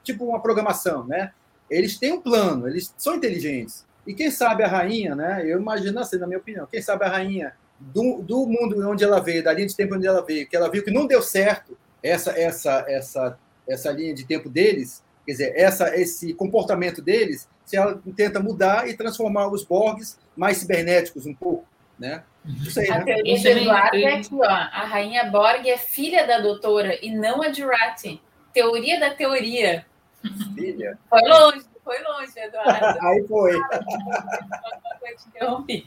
tipo 0.05 0.25
uma 0.25 0.41
programação, 0.41 1.05
né? 1.05 1.33
Eles 1.69 1.99
têm 1.99 2.13
um 2.13 2.21
plano, 2.21 2.69
eles 2.69 2.95
são 2.97 3.17
inteligentes. 3.17 3.85
E 4.07 4.15
quem 4.15 4.31
sabe 4.31 4.63
a 4.63 4.69
rainha, 4.69 5.17
né? 5.17 5.43
Eu 5.45 5.61
imagino 5.61 5.99
assim, 5.99 6.17
na 6.17 6.29
minha 6.29 6.39
opinião, 6.39 6.67
quem 6.67 6.81
sabe 6.81 7.05
a 7.05 7.09
rainha 7.09 7.53
do, 7.81 8.23
do 8.23 8.47
mundo 8.47 8.89
onde 8.89 9.03
ela 9.03 9.21
veio, 9.21 9.43
da 9.43 9.53
linha 9.53 9.67
de 9.67 9.75
tempo 9.75 9.95
onde 9.97 10.07
ela 10.07 10.23
veio, 10.25 10.47
que 10.49 10.55
ela 10.57 10.71
viu 10.71 10.85
que 10.85 10.91
não 10.91 11.07
deu 11.07 11.23
certo 11.23 11.77
essa 12.03 12.31
essa 12.39 12.85
essa 12.87 13.39
essa 13.69 13.91
linha 13.93 14.13
de 14.15 14.25
tempo 14.27 14.49
deles, 14.49 15.03
quer 15.25 15.33
dizer, 15.33 15.53
essa 15.57 15.97
esse 15.97 16.35
comportamento 16.35 17.01
deles, 17.03 17.49
se 17.65 17.77
ela 17.77 18.01
tenta 18.17 18.41
mudar 18.41 18.89
e 18.89 18.95
transformar 18.97 19.49
os 19.49 19.65
Borgs 19.65 20.19
mais 20.37 20.59
cibernéticos 20.59 21.25
um 21.27 21.35
pouco, 21.35 21.65
né? 21.99 22.23
Sei, 22.71 22.91
A 22.91 22.99
né? 22.99 23.05
teoria 23.05 23.35
Isso 23.35 23.43
do 23.45 23.49
Eduardo 23.51 23.97
é 23.97 24.01
eu- 24.13 24.17
aqui, 24.17 24.35
ó. 24.35 24.45
A 24.45 24.85
rainha 24.87 25.25
Borg 25.31 25.69
é 25.69 25.77
filha 25.77 26.27
da 26.27 26.39
doutora 26.41 26.99
e 27.05 27.13
não 27.15 27.43
a 27.43 27.49
de 27.49 27.63
Rat. 27.63 28.19
Teoria 28.53 28.99
da 28.99 29.11
teoria. 29.11 29.85
Filha. 30.55 30.99
Foi 31.09 31.21
longe, 31.21 31.67
foi 31.85 32.03
longe, 32.03 32.33
Eduardo. 32.37 32.99
Aí 33.07 33.27
foi. 33.29 33.53
Eu 35.07 35.17
te 35.17 35.29
interrompi. 35.29 35.87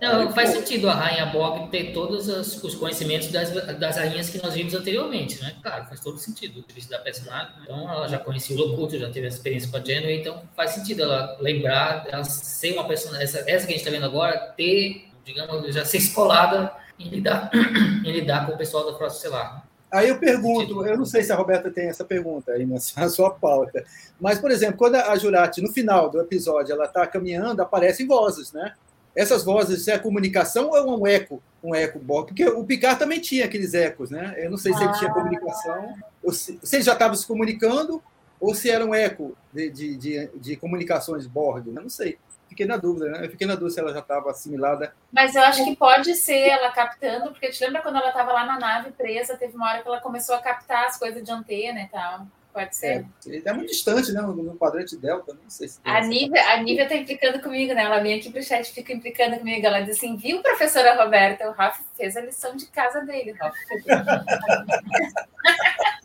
Não, 0.00 0.32
faz 0.32 0.50
sentido 0.50 0.88
a 0.88 0.94
Rainha 0.94 1.26
Borg 1.26 1.68
ter 1.70 1.92
todos 1.92 2.26
os, 2.26 2.62
os 2.64 2.74
conhecimentos 2.74 3.28
das, 3.28 3.50
das 3.78 3.96
rainhas 3.96 4.30
que 4.30 4.42
nós 4.42 4.54
vimos 4.54 4.72
anteriormente, 4.72 5.40
né? 5.42 5.54
Claro, 5.62 5.84
faz 5.84 6.00
todo 6.00 6.16
sentido 6.18 6.64
o 6.64 6.88
da 6.90 6.98
personagem. 6.98 7.52
Então, 7.62 7.90
ela 7.90 8.08
já 8.08 8.18
conhecia 8.18 8.56
o 8.56 8.58
Locuto, 8.58 8.98
já 8.98 9.10
teve 9.10 9.26
essa 9.26 9.36
experiência 9.36 9.70
com 9.70 9.76
a 9.76 9.84
Janeway, 9.84 10.20
então 10.20 10.42
faz 10.56 10.70
sentido 10.70 11.02
ela 11.02 11.36
lembrar, 11.38 12.06
ela 12.08 12.24
ser 12.24 12.72
uma 12.72 12.88
personagem, 12.88 13.24
essa, 13.24 13.38
essa 13.40 13.66
que 13.66 13.74
a 13.74 13.76
gente 13.76 13.86
está 13.86 13.90
vendo 13.90 14.06
agora, 14.06 14.54
ter, 14.56 15.04
digamos, 15.22 15.74
já 15.74 15.84
ser 15.84 15.98
escolada 15.98 16.72
em 16.98 17.08
lidar, 17.10 17.50
em 18.02 18.10
lidar 18.10 18.46
com 18.46 18.54
o 18.54 18.58
pessoal 18.58 18.90
da 18.90 18.96
Frota 18.96 19.14
Estelar. 19.14 19.66
Aí 19.92 20.08
eu 20.08 20.18
pergunto, 20.18 20.86
eu 20.86 20.96
não 20.96 21.04
sei 21.04 21.22
se 21.22 21.32
a 21.32 21.36
Roberta 21.36 21.70
tem 21.70 21.88
essa 21.88 22.04
pergunta 22.04 22.52
aí 22.52 22.64
na 22.66 22.76
na 22.96 23.08
sua 23.10 23.30
pauta, 23.30 23.84
mas, 24.18 24.38
por 24.38 24.50
exemplo, 24.50 24.78
quando 24.78 24.94
a 24.94 25.14
Jurati, 25.16 25.60
no 25.60 25.70
final 25.72 26.08
do 26.08 26.20
episódio, 26.20 26.72
ela 26.72 26.86
está 26.86 27.06
caminhando, 27.06 27.60
aparecem 27.60 28.06
vozes, 28.06 28.50
né? 28.52 28.72
Essas 29.14 29.44
vozes, 29.44 29.84
se 29.84 29.90
é 29.90 29.98
comunicação 29.98 30.70
ou 30.70 30.76
é 30.76 30.82
um 30.82 31.06
eco, 31.06 31.42
um 31.62 31.74
eco 31.74 31.98
Borg? 31.98 32.28
Porque 32.28 32.44
o 32.44 32.64
Picard 32.64 32.98
também 32.98 33.20
tinha 33.20 33.44
aqueles 33.44 33.74
ecos, 33.74 34.10
né? 34.10 34.34
Eu 34.38 34.50
não 34.50 34.56
sei 34.56 34.72
se 34.72 34.82
ele 34.82 34.92
tinha 34.94 35.12
comunicação, 35.12 35.94
ou 36.22 36.32
se, 36.32 36.58
se 36.62 36.76
ele 36.76 36.82
já 36.82 36.92
estava 36.92 37.14
se 37.14 37.26
comunicando, 37.26 38.02
ou 38.40 38.54
se 38.54 38.70
era 38.70 38.84
um 38.84 38.94
eco 38.94 39.36
de, 39.52 39.70
de, 39.70 39.96
de, 39.96 40.30
de 40.34 40.56
comunicações 40.56 41.26
Borg, 41.26 41.66
eu 41.66 41.72
não 41.74 41.90
sei. 41.90 42.18
Fiquei 42.48 42.66
na 42.66 42.76
dúvida, 42.76 43.10
né? 43.10 43.26
Eu 43.26 43.30
fiquei 43.30 43.46
na 43.46 43.54
dúvida 43.54 43.70
se 43.70 43.80
ela 43.80 43.92
já 43.92 44.00
estava 44.00 44.30
assimilada. 44.30 44.92
Mas 45.12 45.36
eu 45.36 45.42
acho 45.42 45.64
que 45.64 45.76
pode 45.76 46.14
ser 46.16 46.48
ela 46.48 46.72
captando, 46.72 47.30
porque 47.30 47.50
te 47.50 47.64
lembra 47.64 47.80
quando 47.80 47.96
ela 47.96 48.08
estava 48.08 48.32
lá 48.32 48.44
na 48.44 48.58
nave 48.58 48.90
presa, 48.90 49.36
teve 49.36 49.54
uma 49.54 49.68
hora 49.68 49.82
que 49.82 49.86
ela 49.86 50.00
começou 50.00 50.34
a 50.34 50.40
captar 50.40 50.86
as 50.86 50.98
coisas 50.98 51.22
de 51.22 51.30
antena 51.30 51.82
e 51.82 51.88
tal. 51.88 52.26
Pode 52.52 52.74
ser. 52.74 52.86
É, 52.86 53.04
ele 53.26 53.42
é 53.44 53.52
muito 53.52 53.70
distante, 53.70 54.12
né? 54.12 54.20
No, 54.20 54.56
quadrante 54.56 54.96
Delta, 54.96 55.32
não 55.32 55.48
sei 55.48 55.68
se 55.68 55.78
A 55.84 56.00
Nívia, 56.00 56.42
a 56.52 56.62
Nívia 56.62 56.88
tá 56.88 56.96
implicando 56.96 57.40
comigo, 57.40 57.72
né? 57.74 57.84
Ela 57.84 58.00
vem 58.00 58.18
aqui 58.18 58.30
pro 58.30 58.42
chat 58.42 58.68
e 58.68 58.74
fica 58.74 58.92
implicando 58.92 59.38
comigo. 59.38 59.64
Ela 59.64 59.80
diz 59.80 59.96
assim: 59.96 60.16
viu, 60.16 60.42
professora 60.42 61.02
Roberta? 61.02 61.48
O 61.48 61.52
Rafa 61.52 61.82
fez 61.96 62.16
a 62.16 62.20
lição 62.20 62.56
de 62.56 62.66
casa 62.66 63.02
dele. 63.02 63.32
Rafa. 63.32 63.56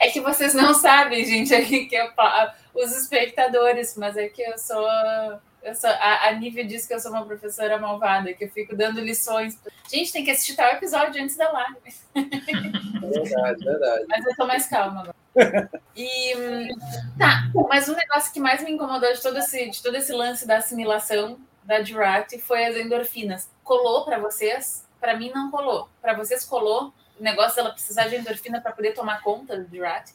É 0.00 0.10
que 0.10 0.20
vocês 0.20 0.54
não 0.54 0.74
sabem, 0.74 1.24
gente, 1.24 1.54
aqui 1.54 1.86
que 1.86 1.94
eu, 1.94 2.08
os 2.74 2.96
espectadores, 2.96 3.96
mas 3.96 4.16
é 4.16 4.28
que 4.28 4.42
eu 4.42 4.58
sou. 4.58 4.84
Eu 5.62 5.76
sou 5.76 5.90
a, 5.90 6.28
a 6.28 6.32
Nívia 6.32 6.64
diz 6.64 6.86
que 6.86 6.94
eu 6.94 6.98
sou 6.98 7.12
uma 7.12 7.24
professora 7.24 7.78
malvada, 7.78 8.32
que 8.32 8.44
eu 8.44 8.50
fico 8.50 8.74
dando 8.74 9.00
lições. 9.00 9.56
Gente, 9.88 10.12
tem 10.12 10.24
que 10.24 10.32
assistir 10.32 10.56
tal 10.56 10.72
episódio 10.72 11.22
antes 11.22 11.36
da 11.36 11.52
live. 11.52 11.76
Verdade, 13.12 13.64
verdade. 13.64 14.04
Mas 14.08 14.26
eu 14.26 14.36
tô 14.36 14.46
mais 14.46 14.66
calma 14.66 15.02
agora. 15.02 15.21
E 15.96 16.68
tá, 17.18 17.50
mas 17.68 17.88
o 17.88 17.94
negócio 17.94 18.32
que 18.32 18.40
mais 18.40 18.62
me 18.62 18.70
incomodou 18.70 19.12
de 19.12 19.20
todo 19.20 19.38
esse, 19.38 19.70
de 19.70 19.82
todo 19.82 19.96
esse 19.96 20.12
lance 20.12 20.46
da 20.46 20.58
assimilação 20.58 21.38
da 21.64 21.80
Durat 21.80 22.38
foi 22.38 22.64
as 22.64 22.76
endorfinas. 22.76 23.50
Colou 23.62 24.04
para 24.04 24.18
vocês? 24.18 24.86
Para 25.00 25.16
mim 25.16 25.30
não 25.34 25.50
colou. 25.50 25.88
Para 26.00 26.14
vocês 26.14 26.44
colou? 26.44 26.92
O 27.18 27.22
negócio 27.22 27.56
dela 27.56 27.70
precisar 27.70 28.08
de 28.08 28.16
endorfina 28.16 28.60
para 28.60 28.72
poder 28.72 28.92
tomar 28.92 29.22
conta 29.22 29.56
do 29.56 29.68
Durat? 29.68 30.10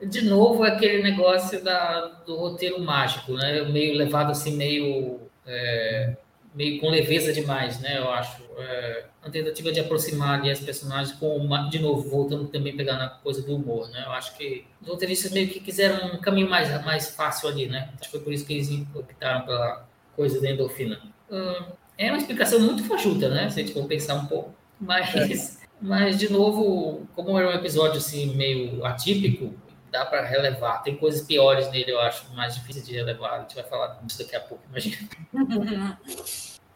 De 0.00 0.22
novo, 0.22 0.62
aquele 0.64 1.02
negócio 1.02 1.62
da, 1.62 2.00
do 2.26 2.36
roteiro 2.36 2.80
mágico, 2.80 3.32
né? 3.32 3.62
Meio 3.62 3.96
levado 3.96 4.30
assim, 4.30 4.56
meio, 4.56 5.20
é, 5.46 6.16
meio 6.54 6.80
com 6.80 6.88
leveza 6.88 7.32
demais, 7.32 7.80
né? 7.80 7.98
Eu 7.98 8.10
acho. 8.10 8.43
É, 8.58 9.06
a 9.22 9.30
tentativa 9.30 9.72
de 9.72 9.80
aproximar 9.80 10.38
ali 10.38 10.50
as 10.50 10.60
personagens 10.60 11.12
com, 11.18 11.36
uma- 11.36 11.68
de 11.68 11.78
novo, 11.78 12.08
voltando 12.08 12.46
também 12.48 12.72
a 12.72 12.76
pegar 12.76 12.96
na 12.96 13.08
coisa 13.08 13.42
do 13.42 13.56
humor, 13.56 13.88
né? 13.90 14.04
Eu 14.06 14.12
acho 14.12 14.36
que 14.36 14.66
os 14.80 14.88
roteiristas 14.88 15.32
meio 15.32 15.48
que 15.48 15.60
quiseram 15.60 16.14
um 16.14 16.18
caminho 16.18 16.48
mais, 16.48 16.68
mais 16.84 17.10
fácil 17.10 17.48
ali, 17.48 17.66
né? 17.66 17.90
Acho 18.00 18.10
que 18.10 18.10
foi 18.10 18.20
por 18.20 18.32
isso 18.32 18.46
que 18.46 18.52
eles 18.54 18.68
optaram 18.94 19.44
pela 19.46 19.86
coisa 20.14 20.40
da 20.40 20.50
endorfina. 20.50 21.00
Hum, 21.30 21.64
é 21.98 22.08
uma 22.10 22.18
explicação 22.18 22.60
muito 22.60 22.84
fajuta, 22.84 23.28
né? 23.28 23.48
Se 23.50 23.60
a 23.60 23.62
gente 23.62 23.74
for 23.74 23.86
pensar 23.86 24.14
um 24.14 24.26
pouco. 24.26 24.54
Mas, 24.80 25.60
mas 25.80 26.18
de 26.18 26.30
novo, 26.30 27.06
como 27.14 27.38
era 27.38 27.48
um 27.48 27.52
episódio 27.52 27.98
assim 27.98 28.34
meio 28.36 28.84
atípico, 28.84 29.54
dá 29.90 30.04
para 30.04 30.24
relevar. 30.26 30.82
Tem 30.82 30.96
coisas 30.96 31.22
piores 31.26 31.70
nele, 31.70 31.92
eu 31.92 32.00
acho, 32.00 32.32
mais 32.34 32.54
difíceis 32.56 32.86
de 32.86 32.92
relevar. 32.94 33.34
A 33.34 33.40
gente 33.40 33.54
vai 33.54 33.64
falar 33.64 33.98
disso 34.02 34.18
daqui 34.18 34.34
a 34.36 34.40
pouco, 34.40 34.62
imagina. 34.68 34.96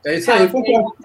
É 0.05 0.15
isso 0.15 0.31
aí, 0.31 0.49
concordo. 0.49 0.97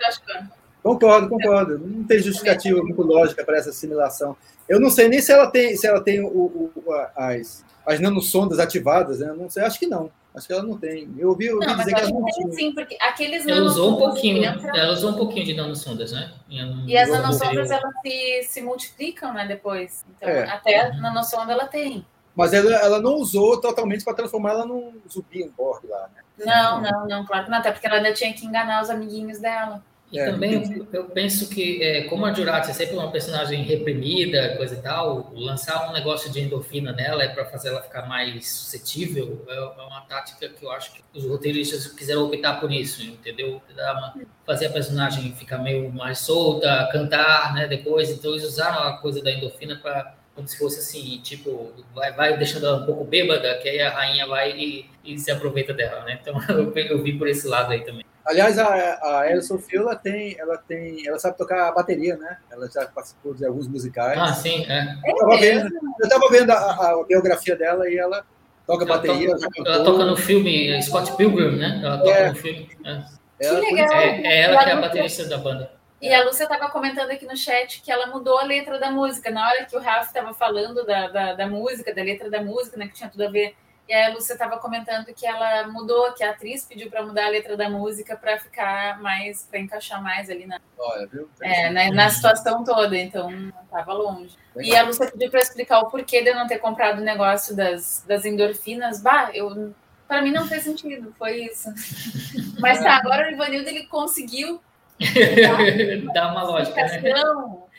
Concordo, 0.83 1.29
concordo. 1.29 1.79
Não 1.79 2.03
tem 2.03 2.19
justificativa 2.19 2.81
muito 2.83 3.01
lógica 3.01 3.43
para 3.45 3.57
essa 3.57 3.69
assimilação. 3.69 4.35
Eu 4.67 4.79
não 4.79 4.89
sei 4.89 5.07
nem 5.07 5.21
se 5.21 5.31
ela 5.31 5.47
tem, 5.49 5.75
se 5.77 5.87
ela 5.87 6.01
tem 6.01 6.21
o, 6.21 6.27
o- 6.27 6.71
as, 7.15 7.63
as 7.85 7.99
nanosondas 8.01 8.59
ativadas, 8.59 9.19
né? 9.19 9.33
Não 9.35 9.49
sei, 9.49 9.63
acho 9.63 9.79
que 9.79 9.87
não. 9.87 10.11
Acho 10.35 10.47
que 10.47 10.53
ela 10.53 10.63
não 10.63 10.77
tem. 10.77 11.13
Eu 11.17 11.29
ouvi, 11.29 11.45
eu 11.45 11.55
ouvi 11.55 11.67
Não, 11.67 11.77
dizer 11.77 11.91
eu 11.91 11.95
que 11.95 12.01
acho 12.01 12.09
ela 12.11 12.19
não 12.19 12.25
que 12.25 12.33
tem 12.33 12.43
tinha. 12.43 12.55
sim, 12.55 12.73
porque 12.73 12.97
aqueles 12.99 13.45
Ela 13.47 13.61
usou 13.61 13.93
um 13.93 13.97
pouquinho, 13.97 14.43
entram- 14.43 14.75
ela 14.75 14.91
usou 14.93 15.11
um 15.11 15.15
pouquinho 15.15 15.45
de 15.45 15.53
nanosondas, 15.53 16.11
né? 16.11 16.33
Em- 16.49 16.85
E 16.89 16.97
as 16.97 17.07
no 17.07 17.15
nanosondas, 17.15 17.69
elas 17.71 17.93
se, 18.01 18.43
se 18.49 18.61
multiplicam, 18.61 19.31
né, 19.33 19.45
depois. 19.47 20.03
Então, 20.17 20.27
É. 20.27 20.49
até 20.49 20.79
a 20.87 20.93
nanosonda 20.97 21.53
ela 21.53 21.67
tem. 21.67 22.03
Mas 22.35 22.51
ela, 22.51 22.73
ela 22.73 22.99
não 22.99 23.13
usou 23.15 23.61
totalmente 23.61 24.03
para 24.03 24.15
transformar 24.15 24.51
ela 24.53 24.65
num 24.65 24.93
zumbi, 25.07 25.43
um 25.43 25.51
Borg 25.51 25.85
lá, 25.87 26.09
né? 26.15 26.23
Não, 26.43 26.81
não, 26.81 27.07
não, 27.07 27.25
claro 27.25 27.45
que 27.45 27.51
não. 27.51 27.59
Até 27.59 27.71
porque 27.71 27.85
ela 27.85 27.97
ainda 27.97 28.11
tinha 28.11 28.33
que 28.33 28.43
enganar 28.45 28.81
os 28.81 28.89
amiguinhos 28.89 29.37
dela. 29.39 29.83
E 30.13 30.19
É, 30.19 30.25
também 30.31 30.53
eu, 30.53 30.87
eu 30.93 31.05
penso 31.09 31.49
que, 31.49 31.81
é, 31.81 32.03
como 32.03 32.23
a 32.25 32.31
Jurati 32.33 32.69
é 32.69 32.73
sempre 32.73 32.95
uma 32.95 33.11
personagem 33.11 33.63
reprimida, 33.63 34.55
coisa 34.57 34.75
e 34.75 34.81
tal, 34.81 35.31
lançar 35.33 35.89
um 35.89 35.93
negócio 35.93 36.31
de 36.31 36.39
endorfina 36.39 36.91
nela 36.93 37.23
é 37.23 37.29
para 37.29 37.45
fazer 37.45 37.69
ela 37.69 37.81
ficar 37.81 38.07
mais 38.07 38.47
suscetível, 38.47 39.43
é, 39.49 39.55
é 39.55 39.81
uma 39.87 40.01
tática 40.01 40.47
que 40.49 40.63
eu 40.63 40.71
acho 40.71 40.93
que 40.93 41.01
os 41.15 41.25
roteiristas 41.25 41.87
quiseram 41.87 42.25
optar 42.25 42.59
por 42.59 42.71
isso, 42.71 43.01
entendeu? 43.01 43.59
Uma- 43.75 44.13
fazer 44.45 44.67
a 44.67 44.69
personagem 44.71 45.33
ficar 45.33 45.57
meio 45.57 45.91
mais 45.91 46.19
solta, 46.19 46.87
cantar, 46.91 47.53
né, 47.55 47.67
depois. 47.67 48.11
Então 48.11 48.31
eles 48.31 48.43
usaram 48.43 48.83
a 48.87 48.97
coisa 48.97 49.21
da 49.23 49.31
endorfina 49.31 49.77
para 49.77 50.15
como 50.35 50.47
se 50.47 50.57
fosse 50.57 50.79
assim, 50.79 51.19
tipo, 51.21 51.71
vai, 51.93 52.11
vai 52.13 52.37
deixando 52.37 52.65
ela 52.65 52.77
um 52.81 52.85
pouco 52.87 53.03
bêbada, 53.05 53.55
que 53.59 53.69
aí 53.69 53.79
a 53.81 53.91
rainha 53.91 54.25
vai 54.27 54.51
e, 54.57 54.89
e 55.03 55.17
se 55.19 55.29
aproveita 55.31 55.73
dela, 55.73 56.03
né? 56.05 56.17
Então 56.21 56.35
eu, 56.49 56.71
eu 56.75 57.03
vi 57.03 57.17
por 57.17 57.27
esse 57.27 57.47
lado 57.47 57.71
aí 57.71 57.83
também. 57.85 58.03
Aliás, 58.25 58.57
a, 58.57 58.65
a 58.67 59.19
Alison 59.21 59.57
Field, 59.57 59.85
ela 59.85 59.95
tem, 59.95 60.35
ela 60.39 60.57
tem, 60.57 61.05
ela 61.07 61.19
sabe 61.19 61.37
tocar 61.37 61.67
a 61.67 61.71
bateria, 61.73 62.15
né? 62.15 62.37
Ela 62.49 62.69
já 62.73 62.85
participou 62.87 63.33
de 63.33 63.45
alguns 63.45 63.67
musicais. 63.67 64.17
Ah, 64.17 64.33
sim, 64.33 64.65
é. 64.69 64.95
eu 65.05 65.13
estava 65.13 65.37
vendo, 65.37 65.69
eu 66.01 66.09
tava 66.09 66.29
vendo 66.29 66.49
a, 66.51 66.55
a- 66.55 66.91
a 67.01 67.03
biografia 67.05 67.55
dela 67.55 67.89
e 67.89 67.97
ela 67.97 68.25
toca 68.65 68.85
Ela 68.85 68.95
bateria. 68.95 69.35
toca, 69.37 69.49
ela 69.69 69.83
toca 69.83 70.05
no 70.05 70.15
filme 70.15 70.81
Scott 70.81 71.15
Pilgrim, 71.17 71.57
né? 71.57 71.81
Ela 71.83 71.97
toca 71.97 72.11
É. 72.11 72.29
no 72.29 72.35
filme. 72.35 72.69
É. 72.85 73.01
Ela- 73.45 73.59
Que 73.59 73.71
legal. 73.75 73.93
É, 73.93 74.21
é 74.21 74.41
ela 74.43 74.59
a 74.61 74.63
que 74.63 74.69
é 74.69 74.73
a 74.73 74.81
baterista 74.81 75.25
da 75.25 75.37
banda. 75.37 75.71
E 76.01 76.13
a 76.13 76.23
Lúcia 76.25 76.43
estava 76.43 76.69
comentando 76.69 77.11
aqui 77.11 77.25
no 77.25 77.35
chat 77.35 77.81
que 77.81 77.89
ela 77.91 78.07
mudou 78.07 78.37
a 78.37 78.43
letra 78.43 78.77
da 78.79 78.91
música. 78.91 79.31
Na 79.31 79.47
hora 79.47 79.65
que 79.65 79.75
o 79.75 79.79
Ralph 79.79 80.07
estava 80.07 80.33
falando 80.33 80.85
da, 80.85 81.07
da, 81.07 81.33
da 81.33 81.47
música, 81.47 81.93
da 81.95 82.03
letra 82.03 82.29
da 82.29 82.41
música, 82.41 82.75
né, 82.77 82.87
que 82.87 82.93
tinha 82.93 83.09
tudo 83.09 83.25
a 83.25 83.29
ver. 83.29 83.55
E 83.87 83.93
aí 83.93 84.05
a 84.05 84.13
Lúcia 84.13 84.33
estava 84.33 84.57
comentando 84.57 85.05
que 85.13 85.25
ela 85.25 85.67
mudou, 85.67 86.13
que 86.13 86.23
a 86.23 86.31
atriz 86.31 86.65
pediu 86.65 86.89
para 86.89 87.03
mudar 87.05 87.25
a 87.25 87.29
letra 87.29 87.57
da 87.57 87.69
música 87.69 88.15
para 88.15 88.37
ficar 88.39 89.01
mais, 89.01 89.43
para 89.43 89.59
encaixar 89.59 90.01
mais 90.01 90.29
ali 90.29 90.45
na, 90.45 90.59
Olha, 90.77 91.07
viu? 91.07 91.29
é, 91.41 91.69
na, 91.69 91.91
na 91.91 92.09
situação 92.09 92.63
toda. 92.63 92.97
Então, 92.97 93.29
estava 93.63 93.93
longe. 93.93 94.37
E 94.57 94.75
a 94.75 94.83
Lúcia 94.83 95.11
pediu 95.11 95.29
para 95.29 95.41
explicar 95.41 95.79
o 95.79 95.89
porquê 95.89 96.21
de 96.21 96.29
eu 96.29 96.35
não 96.35 96.47
ter 96.47 96.59
comprado 96.59 96.99
o 96.99 97.03
negócio 97.03 97.55
das, 97.55 98.03
das 98.07 98.25
endorfinas. 98.25 99.01
Bah, 99.01 99.31
eu. 99.33 99.73
Para 100.07 100.21
mim 100.21 100.31
não 100.31 100.47
fez 100.47 100.63
sentido, 100.63 101.13
foi 101.17 101.45
isso. 101.45 101.69
Mas 102.59 102.79
tá, 102.79 102.97
agora 102.97 103.27
o 103.27 103.31
Ivanildo 103.31 103.67
ele 103.67 103.87
conseguiu 103.87 104.61
Dá 106.13 106.31
uma 106.31 106.43
lógica, 106.43 106.83
né? 106.83 107.01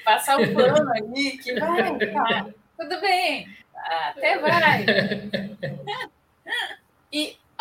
passar 0.05 0.41
o 0.41 0.55
pano 0.55 0.91
ali, 0.91 1.39
que 1.39 1.59
vai, 1.59 1.99
tá, 2.13 2.47
tudo 2.79 3.01
bem, 3.01 3.49
até 3.75 4.39
vai. 4.39 4.85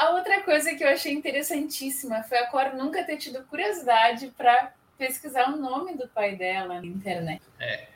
A 0.04 0.10
outra 0.10 0.42
coisa 0.42 0.76
que 0.76 0.84
eu 0.84 0.90
achei 0.90 1.14
interessantíssima 1.14 2.24
foi 2.24 2.38
a 2.38 2.48
Cor 2.48 2.76
nunca 2.76 3.06
ter 3.06 3.16
tido 3.16 3.42
curiosidade 3.46 4.34
para 4.38 4.74
pesquisar 4.98 5.48
o 5.48 5.56
nome 5.56 5.96
do 5.96 6.10
pai 6.10 6.36
dela 6.36 6.82
na 6.82 6.86
internet. 6.86 7.42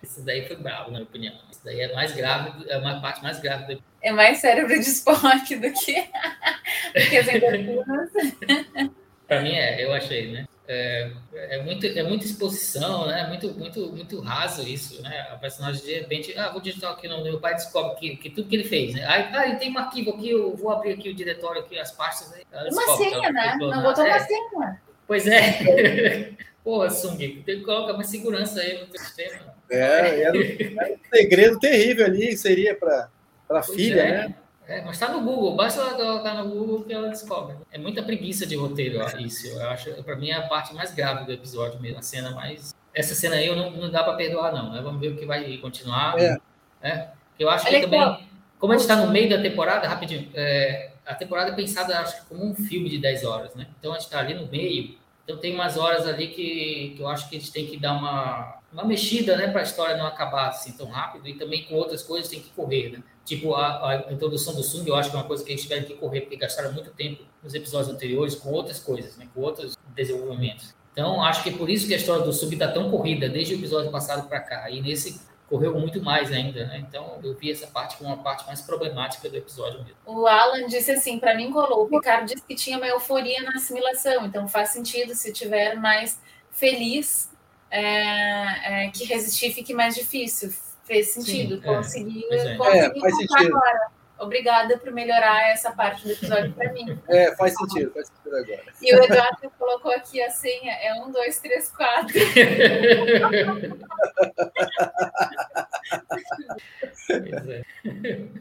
Isso 0.01 0.23
daí 0.23 0.47
foi 0.47 0.55
bravo, 0.55 0.85
na 0.85 0.99
minha 0.99 1.03
opinião. 1.03 1.35
Isso 1.51 1.59
daí 1.65 1.81
é 1.81 1.93
mais 1.93 2.13
grave, 2.13 2.65
é 2.69 2.77
uma 2.77 3.01
parte 3.01 3.21
mais 3.21 3.41
grave 3.41 3.75
do 3.75 3.83
É 4.01 4.13
mais 4.13 4.37
cérebro 4.37 4.73
de 4.73 4.87
Spock 4.87 5.53
do 5.57 5.73
que, 5.73 6.09
do 6.95 7.09
que 7.09 7.17
as. 7.17 7.27
Para 9.27 9.41
mim 9.41 9.51
é, 9.51 9.83
eu 9.83 9.91
achei, 9.91 10.31
né? 10.31 10.47
É, 10.69 11.11
é, 11.33 11.63
muito, 11.63 11.85
é 11.85 12.03
muita 12.03 12.25
exposição, 12.25 13.07
né? 13.07 13.25
Muito, 13.27 13.53
muito, 13.53 13.89
muito 13.93 14.19
raso 14.19 14.67
isso, 14.67 15.01
né? 15.01 15.27
A 15.31 15.37
personagem 15.37 15.81
de 15.81 15.93
repente, 15.93 16.37
ah, 16.37 16.49
vou 16.51 16.59
digitar 16.59 16.91
aqui 16.91 17.07
no 17.07 17.23
meu 17.23 17.39
pai 17.39 17.55
descobre 17.55 17.95
que, 17.97 18.17
que 18.17 18.29
tudo 18.29 18.49
que 18.49 18.55
ele 18.57 18.65
fez, 18.65 18.93
né? 18.93 19.05
Aí, 19.07 19.29
ah, 19.33 19.47
ele 19.47 19.55
tem 19.55 19.71
um 19.71 19.77
arquivo 19.77 20.11
aqui, 20.11 20.31
eu 20.31 20.53
vou 20.57 20.69
abrir 20.69 20.91
aqui 20.91 21.09
o 21.09 21.13
diretório 21.13 21.61
aqui, 21.61 21.79
as 21.79 21.91
pastas. 21.91 22.33
Ela 22.51 22.63
Uma 22.63 22.69
descobre 22.69 23.09
senha, 23.09 23.31
né? 23.31 23.55
Não 23.59 23.81
botou 23.81 24.03
uma 24.03 24.15
É, 24.15 24.19
senha. 24.19 24.81
Pois 25.07 25.25
é. 25.25 26.31
Porra, 26.65 26.89
Sung, 26.89 27.17
tem 27.17 27.59
que 27.59 27.61
colocar 27.61 27.93
mais 27.93 28.09
segurança 28.09 28.59
aí 28.59 28.81
no 28.81 28.87
teu 28.87 28.99
sistema. 28.99 29.55
É, 29.71 30.21
era, 30.21 30.37
era 30.37 30.93
um 30.93 31.15
segredo 31.15 31.59
terrível 31.59 32.05
ali, 32.05 32.35
seria 32.35 32.75
para 32.75 33.09
a 33.49 33.63
filha, 33.63 34.01
é. 34.01 34.11
né? 34.11 34.35
É, 34.67 34.81
mas 34.81 34.99
tá 34.99 35.09
no 35.09 35.21
Google, 35.21 35.55
basta 35.55 35.79
ela 35.79 35.93
colocar 35.93 36.33
no 36.33 36.49
Google 36.49 36.83
que 36.83 36.91
ela 36.91 37.07
descobre. 37.07 37.55
É 37.71 37.77
muita 37.77 38.03
preguiça 38.03 38.45
de 38.45 38.55
roteiro, 38.55 38.99
isso. 39.19 39.47
Eu 39.47 39.69
acho, 39.69 39.91
para 40.03 40.15
mim, 40.17 40.29
é 40.29 40.33
a 40.33 40.47
parte 40.47 40.73
mais 40.73 40.93
grave 40.93 41.25
do 41.25 41.31
episódio 41.31 41.79
mesmo, 41.79 41.99
a 41.99 42.01
cena 42.01 42.31
mais. 42.31 42.75
Essa 42.93 43.15
cena 43.15 43.37
aí 43.37 43.47
eu 43.47 43.55
não, 43.55 43.71
não 43.71 43.89
dá 43.89 44.03
para 44.03 44.13
perdoar, 44.13 44.51
não. 44.51 44.73
né? 44.73 44.81
Vamos 44.81 44.99
ver 44.99 45.09
o 45.09 45.15
que 45.15 45.25
vai 45.25 45.57
continuar. 45.57 46.19
É. 46.19 46.37
né? 46.81 47.11
Eu 47.39 47.49
acho 47.49 47.65
que 47.65 47.81
também. 47.81 48.27
Como 48.59 48.73
a 48.73 48.75
gente 48.75 48.89
está 48.89 48.95
no 48.95 49.11
meio 49.11 49.29
da 49.29 49.41
temporada, 49.41 49.87
rapidinho, 49.87 50.29
é, 50.33 50.91
a 51.05 51.13
temporada 51.15 51.51
é 51.51 51.55
pensada, 51.55 51.99
acho 51.99 52.21
que 52.21 52.25
como 52.27 52.43
um 52.43 52.55
filme 52.55 52.89
de 52.89 52.97
10 52.97 53.23
horas, 53.23 53.55
né? 53.55 53.67
Então 53.79 53.91
a 53.91 53.95
gente 53.95 54.05
está 54.05 54.19
ali 54.19 54.33
no 54.33 54.47
meio, 54.47 54.97
então 55.23 55.37
tem 55.37 55.53
umas 55.53 55.77
horas 55.77 56.07
ali 56.07 56.29
que, 56.29 56.93
que 56.95 57.01
eu 57.01 57.07
acho 57.07 57.29
que 57.29 57.37
a 57.37 57.39
gente 57.39 57.51
tem 57.51 57.67
que 57.67 57.77
dar 57.77 57.93
uma, 57.93 58.57
uma 58.73 58.83
mexida, 58.83 59.37
né, 59.37 59.47
para 59.47 59.61
a 59.61 59.63
história 59.63 59.95
não 59.95 60.07
acabar 60.07 60.49
assim 60.49 60.71
tão 60.71 60.87
rápido 60.87 61.27
e 61.27 61.35
também 61.35 61.65
com 61.65 61.75
outras 61.75 62.01
coisas 62.01 62.29
tem 62.29 62.39
que 62.39 62.49
correr, 62.49 62.93
né? 62.93 63.03
Tipo 63.27 63.55
a, 63.55 63.89
a 64.07 64.13
introdução 64.13 64.55
do 64.55 64.63
Sung, 64.63 64.87
eu 64.87 64.95
acho 64.95 65.09
que 65.09 65.15
é 65.17 65.19
uma 65.19 65.25
coisa 65.25 65.43
que 65.43 65.51
eles 65.51 65.61
tiveram 65.61 65.83
que 65.83 65.95
correr 65.95 66.21
porque 66.21 66.37
gastaram 66.37 66.71
muito 66.71 66.91
tempo 66.91 67.25
nos 67.43 67.53
episódios 67.53 67.93
anteriores 67.93 68.35
com 68.35 68.49
outras 68.51 68.79
coisas, 68.79 69.17
né, 69.17 69.27
com 69.35 69.41
outros 69.41 69.77
desenvolvimentos. 69.93 70.73
Então 70.93 71.21
acho 71.21 71.43
que 71.43 71.49
é 71.49 71.51
por 71.51 71.69
isso 71.69 71.85
que 71.85 71.93
a 71.93 71.97
história 71.97 72.23
do 72.23 72.31
Sung 72.31 72.53
está 72.53 72.69
tão 72.71 72.89
corrida 72.89 73.27
desde 73.27 73.53
o 73.53 73.57
episódio 73.57 73.91
passado 73.91 74.29
para 74.29 74.39
cá 74.39 74.71
e 74.71 74.81
nesse 74.81 75.19
correu 75.49 75.77
muito 75.77 76.01
mais 76.01 76.31
ainda, 76.31 76.65
né? 76.67 76.85
Então 76.87 77.19
eu 77.21 77.35
vi 77.35 77.51
essa 77.51 77.67
parte 77.67 77.97
como 77.97 78.09
uma 78.09 78.23
parte 78.23 78.47
mais 78.47 78.61
problemática 78.61 79.27
do 79.29 79.35
episódio 79.35 79.79
mesmo. 79.83 79.97
O 80.05 80.25
Alan 80.25 80.65
disse 80.67 80.91
assim, 80.91 81.19
para 81.19 81.35
mim 81.35 81.51
colou. 81.51 81.83
O 81.83 81.89
Picard 81.89 82.33
disse 82.33 82.47
que 82.47 82.55
tinha 82.55 82.77
uma 82.77 82.87
euforia 82.87 83.43
na 83.43 83.51
assimilação, 83.55 84.25
então 84.25 84.47
faz 84.47 84.69
sentido 84.69 85.13
se 85.13 85.33
tiver 85.33 85.75
mais 85.75 86.17
feliz 86.49 87.29
é, 87.69 88.85
é, 88.85 88.89
que 88.89 89.03
resistir 89.03 89.51
fique 89.51 89.73
mais 89.73 89.95
difícil. 89.95 90.49
Fez 90.87 91.09
sentido, 91.09 91.55
Sim, 91.55 91.61
é. 91.63 91.75
conseguiu, 91.75 92.27
Pois 92.29 92.45
é. 92.45 92.55
consegui 92.55 93.05
É, 93.05 93.11
sentido. 93.11 93.57
agora. 93.57 93.97
Obrigada 94.19 94.79
por 94.79 94.91
melhorar 94.91 95.51
essa 95.51 95.71
parte 95.71 96.03
do 96.05 96.11
episódio 96.11 96.51
para 96.53 96.73
mim. 96.73 96.97
É, 97.07 97.35
faz 97.35 97.53
sentido, 97.55 97.91
faz 97.93 98.07
sentido 98.07 98.35
agora. 98.35 98.63
E 98.81 98.95
o 98.95 99.03
Eduardo 99.03 99.51
colocou 99.59 99.91
aqui 99.91 100.19
a 100.23 100.31
senha, 100.31 100.71
é 100.71 100.91
um, 100.95 101.11
dois, 101.11 101.39
três, 101.39 101.69
quatro. 101.69 102.15
Pois 107.07 107.47
é. 107.47 107.61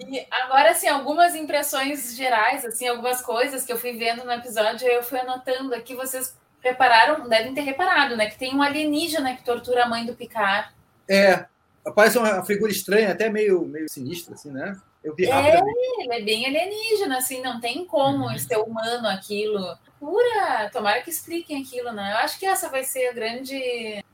E 0.08 0.26
agora, 0.30 0.70
assim, 0.70 0.88
algumas 0.88 1.34
impressões 1.34 2.16
gerais, 2.16 2.64
assim, 2.64 2.88
algumas 2.88 3.20
coisas 3.22 3.64
que 3.64 3.72
eu 3.72 3.76
fui 3.78 3.92
vendo 3.96 4.24
no 4.24 4.32
episódio, 4.32 4.86
eu 4.88 5.02
fui 5.02 5.18
anotando 5.18 5.74
aqui, 5.74 5.94
vocês 5.94 6.36
repararam, 6.60 7.28
devem 7.28 7.54
ter 7.54 7.60
reparado, 7.60 8.16
né? 8.16 8.28
Que 8.28 8.38
tem 8.38 8.54
um 8.54 8.62
alienígena 8.62 9.36
que 9.36 9.44
tortura 9.44 9.84
a 9.84 9.88
mãe 9.88 10.04
do 10.04 10.14
Picard. 10.14 10.68
É, 11.08 11.44
parece 11.94 12.18
uma 12.18 12.44
figura 12.44 12.70
estranha, 12.72 13.12
até 13.12 13.28
meio, 13.28 13.62
meio 13.66 13.88
sinistra, 13.88 14.34
assim, 14.34 14.50
né? 14.50 14.76
Eu 15.04 15.14
vi 15.14 15.26
É, 15.30 15.60
ele 16.00 16.12
é 16.14 16.20
bem 16.22 16.46
alienígena, 16.46 17.18
assim, 17.18 17.40
não 17.40 17.60
tem 17.60 17.84
como 17.84 18.26
Uhum. 18.26 18.38
ser 18.38 18.56
humano 18.56 19.06
aquilo. 19.08 19.60
Pura, 20.00 20.68
tomara 20.72 21.00
que 21.00 21.10
expliquem 21.10 21.62
aquilo, 21.62 21.92
né? 21.92 22.12
Eu 22.12 22.16
acho 22.18 22.38
que 22.38 22.44
essa 22.44 22.68
vai 22.68 22.82
ser 22.84 23.06
a 23.08 23.12
grande. 23.12 23.54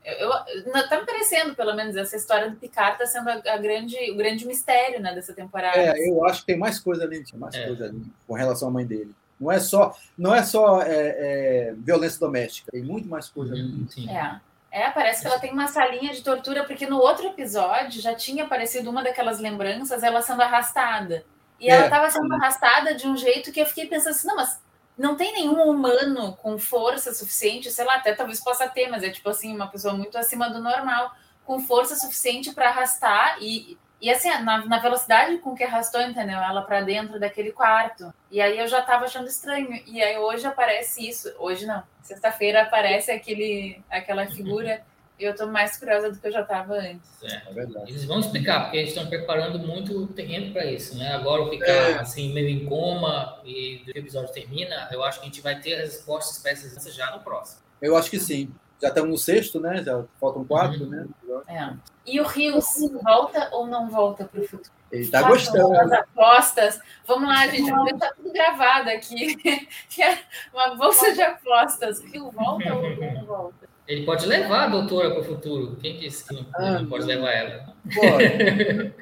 Eu, 0.04 0.30
eu- 0.30 0.88
tá 0.88 1.00
me 1.00 1.06
parecendo, 1.06 1.54
pelo 1.54 1.74
menos, 1.74 1.96
essa 1.96 2.16
história 2.16 2.50
do 2.50 2.56
Picard 2.56 2.98
tá 2.98 3.06
sendo 3.06 3.28
a, 3.30 3.34
a 3.46 3.56
grande, 3.56 3.96
o 4.10 4.16
grande 4.16 4.46
mistério, 4.46 5.00
né, 5.00 5.14
dessa 5.14 5.32
temporada. 5.32 5.78
É, 5.78 6.08
eu 6.08 6.24
acho 6.26 6.40
que 6.40 6.46
tem 6.46 6.58
mais 6.58 6.78
coisa 6.78 7.04
ali, 7.04 7.24
tem 7.24 7.38
mais 7.38 7.54
É. 7.54 7.66
coisa 7.66 7.86
ali 7.86 8.02
com 8.26 8.34
relação 8.34 8.68
à 8.68 8.70
mãe 8.70 8.84
dele. 8.86 9.12
Não 9.40 9.50
é 9.50 9.58
só, 9.58 9.96
não 10.16 10.32
é 10.34 10.42
só 10.44 10.82
é, 10.82 11.16
é, 11.18 11.74
violência 11.76 12.20
doméstica, 12.20 12.70
tem 12.70 12.82
muito 12.82 13.08
mais 13.08 13.28
coisa 13.28 13.54
ali. 13.54 13.62
Uhum, 13.62 13.88
Sim. 13.88 14.08
É. 14.08 14.40
É, 14.72 14.90
parece 14.90 15.20
que 15.20 15.26
ela 15.26 15.38
tem 15.38 15.52
uma 15.52 15.68
salinha 15.68 16.14
de 16.14 16.22
tortura, 16.22 16.64
porque 16.64 16.86
no 16.86 16.96
outro 16.96 17.26
episódio 17.28 18.00
já 18.00 18.14
tinha 18.14 18.44
aparecido 18.44 18.88
uma 18.88 19.02
daquelas 19.02 19.38
lembranças, 19.38 20.02
ela 20.02 20.22
sendo 20.22 20.40
arrastada. 20.40 21.26
E 21.60 21.68
É, 21.68 21.74
ela 21.74 21.84
estava 21.84 22.10
sendo 22.10 22.32
arrastada 22.34 22.94
de 22.94 23.06
um 23.06 23.14
jeito 23.14 23.52
que 23.52 23.60
eu 23.60 23.66
fiquei 23.66 23.86
pensando 23.86 24.12
assim, 24.14 24.26
não, 24.26 24.36
mas 24.36 24.62
não 24.96 25.14
tem 25.14 25.30
nenhum 25.34 25.62
humano 25.70 26.34
com 26.38 26.58
força 26.58 27.12
suficiente, 27.12 27.70
sei 27.70 27.84
lá, 27.84 27.96
até 27.96 28.14
talvez 28.14 28.40
possa 28.40 28.66
ter, 28.66 28.88
mas 28.88 29.02
é 29.02 29.10
tipo 29.10 29.28
assim, 29.28 29.54
uma 29.54 29.68
pessoa 29.68 29.92
muito 29.92 30.16
acima 30.16 30.48
do 30.48 30.58
normal, 30.62 31.12
com 31.44 31.60
força 31.60 31.94
suficiente 31.94 32.52
para 32.54 32.70
arrastar 32.70 33.36
e, 33.42 33.78
e 34.02 34.10
assim, 34.10 34.28
na, 34.42 34.66
na 34.66 34.80
velocidade 34.80 35.38
com 35.38 35.54
que 35.54 35.62
arrastou, 35.62 36.02
entendeu? 36.02 36.38
Ela 36.38 36.62
para 36.62 36.80
dentro 36.80 37.20
daquele 37.20 37.52
quarto. 37.52 38.12
E 38.32 38.40
aí 38.40 38.58
eu 38.58 38.66
já 38.66 38.80
estava 38.80 39.04
achando 39.04 39.28
estranho. 39.28 39.80
E 39.86 40.02
aí 40.02 40.18
hoje 40.18 40.44
aparece 40.44 41.08
isso. 41.08 41.32
Hoje 41.38 41.64
não. 41.66 41.84
Sexta-feira 42.02 42.62
aparece 42.62 43.12
aquele, 43.12 43.80
aquela 43.88 44.26
figura. 44.26 44.82
E 45.20 45.24
eu 45.24 45.36
tô 45.36 45.46
mais 45.46 45.76
curiosa 45.76 46.10
do 46.10 46.18
que 46.18 46.26
eu 46.26 46.32
já 46.32 46.40
estava 46.40 46.74
antes. 46.74 47.22
É. 47.22 47.48
É 47.48 47.52
verdade. 47.52 47.92
Eles 47.92 48.04
vão 48.04 48.18
explicar, 48.18 48.62
porque 48.62 48.78
eles 48.78 48.88
estão 48.88 49.06
preparando 49.06 49.56
muito 49.60 50.08
terreno 50.08 50.52
para 50.52 50.64
isso, 50.64 50.98
né? 50.98 51.14
Agora 51.14 51.48
ficar 51.48 51.70
É. 51.70 51.94
assim, 52.00 52.32
meio 52.32 52.48
em 52.48 52.66
coma 52.66 53.40
e 53.44 53.84
o 53.86 53.96
episódio 53.96 54.32
termina, 54.32 54.88
eu 54.90 55.04
acho 55.04 55.20
que 55.20 55.26
a 55.26 55.28
gente 55.28 55.40
vai 55.40 55.60
ter 55.60 55.74
as 55.74 55.90
respostas 55.94 56.38
para 56.38 56.50
essas 56.50 56.92
já 56.92 57.12
no 57.12 57.20
próximo. 57.20 57.62
Eu 57.80 57.96
acho 57.96 58.10
que 58.10 58.18
sim. 58.18 58.52
Já 58.82 58.88
estamos 58.88 59.10
no 59.10 59.16
sexto, 59.16 59.60
né? 59.60 59.80
Já 59.84 60.02
faltam 60.20 60.44
quatro, 60.44 60.86
né? 60.86 61.06
É. 61.46 61.72
E 62.04 62.20
o 62.20 62.26
Rios 62.26 62.66
volta 63.00 63.48
ou 63.52 63.68
não 63.68 63.88
volta 63.88 64.24
para 64.24 64.40
o 64.40 64.44
futuro? 64.44 64.74
Ele 64.90 65.02
está 65.02 65.22
gostando. 65.22 65.72
As 65.78 65.92
apostas. 65.92 66.80
Vamos 67.06 67.28
lá, 67.28 67.46
gente. 67.46 67.72
Deixar 67.72 68.12
tudo 68.14 68.32
gravado 68.32 68.90
aqui. 68.90 69.36
É 70.00 70.18
uma 70.52 70.74
bolsa 70.74 71.12
de 71.12 71.22
apostas. 71.22 72.00
Rio 72.00 72.30
volta 72.32 72.74
ou 72.74 72.82
não 72.82 73.24
volta? 73.24 73.68
Ele 73.86 74.04
pode 74.04 74.26
levar 74.26 74.64
a 74.64 74.68
doutora 74.68 75.10
para 75.12 75.20
o 75.20 75.24
futuro. 75.24 75.76
Quem 75.80 76.00
disse 76.00 76.26
que 76.26 76.34
não, 76.34 76.46
ah, 76.54 76.80
não 76.80 76.86
pode 76.86 77.04
levar 77.04 77.30
ela? 77.30 77.74
Pode. 77.94 78.92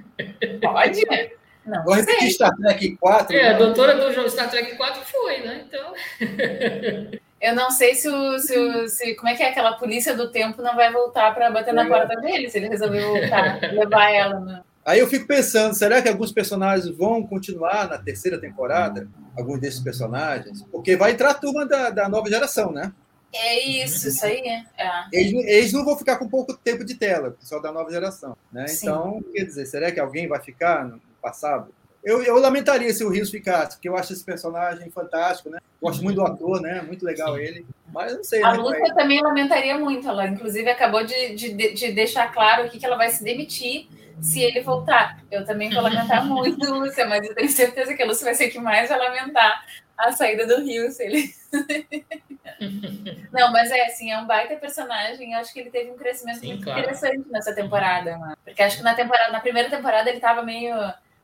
pode? 0.61 1.31
Não, 1.64 1.85
Vou 1.85 1.95
repetir 1.95 2.33
Star 2.33 2.55
Trek 2.57 2.97
4. 2.97 3.37
É, 3.37 3.43
né? 3.43 3.49
a 3.51 3.59
doutora 3.59 3.95
do 3.95 4.31
Star 4.31 4.51
Trek 4.51 4.76
4 4.76 5.03
foi, 5.05 5.39
né? 5.41 5.64
Então. 5.66 5.95
Eu 7.41 7.55
não 7.55 7.70
sei 7.70 7.95
se, 7.95 8.09
o, 8.09 8.38
se, 8.38 8.59
o, 8.59 8.88
se 8.88 9.14
como 9.14 9.28
é 9.28 9.34
que 9.34 9.43
é 9.43 9.49
aquela 9.49 9.72
polícia 9.72 10.14
do 10.14 10.30
tempo 10.30 10.61
não 10.61 10.76
vai 10.76 10.93
voltar 10.93 11.34
para 11.34 11.51
bater 11.51 11.72
na 11.72 11.86
porta 11.86 12.14
dele, 12.20 12.51
se 12.51 12.59
ele 12.59 12.68
resolver 12.68 13.01
voltar, 13.01 13.61
levar 13.72 14.11
ela. 14.11 14.41
Né? 14.41 14.62
Aí 14.84 14.99
eu 14.99 15.07
fico 15.07 15.26
pensando, 15.26 15.74
será 15.74 16.03
que 16.03 16.09
alguns 16.09 16.32
personagens 16.32 16.95
vão 16.95 17.26
continuar 17.26 17.88
na 17.88 17.97
terceira 17.97 18.38
temporada? 18.38 19.09
Alguns 19.38 19.59
desses 19.59 19.80
personagens? 19.80 20.62
Porque 20.70 20.97
vai 20.97 21.12
entrar 21.12 21.30
a 21.30 21.34
turma 21.34 21.64
da, 21.64 21.88
da 21.91 22.09
nova 22.09 22.28
geração, 22.28 22.72
né? 22.72 22.93
É 23.32 23.61
isso, 23.84 24.09
isso 24.09 24.26
aí. 24.26 24.43
É. 24.76 24.91
Eles, 25.12 25.45
eles, 25.47 25.72
não 25.72 25.84
vão 25.84 25.97
ficar 25.97 26.16
com 26.16 26.28
pouco 26.28 26.57
tempo 26.57 26.84
de 26.84 26.95
tela, 26.95 27.30
pessoal 27.30 27.62
da 27.62 27.70
nova 27.70 27.91
geração. 27.91 28.36
Né? 28.53 28.66
Então, 28.68 29.22
quer 29.32 29.45
dizer, 29.45 29.66
será 29.66 29.93
que 29.93 30.01
alguém 30.01 30.26
vai 30.26 30.41
ficar 30.41 30.84
no 30.84 31.01
passado? 31.22 31.72
Eu, 32.03 32.22
eu 32.22 32.38
lamentaria 32.38 32.92
se 32.94 33.05
o 33.05 33.11
Rios 33.11 33.30
ficasse, 33.30 33.76
porque 33.76 33.88
eu 33.88 33.96
acho 33.96 34.12
esse 34.12 34.24
personagem 34.24 34.90
fantástico, 34.90 35.51
né? 35.51 35.59
Gosto 35.80 36.03
muito 36.03 36.16
do 36.16 36.26
ator, 36.26 36.61
né? 36.61 36.80
Muito 36.80 37.05
legal 37.05 37.38
ele. 37.38 37.66
Mas 37.92 38.14
não 38.14 38.24
sei. 38.24 38.42
A 38.42 38.53
né, 38.53 38.59
Lúcia 38.59 38.94
também 38.94 39.20
lamentaria 39.20 39.78
muito. 39.78 40.09
Ela, 40.09 40.26
inclusive, 40.26 40.68
acabou 40.70 41.05
de, 41.05 41.34
de, 41.34 41.74
de 41.74 41.92
deixar 41.92 42.32
claro 42.32 42.64
aqui 42.64 42.78
que 42.78 42.86
ela 42.86 42.96
vai 42.96 43.11
se 43.11 43.22
demitir 43.22 43.88
se 44.20 44.40
ele 44.40 44.61
voltar. 44.61 45.18
Eu 45.30 45.44
também 45.44 45.70
vou 45.70 45.82
lamentar 45.82 46.24
muito, 46.26 46.72
Lúcia, 46.72 47.07
mas 47.07 47.26
eu 47.26 47.34
tenho 47.34 47.48
certeza 47.51 47.94
que 47.94 48.03
a 48.03 48.07
Lúcia 48.07 48.24
vai 48.24 48.34
ser 48.34 48.48
que 48.48 48.59
mais 48.59 48.88
vai 48.88 48.98
lamentar 48.98 49.64
a 49.96 50.12
saída 50.12 50.46
do 50.46 50.64
Rio, 50.64 50.90
se 50.90 51.05
ele. 51.05 51.34
não, 53.30 53.53
mas 53.53 53.70
é 53.70 53.84
assim, 53.86 54.11
é 54.11 54.18
um 54.18 54.26
baita 54.26 54.57
personagem. 54.57 55.32
Eu 55.32 55.38
acho 55.38 55.53
que 55.53 55.61
ele 55.61 55.70
teve 55.70 55.90
um 55.90 55.96
crescimento 55.96 56.40
Sim, 56.40 56.48
muito 56.48 56.64
claro. 56.64 56.80
interessante 56.80 57.28
nessa 57.30 57.55
temporada, 57.55 58.16
né? 58.16 58.34
Porque 58.42 58.62
acho 58.62 58.78
que 58.78 58.82
na 58.82 58.94
temporada, 58.94 59.32
na 59.32 59.40
primeira 59.40 59.68
temporada 59.68 60.09
ele 60.09 60.20
tava 60.20 60.42
meio 60.42 60.74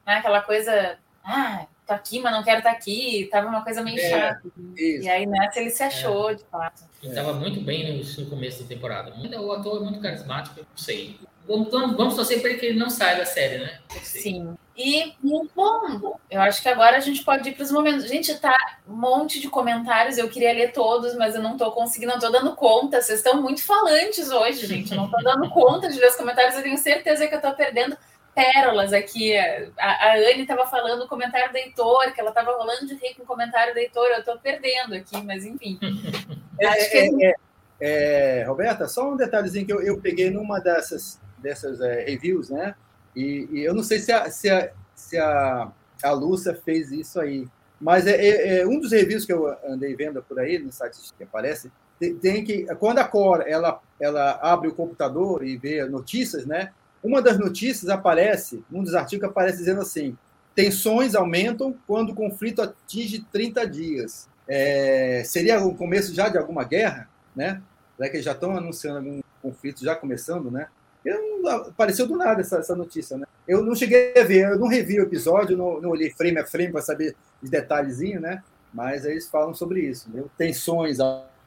né, 0.07 0.15
aquela 0.15 0.41
coisa, 0.41 0.99
ah, 1.25 1.67
tô 1.87 1.93
aqui, 1.93 2.21
mas 2.21 2.33
não 2.33 2.43
quero 2.43 2.59
estar 2.59 2.71
tá 2.71 2.77
aqui, 2.77 3.29
tava 3.31 3.49
uma 3.49 3.63
coisa 3.63 3.83
meio 3.83 3.99
é, 3.99 4.11
chata. 4.11 4.43
Isso. 4.77 5.05
E 5.05 5.09
aí 5.09 5.27
nessa 5.27 5.61
ele 5.61 5.71
se 5.71 5.83
achou, 5.83 6.31
é. 6.31 6.35
de 6.35 6.45
fato. 6.45 6.85
Ele 7.03 7.15
tava 7.15 7.33
muito 7.35 7.61
bem 7.61 8.03
no, 8.03 8.27
começo 8.27 8.63
da 8.63 8.69
temporada. 8.69 9.13
O 9.41 9.53
ator 9.53 9.81
é 9.81 9.85
muito 9.85 10.01
carismático, 10.01 10.61
não 10.61 10.67
sei. 10.77 11.19
Vamos, 11.47 11.71
vamos 11.71 12.17
torcer 12.17 12.43
para 12.43 12.55
que 12.55 12.67
ele 12.67 12.79
não 12.79 12.91
saia 12.91 13.19
da 13.19 13.25
série, 13.25 13.59
né? 13.59 13.79
Sim. 14.03 14.57
E, 14.77 15.15
bom, 15.55 16.19
eu 16.31 16.41
acho 16.41 16.61
que 16.61 16.69
agora 16.69 16.97
a 16.97 17.01
gente 17.01 17.25
pode 17.25 17.49
ir 17.49 17.55
para 17.55 17.63
os 17.63 17.71
momentos. 17.71 18.07
Gente, 18.09 18.35
tá 18.35 18.55
um 18.87 18.97
monte 18.97 19.41
de 19.41 19.49
comentários, 19.49 20.19
eu 20.19 20.29
queria 20.29 20.53
ler 20.53 20.73
todos, 20.73 21.15
mas 21.15 21.35
eu 21.35 21.43
não 21.43 21.53
estou 21.53 21.71
conseguindo, 21.71 22.11
não 22.11 22.19
estou 22.19 22.33
dando 22.33 22.55
conta. 22.55 23.01
Vocês 23.01 23.21
estão 23.21 23.41
muito 23.41 23.65
falantes 23.65 24.29
hoje, 24.29 24.67
gente. 24.67 24.91
Eu 24.91 24.99
não 24.99 25.07
estou 25.07 25.23
dando 25.23 25.49
conta 25.55 25.89
de 25.89 25.99
ler 25.99 26.09
os 26.09 26.17
comentários, 26.17 26.57
eu 26.57 26.63
tenho 26.63 26.77
certeza 26.77 27.27
que 27.27 27.35
eu 27.35 27.39
estou 27.39 27.55
perdendo 27.55 27.97
pérolas 28.37 28.93
aqui. 28.93 29.35
A, 29.35 30.13
a 30.13 30.15
Anne 30.17 30.43
estava 30.43 30.67
falando 30.67 31.03
o 31.03 31.09
comentário 31.09 31.51
do 31.51 31.57
Heitor, 31.57 32.13
que 32.13 32.21
ela 32.21 32.29
estava 32.29 32.53
rolando 32.53 32.87
de 32.87 32.95
rir 32.95 33.15
com 33.15 33.23
o 33.23 33.27
comentário 33.27 33.73
do 33.73 33.79
Heitor. 33.79 34.07
Eu 34.09 34.19
estou 34.19 34.39
perdendo 34.39 34.95
aqui, 34.95 35.17
mas 35.25 35.45
enfim. 35.45 35.79
É, 36.59 36.67
Acho 36.69 36.91
que... 36.91 36.97
é, 36.97 37.29
é, 37.29 37.35
é, 38.41 38.45
Roberta, 38.45 38.89
só 38.89 39.13
um 39.13 39.15
detalhezinho 39.15 39.67
que 39.67 39.73
eu, 39.75 39.83
eu 39.83 40.01
peguei 40.01 40.31
numa 40.31 40.59
dessas, 40.59 41.21
dessas 41.37 41.83
é, 41.83 42.05
reviews, 42.05 42.49
né? 42.49 42.75
E, 43.15 43.47
e, 43.53 43.63
eu 43.63 43.75
não 43.75 43.83
sei 43.83 43.99
se 43.99 44.11
a, 44.11 44.31
se 44.31 44.49
a, 44.49 44.73
se 44.95 45.19
a, 45.19 45.71
a 46.03 46.13
Lúcia 46.13 46.59
fez 46.65 46.91
isso 46.93 47.21
aí, 47.21 47.47
mas 47.79 48.07
é, 48.07 48.17
é, 48.17 48.61
é, 48.61 48.67
um 48.67 48.81
dos 48.81 48.91
reviews 48.91 49.27
que 49.27 49.35
eu 49.35 49.55
andei 49.69 49.95
vendo 49.95 50.23
por 50.23 50.41
aí, 50.41 50.59
no 50.59 50.73
site 50.73 50.97
que 51.15 51.25
aparece, 51.25 51.71
tem, 52.01 52.17
tem 52.17 52.43
que, 52.43 52.65
quando 52.77 53.01
a 53.01 53.05
Cora 53.05 53.45
ela, 53.47 53.83
ela 54.01 54.39
abre 54.41 54.69
o 54.69 54.75
computador 54.75 55.45
e 55.45 55.59
vê 55.59 55.85
notícias, 55.85 56.47
né? 56.47 56.73
Uma 57.07 57.23
das 57.23 57.39
notícias 57.39 57.89
aparece, 57.89 58.65
um 58.73 58.83
dos 58.83 58.93
artigos 58.93 59.29
aparece 59.29 59.59
dizendo 59.59 59.81
assim: 59.81 60.19
tensões 60.57 61.15
aumentam 61.15 61.73
quando 61.87 62.11
o 62.11 62.15
conflito 62.17 62.61
atinge 62.61 63.25
30 63.31 63.65
dias. 63.65 64.29
É, 64.49 65.23
seria 65.25 65.65
o 65.65 65.73
começo 65.73 66.13
já 66.13 66.29
de 66.29 66.37
alguma 66.37 66.65
guerra, 66.65 67.09
né? 67.35 67.63
Será 67.97 68.11
que 68.11 68.21
já 68.21 68.33
estão 68.33 68.57
anunciando 68.57 68.99
algum 68.99 69.21
conflito 69.41 69.85
já 69.85 69.95
começando, 69.95 70.51
né? 70.51 70.67
Eu, 71.05 71.47
apareceu 71.69 72.09
do 72.09 72.17
nada 72.17 72.41
essa, 72.41 72.59
essa, 72.59 72.75
notícia, 72.75 73.17
né? 73.17 73.25
Eu 73.47 73.63
não 73.63 73.77
cheguei 73.77 74.13
a 74.19 74.25
ver, 74.25 74.51
eu 74.51 74.59
não 74.59 74.67
revi 74.67 74.99
o 74.99 75.05
episódio, 75.05 75.57
não, 75.57 75.81
não 75.81 75.91
olhei 75.91 76.11
frame 76.11 76.41
a 76.41 76.45
frame 76.45 76.73
para 76.73 76.83
saber 76.83 77.15
os 77.41 77.49
detalhezinhos, 77.49 78.21
né? 78.21 78.43
Mas 78.75 79.05
eles 79.05 79.29
falam 79.29 79.55
sobre 79.55 79.81
isso. 79.83 80.11
Né? 80.11 80.25
Tensões 80.37 80.99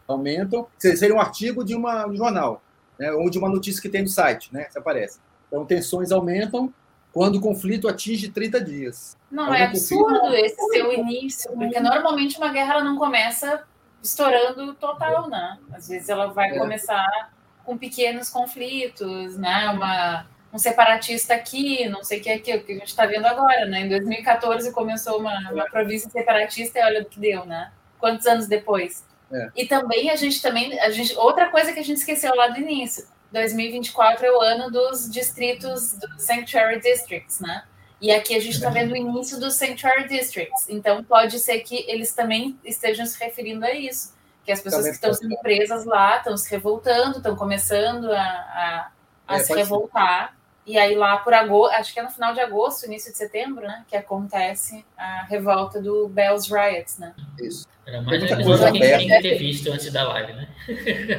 aumentam. 0.08 0.68
Seria 0.78 1.14
um 1.14 1.20
artigo 1.20 1.66
de 1.66 1.76
uma, 1.76 2.08
um 2.08 2.16
jornal, 2.16 2.64
né? 2.98 3.12
ou 3.12 3.30
de 3.30 3.38
uma 3.38 3.50
notícia 3.50 3.82
que 3.82 3.90
tem 3.90 4.04
no 4.04 4.08
site, 4.08 4.54
né? 4.54 4.64
Que 4.72 4.78
aparece. 4.78 5.20
Então, 5.50 5.66
tensões 5.66 6.12
aumentam 6.12 6.74
quando 7.12 7.38
o 7.38 7.42
conflito 7.42 7.88
atinge 7.88 8.30
30 8.30 8.62
dias. 8.62 9.18
Não, 9.32 9.46
Algum 9.46 9.56
é 9.56 9.64
absurdo 9.66 10.20
conflito... 10.20 10.46
esse 10.46 10.68
seu 10.68 10.94
início, 10.94 11.52
porque 11.52 11.80
normalmente 11.80 12.38
uma 12.38 12.50
guerra 12.50 12.76
ela 12.76 12.84
não 12.84 12.98
começa 12.98 13.64
estourando 14.02 14.74
total, 14.76 15.28
né? 15.30 15.58
Às 15.74 15.90
vezes 15.90 16.08
ela 16.08 16.28
vai 16.28 16.52
é. 16.52 16.58
começar 16.58 17.32
com 17.66 17.78
pequenos 17.78 18.30
conflitos, 18.30 19.38
né? 19.38 19.70
Uma, 19.70 20.28
um 20.54 20.58
separatista 20.58 21.34
aqui, 21.34 21.88
não 21.90 22.04
sei 22.04 22.20
o 22.20 22.24
que 22.24 22.30
é 22.30 22.36
aquilo 22.36 22.64
que 22.64 22.72
a 22.72 22.76
gente 22.76 22.88
está 22.88 23.06
vendo 23.06 23.26
agora, 23.26 23.66
né? 23.66 23.82
Em 23.82 23.90
2014 23.90 24.72
começou 24.72 25.20
uma, 25.20 25.52
uma 25.52 25.66
província 25.66 26.10
separatista 26.10 26.80
e 26.80 26.84
olha 26.84 27.02
o 27.02 27.06
que 27.06 27.20
deu, 27.20 27.46
né? 27.46 27.72
Quantos 27.98 28.26
anos 28.28 28.48
depois? 28.48 29.04
É. 29.32 29.50
E 29.56 29.66
também 29.66 30.10
a 30.10 30.16
gente 30.16 30.42
também 30.42 30.80
a 30.80 30.90
gente 30.90 31.16
outra 31.16 31.50
coisa 31.50 31.74
que 31.74 31.80
a 31.80 31.84
gente 31.84 31.98
esqueceu 31.98 32.34
lá 32.36 32.48
do 32.48 32.60
início 32.60 33.06
2024 33.32 34.26
é 34.26 34.32
o 34.32 34.42
ano 34.42 34.72
dos 34.72 35.10
distritos, 35.10 35.94
dos 35.94 36.24
Sanctuary 36.24 36.80
Districts, 36.80 37.40
né? 37.40 37.64
E 38.02 38.12
aqui 38.12 38.36
a 38.36 38.40
gente 38.40 38.56
está 38.56 38.70
vendo 38.70 38.94
o 38.94 38.96
início 38.96 39.40
dos 39.40 39.56
Sanctuary 39.56 40.08
Districts. 40.08 40.70
Então, 40.70 41.04
pode 41.04 41.38
ser 41.40 41.60
que 41.60 41.86
eles 41.88 42.14
também 42.14 42.58
estejam 42.64 43.06
se 43.06 43.22
referindo 43.22 43.66
a 43.66 43.74
isso. 43.74 44.14
Que 44.46 44.52
as 44.52 44.62
pessoas 44.62 44.86
também 44.86 45.00
que 45.00 45.06
estão 45.06 45.14
sendo 45.14 45.38
presas 45.42 45.86
lá 45.86 46.18
estão 46.18 46.38
se 46.38 46.50
revoltando, 46.50 47.18
estão 47.18 47.36
começando 47.36 48.10
a, 48.12 48.22
a, 48.22 48.92
a 49.28 49.36
é, 49.36 49.40
se 49.40 49.54
revoltar. 49.54 50.30
Ser. 50.30 50.39
E 50.70 50.78
aí, 50.78 50.94
lá 50.94 51.18
por 51.18 51.34
agosto, 51.34 51.74
acho 51.74 51.92
que 51.92 52.00
é 52.00 52.04
no 52.04 52.12
final 52.12 52.32
de 52.32 52.40
agosto, 52.40 52.86
início 52.86 53.12
de 53.12 53.18
setembro, 53.18 53.66
né? 53.66 53.84
Que 53.88 53.98
acontece 53.98 54.86
a 54.96 55.24
revolta 55.24 55.82
do 55.82 56.08
Bells 56.08 56.48
Riots, 56.48 57.00
né? 57.00 57.16
Isso. 57.42 57.68
Era 57.88 58.04
mais 58.04 58.22
um 58.22 58.26
episódio 58.28 58.74
que 58.74 58.84
a 58.84 59.00
gente 59.00 59.08
tinha 59.08 59.18
que 59.20 59.30
ter 59.30 59.38
visto 59.40 59.72
antes 59.72 59.92
da 59.92 60.08
live, 60.08 60.34
né? 60.34 60.48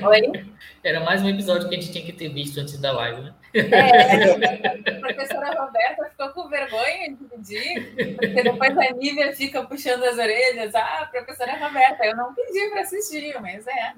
Oi? 0.06 0.54
Era 0.84 1.00
mais 1.00 1.20
um 1.20 1.28
episódio 1.28 1.68
que 1.68 1.74
a 1.74 1.80
gente 1.80 1.90
tinha 1.90 2.04
que 2.04 2.12
ter 2.12 2.28
visto 2.28 2.60
antes 2.60 2.78
da 2.78 2.92
live, 2.92 3.22
né? 3.22 3.34
É, 3.52 4.96
a 4.96 5.00
professora 5.00 5.60
Roberta 5.60 6.10
ficou 6.10 6.28
com 6.28 6.48
vergonha 6.48 7.10
de 7.10 7.24
pedir, 7.24 8.14
porque 8.14 8.42
depois 8.44 8.78
a 8.78 8.92
Nívia 8.92 9.34
fica 9.34 9.64
puxando 9.64 10.04
as 10.04 10.16
orelhas. 10.16 10.72
Ah, 10.76 11.08
professora 11.10 11.58
Roberta, 11.58 12.06
eu 12.06 12.14
não 12.16 12.32
pedi 12.32 12.70
para 12.70 12.82
assistir, 12.82 13.36
mas 13.40 13.66
é. 13.66 13.94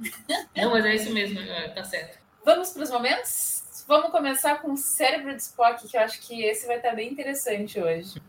Não, 0.57 0.71
mas 0.71 0.87
é 0.87 0.95
isso 0.95 1.13
mesmo, 1.13 1.39
é, 1.41 1.69
tá 1.69 1.85
certo. 1.85 2.19
Vamos 2.43 2.71
para 2.71 2.83
os 2.85 2.91
momentos? 2.91 3.62
Vamos 3.87 4.11
começar 4.11 4.63
com 4.63 4.73
o 4.73 4.77
cérebro 4.77 5.35
de 5.35 5.43
Spock, 5.43 5.89
que 5.89 5.97
eu 5.97 6.01
acho 6.01 6.21
que 6.21 6.43
esse 6.45 6.67
vai 6.67 6.77
estar 6.77 6.95
bem 6.95 7.11
interessante 7.11 7.81
hoje. 7.81 8.23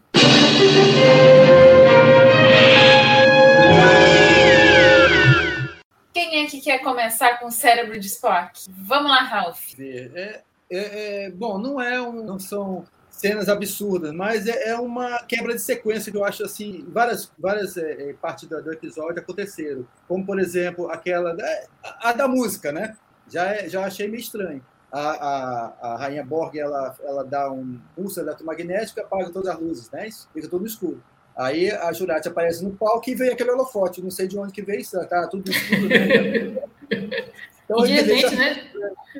Quem 6.13 6.43
é 6.43 6.47
que 6.47 6.59
quer 6.61 6.79
começar 6.79 7.39
com 7.39 7.47
o 7.47 7.51
cérebro 7.51 7.99
de 7.99 8.07
Spock? 8.07 8.65
Vamos 8.69 9.11
lá, 9.11 9.21
Ralph. 9.23 9.79
É, 9.79 10.41
é, 10.69 11.25
é, 11.25 11.31
bom, 11.31 11.57
não 11.57 11.79
é 11.79 12.01
um, 12.01 12.23
não 12.23 12.39
são 12.39 12.85
cenas 13.09 13.47
absurdas, 13.47 14.11
mas 14.11 14.47
é, 14.47 14.69
é, 14.69 14.75
uma 14.75 15.23
quebra 15.23 15.53
de 15.53 15.61
sequência 15.61 16.11
que 16.11 16.17
eu 16.17 16.25
acho 16.25 16.43
assim, 16.43 16.83
várias, 16.89 17.31
várias 17.37 17.77
é, 17.77 18.09
é, 18.09 18.13
partes 18.13 18.49
do, 18.49 18.73
episódio 18.73 19.19
aconteceram. 19.19 19.85
Como, 20.07 20.25
por 20.25 20.39
exemplo, 20.39 20.89
aquela 20.89 21.35
a, 21.83 22.09
a 22.09 22.11
da 22.11 22.27
música, 22.27 22.71
né? 22.71 22.97
Já, 23.29 23.67
já 23.67 23.85
achei 23.85 24.07
meio 24.07 24.19
estranho. 24.19 24.63
A, 24.93 24.99
a, 24.99 25.73
a, 25.81 25.97
rainha 25.97 26.23
Borg 26.23 26.55
ela, 26.55 26.95
ela 27.03 27.23
dá 27.23 27.51
um 27.51 27.79
pulso 27.95 28.19
eletromagnético 28.19 28.99
e 28.99 29.01
apaga 29.01 29.31
todas 29.31 29.49
as 29.49 29.59
luzes, 29.59 29.89
né? 29.89 30.07
Fica 30.31 30.47
tudo 30.47 30.67
escuro. 30.67 31.01
Aí 31.35 31.71
a 31.71 31.91
Jurati 31.91 32.27
aparece 32.27 32.63
no 32.63 32.69
palco 32.71 33.09
e 33.09 33.15
vem 33.15 33.31
aquele 33.31 33.49
holofote. 33.49 34.03
Não 34.03 34.11
sei 34.11 34.27
de 34.27 34.37
onde 34.37 34.53
que 34.53 34.61
veio 34.61 34.81
isso, 34.81 34.95
tá 35.07 35.27
tudo 35.27 35.49
escuro. 35.49 35.89
Né? 35.89 36.63
Então, 37.65 37.85
e 37.85 37.87
de 37.87 37.93
repente, 37.93 38.35
né? 38.35 38.69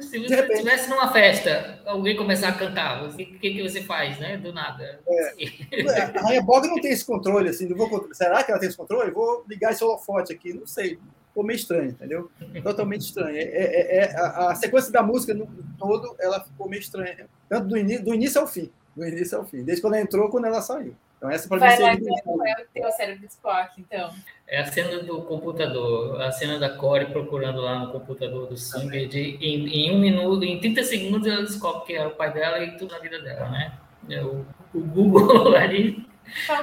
Se 0.02 0.20
você 0.20 0.36
estivesse 0.36 0.90
numa 0.90 1.12
festa, 1.12 1.80
alguém 1.86 2.16
começar 2.16 2.50
a 2.50 2.54
cantar, 2.54 3.04
o 3.06 3.16
que, 3.16 3.26
que 3.26 3.64
você 3.64 3.82
faz, 3.84 4.20
né? 4.20 4.38
Do 4.38 4.52
nada. 4.52 5.00
É. 5.08 6.02
A 6.18 6.22
Rainha 6.22 6.42
Bog 6.42 6.68
não 6.68 6.82
tem 6.82 6.92
esse 6.92 7.06
controle, 7.06 7.50
assim. 7.50 7.68
Não 7.68 7.78
vou, 7.78 8.10
será 8.12 8.44
que 8.44 8.52
ela 8.52 8.60
tem 8.60 8.68
esse 8.68 8.78
controle? 8.78 9.12
Vou 9.12 9.46
ligar 9.48 9.72
esse 9.72 9.84
holofote 9.84 10.34
aqui, 10.34 10.54
não 10.54 10.68
sei. 10.68 11.00
Ficou 11.34 11.44
meio 11.44 11.58
estranho, 11.58 11.90
entendeu? 11.90 12.30
Totalmente 12.64 13.02
estranho. 13.02 13.36
É, 13.36 13.42
é, 13.42 13.98
é 13.98 14.16
a, 14.16 14.52
a, 14.52 14.56
sequência 14.56 14.92
da 14.92 15.02
música 15.02 15.34
no 15.34 15.48
todo, 15.80 16.16
ela 16.20 16.40
ficou 16.44 16.70
meio 16.70 16.80
estranha. 16.80 17.28
Tanto 17.50 17.70
do, 17.70 17.76
in, 17.76 18.04
do 18.04 18.14
início 18.14 18.40
ao 18.40 18.46
fim. 18.46 18.72
Do 18.96 19.04
início 19.04 19.40
ao 19.40 19.44
fim. 19.44 19.64
Desde 19.64 19.82
quando 19.82 19.96
ela 19.96 20.04
entrou, 20.04 20.30
quando 20.30 20.46
ela 20.46 20.62
saiu. 20.62 20.96
Então, 21.18 21.32
essa 21.32 21.50
para 21.50 21.58
Vai 21.58 21.76
mim 21.76 21.84
lá, 21.84 21.94
seria. 21.94 22.10
então, 22.12 22.18
qual 22.24 22.46
é 22.46 22.54
o 22.54 22.66
teu 22.72 22.92
cérebro 22.92 23.22
de 23.22 23.34
Spock, 23.34 23.82
então. 23.82 24.14
É 24.48 24.60
a 24.60 24.66
cena 24.66 25.02
do 25.02 25.24
computador, 25.24 26.22
a 26.22 26.32
cena 26.32 26.60
da 26.60 26.70
Core 26.78 27.08
procurando 27.08 27.62
lá 27.62 27.80
no 27.80 27.92
computador 27.92 28.46
do 28.46 28.56
Singer. 28.56 29.10
De, 29.10 29.38
em, 29.42 29.68
em 29.68 29.96
um 29.96 30.00
minuto, 30.00 30.44
em 30.44 30.60
30 30.60 30.84
segundos, 30.84 31.28
ela 31.28 31.42
descobre 31.42 31.88
que 31.88 31.94
era 31.96 32.10
o 32.10 32.16
pai 32.16 32.32
dela 32.32 32.64
e 32.64 32.78
tudo 32.78 32.92
na 32.92 33.00
vida 33.00 33.20
dela, 33.20 33.50
né? 33.50 33.74
É, 34.08 34.22
O, 34.22 34.46
o 34.72 34.82
Google 34.82 35.56
ali, 35.58 36.06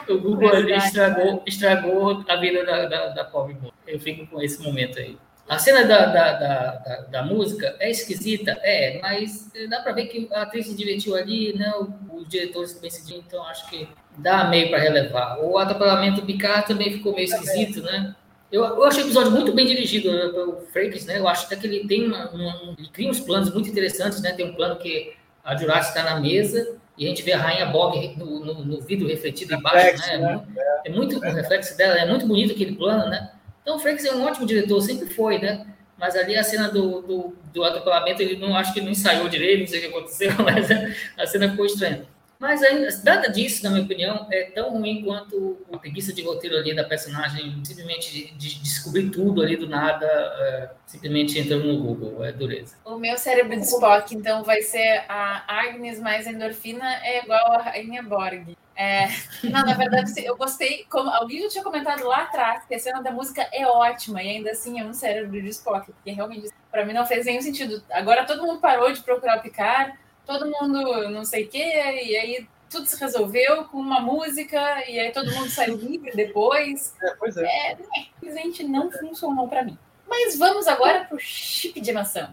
o 0.09 0.19
Google 0.19 0.51
ali 0.55 0.73
estragou, 0.75 1.43
estragou 1.47 2.25
a 2.29 2.37
vida 2.37 2.65
da, 2.65 2.87
da, 2.87 3.07
da 3.09 3.25
pobre 3.25 3.55
moça. 3.55 3.75
Eu 3.87 4.01
fico 4.01 4.27
com 4.27 4.41
esse 4.43 4.63
momento 4.63 4.99
aí. 4.99 5.17
A 5.49 5.59
cena 5.59 5.85
da, 5.85 6.07
da, 6.07 6.33
da, 6.35 6.97
da, 7.11 7.23
música 7.25 7.75
é 7.81 7.91
esquisita, 7.91 8.57
é, 8.63 9.01
mas 9.03 9.51
dá 9.69 9.81
pra 9.81 9.93
ver 9.93 10.07
que 10.07 10.29
a 10.33 10.43
atriz 10.43 10.69
se 10.69 10.77
divertiu 10.77 11.17
ali, 11.17 11.53
né? 11.59 11.73
Os 12.13 12.29
diretores 12.29 12.73
também 12.75 12.89
se 12.89 13.05
divertiram, 13.05 13.25
então 13.27 13.45
acho 13.49 13.69
que 13.69 13.89
dá 14.17 14.45
meio 14.45 14.71
para 14.71 14.79
relevar. 14.79 15.41
O 15.41 15.59
atropelamento 15.59 16.21
do 16.21 16.27
Picard 16.27 16.69
também 16.69 16.93
ficou 16.93 17.13
meio 17.13 17.25
esquisito, 17.25 17.83
né? 17.83 18.15
Eu, 18.53 18.65
eu 18.65 18.85
achei 18.85 19.03
o 19.03 19.07
episódio 19.07 19.33
muito 19.33 19.53
bem 19.53 19.67
dirigido 19.67 20.13
né, 20.13 20.29
pelo 20.29 20.61
Frakes, 20.73 21.05
né? 21.07 21.19
Eu 21.19 21.27
acho 21.27 21.47
até 21.47 21.57
que 21.57 21.67
ele 21.67 21.87
tem 21.87 22.07
uma, 22.07 22.31
uma- 22.31 22.75
ele 22.79 22.89
cria 22.89 23.11
uns 23.11 23.19
planos 23.19 23.53
muito 23.53 23.69
interessantes, 23.69 24.21
né? 24.23 24.33
Tem 24.33 24.47
um 24.47 24.55
plano 24.55 24.77
que 24.77 25.15
a 25.43 25.57
Jurassic 25.57 25.99
está 25.99 26.15
na 26.15 26.21
mesa 26.21 26.80
e 27.01 27.07
a 27.07 27.09
gente 27.09 27.23
vê 27.23 27.33
a 27.33 27.39
Rainha 27.39 27.65
Bog 27.65 28.15
no, 28.19 28.45
no, 28.45 28.63
no 28.63 28.81
vidro 28.83 29.09
refletido 29.09 29.55
embaixo, 29.55 29.87
Reflexo, 29.87 30.11
né? 30.11 30.19
né? 30.19 30.43
É 30.85 30.91
muito, 30.91 31.17
é 31.17 31.19
muito 31.19 31.19
o 31.19 31.35
reflexo 31.35 31.75
dela, 31.75 31.95
é 31.95 32.05
muito 32.05 32.27
bonito 32.27 32.53
aquele 32.53 32.77
plano, 32.77 33.09
né? 33.09 33.31
Então 33.63 33.77
o 33.77 33.79
Frakes 33.79 34.05
é 34.05 34.15
um 34.15 34.23
ótimo 34.23 34.45
diretor, 34.45 34.79
sempre 34.83 35.09
foi, 35.09 35.39
né? 35.39 35.67
Mas 35.97 36.15
ali 36.15 36.37
a 36.37 36.45
cena 36.45 36.69
do, 36.69 37.01
do, 37.01 37.37
do 37.55 37.65
atropelamento, 37.65 38.21
ele 38.21 38.37
não 38.37 38.55
acho 38.55 38.75
que 38.75 38.83
não 38.83 38.91
ensaiou 38.91 39.31
direito, 39.31 39.61
não 39.61 39.67
sei 39.67 39.79
o 39.79 39.83
que 39.83 39.89
aconteceu, 39.89 40.31
mas 40.45 40.71
a, 40.71 41.23
a 41.23 41.27
cena 41.27 41.49
ficou 41.49 41.65
estranha. 41.65 42.05
Mas 42.41 42.63
ainda, 42.63 42.89
nada 43.05 43.29
disso, 43.29 43.63
na 43.63 43.69
minha 43.69 43.85
opinião, 43.85 44.27
é 44.33 44.45
tão 44.45 44.71
ruim 44.71 45.05
quanto 45.05 45.59
a 45.71 45.77
preguiça 45.77 46.11
de 46.11 46.23
roteiro 46.23 46.57
ali 46.57 46.75
da 46.75 46.85
personagem, 46.85 47.63
simplesmente 47.63 48.11
de, 48.11 48.31
de 48.33 48.63
descobrir 48.63 49.11
tudo 49.11 49.43
ali 49.43 49.59
do 49.59 49.69
nada, 49.69 50.07
é, 50.07 50.71
simplesmente 50.87 51.39
entrando 51.39 51.67
no 51.67 51.83
Google, 51.83 52.25
é 52.25 52.33
dureza. 52.33 52.77
O 52.83 52.97
meu 52.97 53.19
cérebro 53.19 53.55
de 53.55 53.67
Spock, 53.67 54.15
então, 54.15 54.43
vai 54.43 54.63
ser 54.63 55.05
a 55.07 55.45
Agnes 55.47 56.01
mais 56.01 56.27
endorfina 56.27 56.87
é 57.05 57.23
igual 57.23 57.53
a 57.53 57.59
Rainha 57.59 58.03
Borg. 58.03 58.57
É, 58.75 59.09
não, 59.45 59.63
na 59.63 59.75
verdade, 59.75 60.11
eu 60.25 60.35
gostei. 60.35 60.87
Como 60.89 61.11
alguém 61.11 61.43
já 61.43 61.49
tinha 61.51 61.65
comentado 61.65 62.03
lá 62.07 62.23
atrás 62.23 62.65
que 62.65 62.75
a 62.75 62.79
cena 62.79 63.03
da 63.03 63.11
música 63.11 63.47
é 63.53 63.67
ótima 63.67 64.23
e 64.23 64.31
ainda 64.31 64.53
assim 64.53 64.81
é 64.81 64.85
um 64.87 64.95
cérebro 64.95 65.43
de 65.43 65.49
Spock, 65.51 65.93
porque 65.93 66.11
realmente 66.11 66.49
para 66.71 66.87
mim 66.87 66.95
não 66.95 67.05
fez 67.05 67.27
nenhum 67.27 67.43
sentido. 67.43 67.83
Agora 67.91 68.25
todo 68.25 68.43
mundo 68.43 68.59
parou 68.59 68.91
de 68.91 69.03
procurar 69.03 69.37
o 69.37 69.43
Picard, 69.43 69.93
todo 70.31 70.47
mundo 70.47 71.11
não 71.11 71.25
sei 71.25 71.45
o 71.45 71.49
quê, 71.49 71.59
e 71.59 72.17
aí 72.17 72.49
tudo 72.71 72.87
se 72.87 72.99
resolveu 73.01 73.65
com 73.65 73.79
uma 73.79 73.99
música, 73.99 74.89
e 74.89 75.01
aí 75.01 75.11
todo 75.11 75.33
mundo 75.33 75.49
saiu 75.51 75.75
livre 75.77 76.13
depois. 76.15 76.95
É, 77.03 77.15
pois 77.19 77.37
é. 77.37 77.45
É, 77.45 77.77
simplesmente 78.15 78.63
não 78.63 78.93
funcionou 78.93 79.49
para 79.49 79.65
mim. 79.65 79.77
Mas 80.09 80.39
vamos 80.39 80.69
agora 80.69 81.05
pro 81.05 81.19
chip 81.19 81.81
de 81.81 81.93
maçã. 81.93 82.33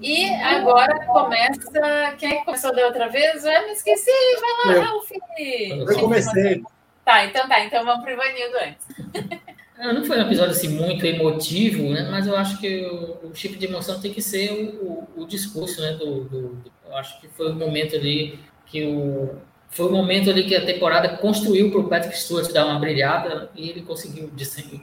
E 0.00 0.26
agora 0.36 1.04
começa. 1.04 2.16
Quem 2.16 2.38
é 2.38 2.44
começou 2.44 2.74
da 2.74 2.86
outra 2.86 3.08
vez? 3.08 3.44
Eu 3.44 3.66
me 3.66 3.72
esqueci. 3.72 4.10
Vai 4.40 4.74
lá. 4.76 4.84
Ralph. 4.84 5.10
Eu 5.38 6.00
comecei. 6.00 6.62
Tá, 7.04 7.26
então 7.26 7.46
tá. 7.46 7.60
Então 7.60 7.84
vamos 7.84 8.02
pro 8.02 8.12
Ivanildo 8.12 8.56
antes. 8.56 9.50
Ah, 9.80 9.92
Não 9.94 10.04
foi 10.04 10.18
um 10.18 10.22
episódio 10.22 10.52
assim 10.52 10.68
muito 10.68 11.04
emotivo, 11.06 11.84
né? 11.90 12.08
Mas 12.10 12.26
eu 12.26 12.36
acho 12.36 12.58
que 12.60 12.84
o, 12.86 13.28
o 13.30 13.34
chip 13.34 13.56
de 13.56 13.66
emoção 13.66 13.98
tem 14.00 14.12
que 14.12 14.20
ser 14.20 14.52
o, 14.52 15.08
o, 15.16 15.22
o 15.22 15.26
discurso, 15.26 15.80
né? 15.80 15.92
Do, 15.94 16.24
do- 16.24 16.54
do- 16.56 16.72
eu 16.86 16.96
acho 16.96 17.18
que 17.20 17.28
foi 17.28 17.50
o 17.50 17.54
momento 17.54 17.96
ali 17.96 18.38
que 18.66 18.84
o 18.86 19.36
foi 19.72 19.86
o 19.86 19.92
momento 19.92 20.28
ali 20.28 20.44
que 20.48 20.56
a 20.56 20.66
temporada 20.66 21.16
construiu 21.18 21.70
para 21.70 21.78
o 21.80 21.88
Patrick 21.88 22.18
Stewart 22.18 22.52
dar 22.52 22.66
uma 22.66 22.80
brilhada 22.80 23.50
e 23.54 23.70
ele 23.70 23.82
conseguiu 23.82 24.28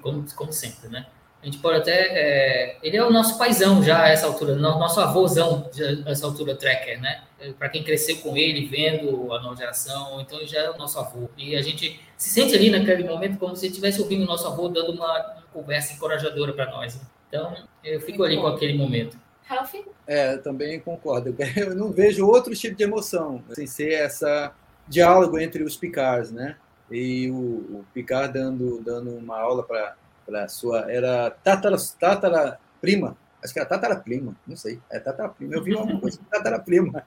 como, 0.02 0.26
como 0.34 0.54
sempre, 0.54 0.88
né? 0.90 1.06
A 1.48 1.50
gente 1.50 1.62
pode 1.62 1.78
até 1.78 1.92
é, 1.94 2.78
ele 2.84 2.98
é 2.98 3.06
o 3.06 3.10
nosso 3.10 3.38
paizão 3.38 3.82
já 3.82 4.04
a 4.04 4.10
essa 4.10 4.26
altura, 4.26 4.54
no- 4.56 4.78
nosso 4.78 5.00
avôzão 5.00 5.70
a 6.06 6.12
essa 6.12 6.26
altura 6.26 6.54
tracker, 6.56 7.00
né? 7.00 7.22
Para 7.58 7.70
quem 7.70 7.84
cresceu 7.86 8.18
com 8.18 8.36
ele, 8.36 8.66
vendo 8.68 9.32
a 9.34 9.42
nova 9.42 9.56
geração, 9.56 10.20
então 10.20 10.38
ele 10.40 10.48
já 10.48 10.60
é 10.60 10.70
o 10.70 10.78
nosso 10.78 11.00
avô. 11.00 11.30
E 11.38 11.56
a 11.56 11.62
gente 11.62 12.02
se 12.18 12.30
sente 12.32 12.54
ali 12.54 12.70
naquele 12.70 13.06
momento 13.06 13.38
como 13.38 13.56
se 13.56 13.68
estivesse 13.68 14.02
ouvindo 14.02 14.24
o 14.24 14.26
nosso 14.26 14.46
avô 14.46 14.68
dando 14.68 14.92
uma, 14.92 15.06
uma 15.06 15.44
conversa 15.54 15.94
encorajadora 15.94 16.52
para 16.52 16.70
nós. 16.70 16.96
né? 16.96 17.02
Então, 17.30 17.56
eu 17.82 18.02
fico 18.02 18.24
ali 18.24 18.36
com 18.36 18.48
aquele 18.48 18.78
momento. 18.78 19.18
Ralph? 19.46 19.74
É, 20.06 20.34
eu 20.34 20.42
também 20.44 20.78
concordo. 20.82 21.34
Eu 21.56 21.74
não 21.76 21.94
vejo 21.94 22.28
outro 22.28 22.54
tipo 22.54 22.76
de 22.76 22.84
emoção 22.84 23.42
sem 23.54 23.66
ser 23.66 23.94
essa 23.94 24.52
diálogo 24.86 25.40
entre 25.40 25.64
os 25.64 25.78
Picards, 25.78 26.30
né? 26.32 26.58
E 26.92 27.30
o, 27.32 27.36
o 27.36 27.86
Picard 27.94 28.34
dando, 28.34 28.82
dando 28.84 29.12
uma 29.12 29.38
aula 29.40 29.64
para 29.64 29.96
a 30.36 30.48
sua. 30.48 30.92
Era 30.92 31.32
tatara, 31.32 31.78
tatara 32.00 32.60
prima. 32.82 33.18
Acho 33.44 33.54
que 33.54 33.60
era 33.60 33.70
tatara 33.70 33.96
prima, 33.96 34.36
não 34.48 34.56
sei. 34.56 34.80
É 34.90 35.00
tatara 35.00 35.30
prima. 35.30 35.56
Eu 35.56 35.64
vi 35.64 35.76
alguma 35.76 36.00
coisa 36.02 36.18
de 36.18 36.26
tatara 36.26 36.60
prima. 36.60 37.04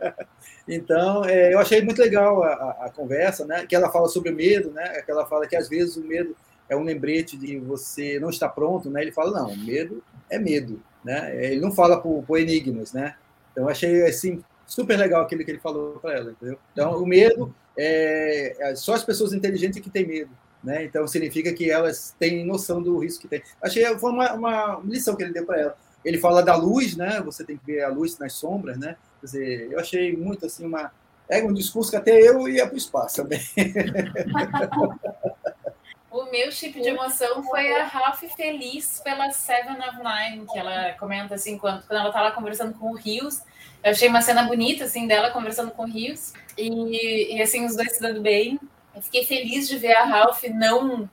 Então, 0.66 1.24
é, 1.24 1.52
eu 1.52 1.58
achei 1.58 1.82
muito 1.82 2.00
legal 2.00 2.42
a, 2.42 2.52
a, 2.52 2.86
a 2.86 2.90
conversa, 2.90 3.44
né? 3.44 3.66
Que 3.66 3.74
ela 3.74 3.90
fala 3.90 4.08
sobre 4.08 4.30
o 4.30 4.34
medo, 4.34 4.70
né? 4.70 5.02
Que 5.02 5.10
ela 5.10 5.26
fala 5.26 5.46
que 5.46 5.56
às 5.56 5.68
vezes 5.68 5.96
o 5.96 6.04
medo 6.04 6.36
é 6.68 6.76
um 6.76 6.84
lembrete 6.84 7.36
de 7.36 7.58
você 7.58 8.20
não 8.20 8.30
estar 8.30 8.48
pronto, 8.50 8.88
né? 8.88 9.02
Ele 9.02 9.12
fala, 9.12 9.40
não, 9.40 9.56
medo 9.56 10.02
é 10.30 10.38
medo, 10.38 10.80
né? 11.04 11.34
Ele 11.44 11.60
não 11.60 11.72
fala 11.72 12.00
por, 12.00 12.22
por 12.22 12.38
enigmas, 12.38 12.92
né? 12.92 13.16
Então, 13.50 13.64
eu 13.64 13.68
achei, 13.68 14.06
assim, 14.06 14.42
super 14.64 14.96
legal 14.96 15.22
aquilo 15.22 15.44
que 15.44 15.50
ele 15.50 15.58
falou 15.58 15.98
para 15.98 16.14
ela, 16.14 16.30
entendeu? 16.30 16.56
Então, 16.72 17.02
o 17.02 17.04
medo 17.04 17.52
é, 17.76 18.70
é 18.70 18.74
só 18.76 18.94
as 18.94 19.02
pessoas 19.02 19.32
inteligentes 19.32 19.80
que 19.80 19.90
têm 19.90 20.06
medo, 20.06 20.30
né? 20.62 20.84
Então, 20.84 21.06
significa 21.06 21.52
que 21.52 21.70
elas 21.70 22.14
têm 22.18 22.44
noção 22.44 22.82
do 22.82 22.98
risco 22.98 23.22
que 23.22 23.28
tem. 23.28 23.42
Achei, 23.62 23.84
foi 23.98 24.10
uma, 24.10 24.32
uma 24.32 24.80
lição 24.84 25.16
que 25.16 25.22
ele 25.22 25.32
deu 25.32 25.46
para 25.46 25.60
ela. 25.60 25.76
Ele 26.04 26.18
fala 26.18 26.42
da 26.42 26.56
luz, 26.56 26.96
né? 26.96 27.20
Você 27.22 27.44
tem 27.44 27.56
que 27.56 27.66
ver 27.66 27.82
a 27.82 27.88
luz 27.88 28.18
nas 28.18 28.32
sombras, 28.32 28.78
né? 28.78 28.96
Quer 29.20 29.26
dizer, 29.26 29.72
eu 29.72 29.78
achei 29.78 30.16
muito, 30.16 30.46
assim, 30.46 30.66
uma... 30.66 30.90
É 31.28 31.42
um 31.44 31.52
discurso 31.52 31.90
que 31.90 31.96
até 31.96 32.20
eu 32.20 32.48
ia 32.48 32.66
para 32.66 32.74
o 32.74 32.78
espaço 32.78 33.22
também. 33.22 33.40
O 36.10 36.24
meu 36.24 36.50
chip 36.50 36.80
de 36.80 36.88
emoção 36.88 37.40
foi 37.44 37.72
a 37.72 37.84
Ralph 37.84 38.24
feliz 38.36 39.00
pela 39.04 39.30
Seven 39.30 39.76
of 39.76 39.98
Nine, 39.98 40.44
que 40.44 40.58
ela 40.58 40.92
comenta 40.94 41.36
assim, 41.36 41.56
quando, 41.56 41.86
quando 41.86 42.00
ela 42.00 42.12
tá 42.12 42.20
lá 42.20 42.32
conversando 42.32 42.74
com 42.74 42.90
o 42.90 42.96
Rios. 42.96 43.42
Eu 43.82 43.92
achei 43.92 44.08
uma 44.08 44.20
cena 44.20 44.42
bonita, 44.42 44.84
assim, 44.84 45.06
dela 45.06 45.30
conversando 45.30 45.70
com 45.70 45.84
o 45.84 45.86
Rios. 45.86 46.32
E, 46.58 47.36
e 47.36 47.40
assim, 47.40 47.64
os 47.64 47.76
dois 47.76 47.92
se 47.92 48.00
dando 48.00 48.20
bem. 48.20 48.58
Eu 48.94 49.02
fiquei 49.02 49.24
feliz 49.24 49.68
de 49.68 49.78
ver 49.78 49.92
a 49.92 50.04
Ralph 50.04 50.42
não 50.44 51.08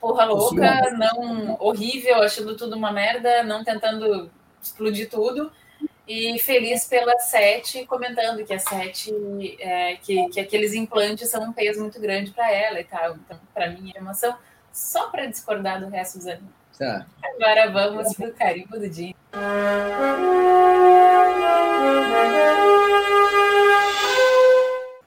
porra 0.00 0.24
louca, 0.24 0.90
não 0.92 1.56
horrível, 1.60 2.22
achando 2.22 2.56
tudo 2.56 2.76
uma 2.76 2.92
merda, 2.92 3.42
não 3.42 3.64
tentando 3.64 4.30
explodir 4.62 5.08
tudo. 5.10 5.50
E 6.06 6.38
feliz 6.38 6.86
pela 6.86 7.18
Sete, 7.18 7.84
comentando 7.84 8.42
que 8.44 8.54
a 8.54 8.58
Sete, 8.58 9.12
é, 9.60 9.96
que, 9.96 10.28
que 10.30 10.40
aqueles 10.40 10.72
implantes 10.72 11.28
são 11.28 11.44
um 11.44 11.52
peso 11.52 11.80
muito 11.80 12.00
grande 12.00 12.30
para 12.30 12.50
ela 12.50 12.80
e 12.80 12.84
tal. 12.84 13.16
Então, 13.16 13.38
para 13.52 13.70
mim, 13.70 13.92
é 13.94 13.98
emoção. 13.98 14.34
Só 14.72 15.10
para 15.10 15.26
discordar 15.26 15.80
do 15.80 15.88
resto 15.88 16.18
dos 16.18 16.26
animes. 16.26 16.58
Tá. 16.78 17.06
Agora 17.22 17.70
vamos 17.70 18.14
pro 18.14 18.32
carimbo 18.32 18.78
do 18.78 18.88
dia. 18.88 19.14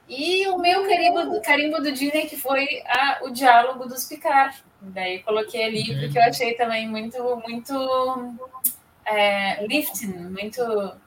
E 0.08 0.41
meu 0.62 0.88
carimbo, 0.88 1.42
carimbo 1.42 1.82
do 1.82 1.92
Disney 1.92 2.26
que 2.26 2.36
foi 2.36 2.66
a, 2.86 3.18
o 3.22 3.30
diálogo 3.30 3.86
dos 3.86 4.04
Picard. 4.04 4.56
Daí 4.80 5.22
coloquei 5.22 5.64
ali 5.64 6.00
porque 6.00 6.18
eu 6.18 6.22
achei 6.22 6.54
também 6.54 6.88
muito, 6.88 7.42
muito 7.46 8.38
é, 9.04 9.66
lifting, 9.66 10.14
muito 10.30 10.62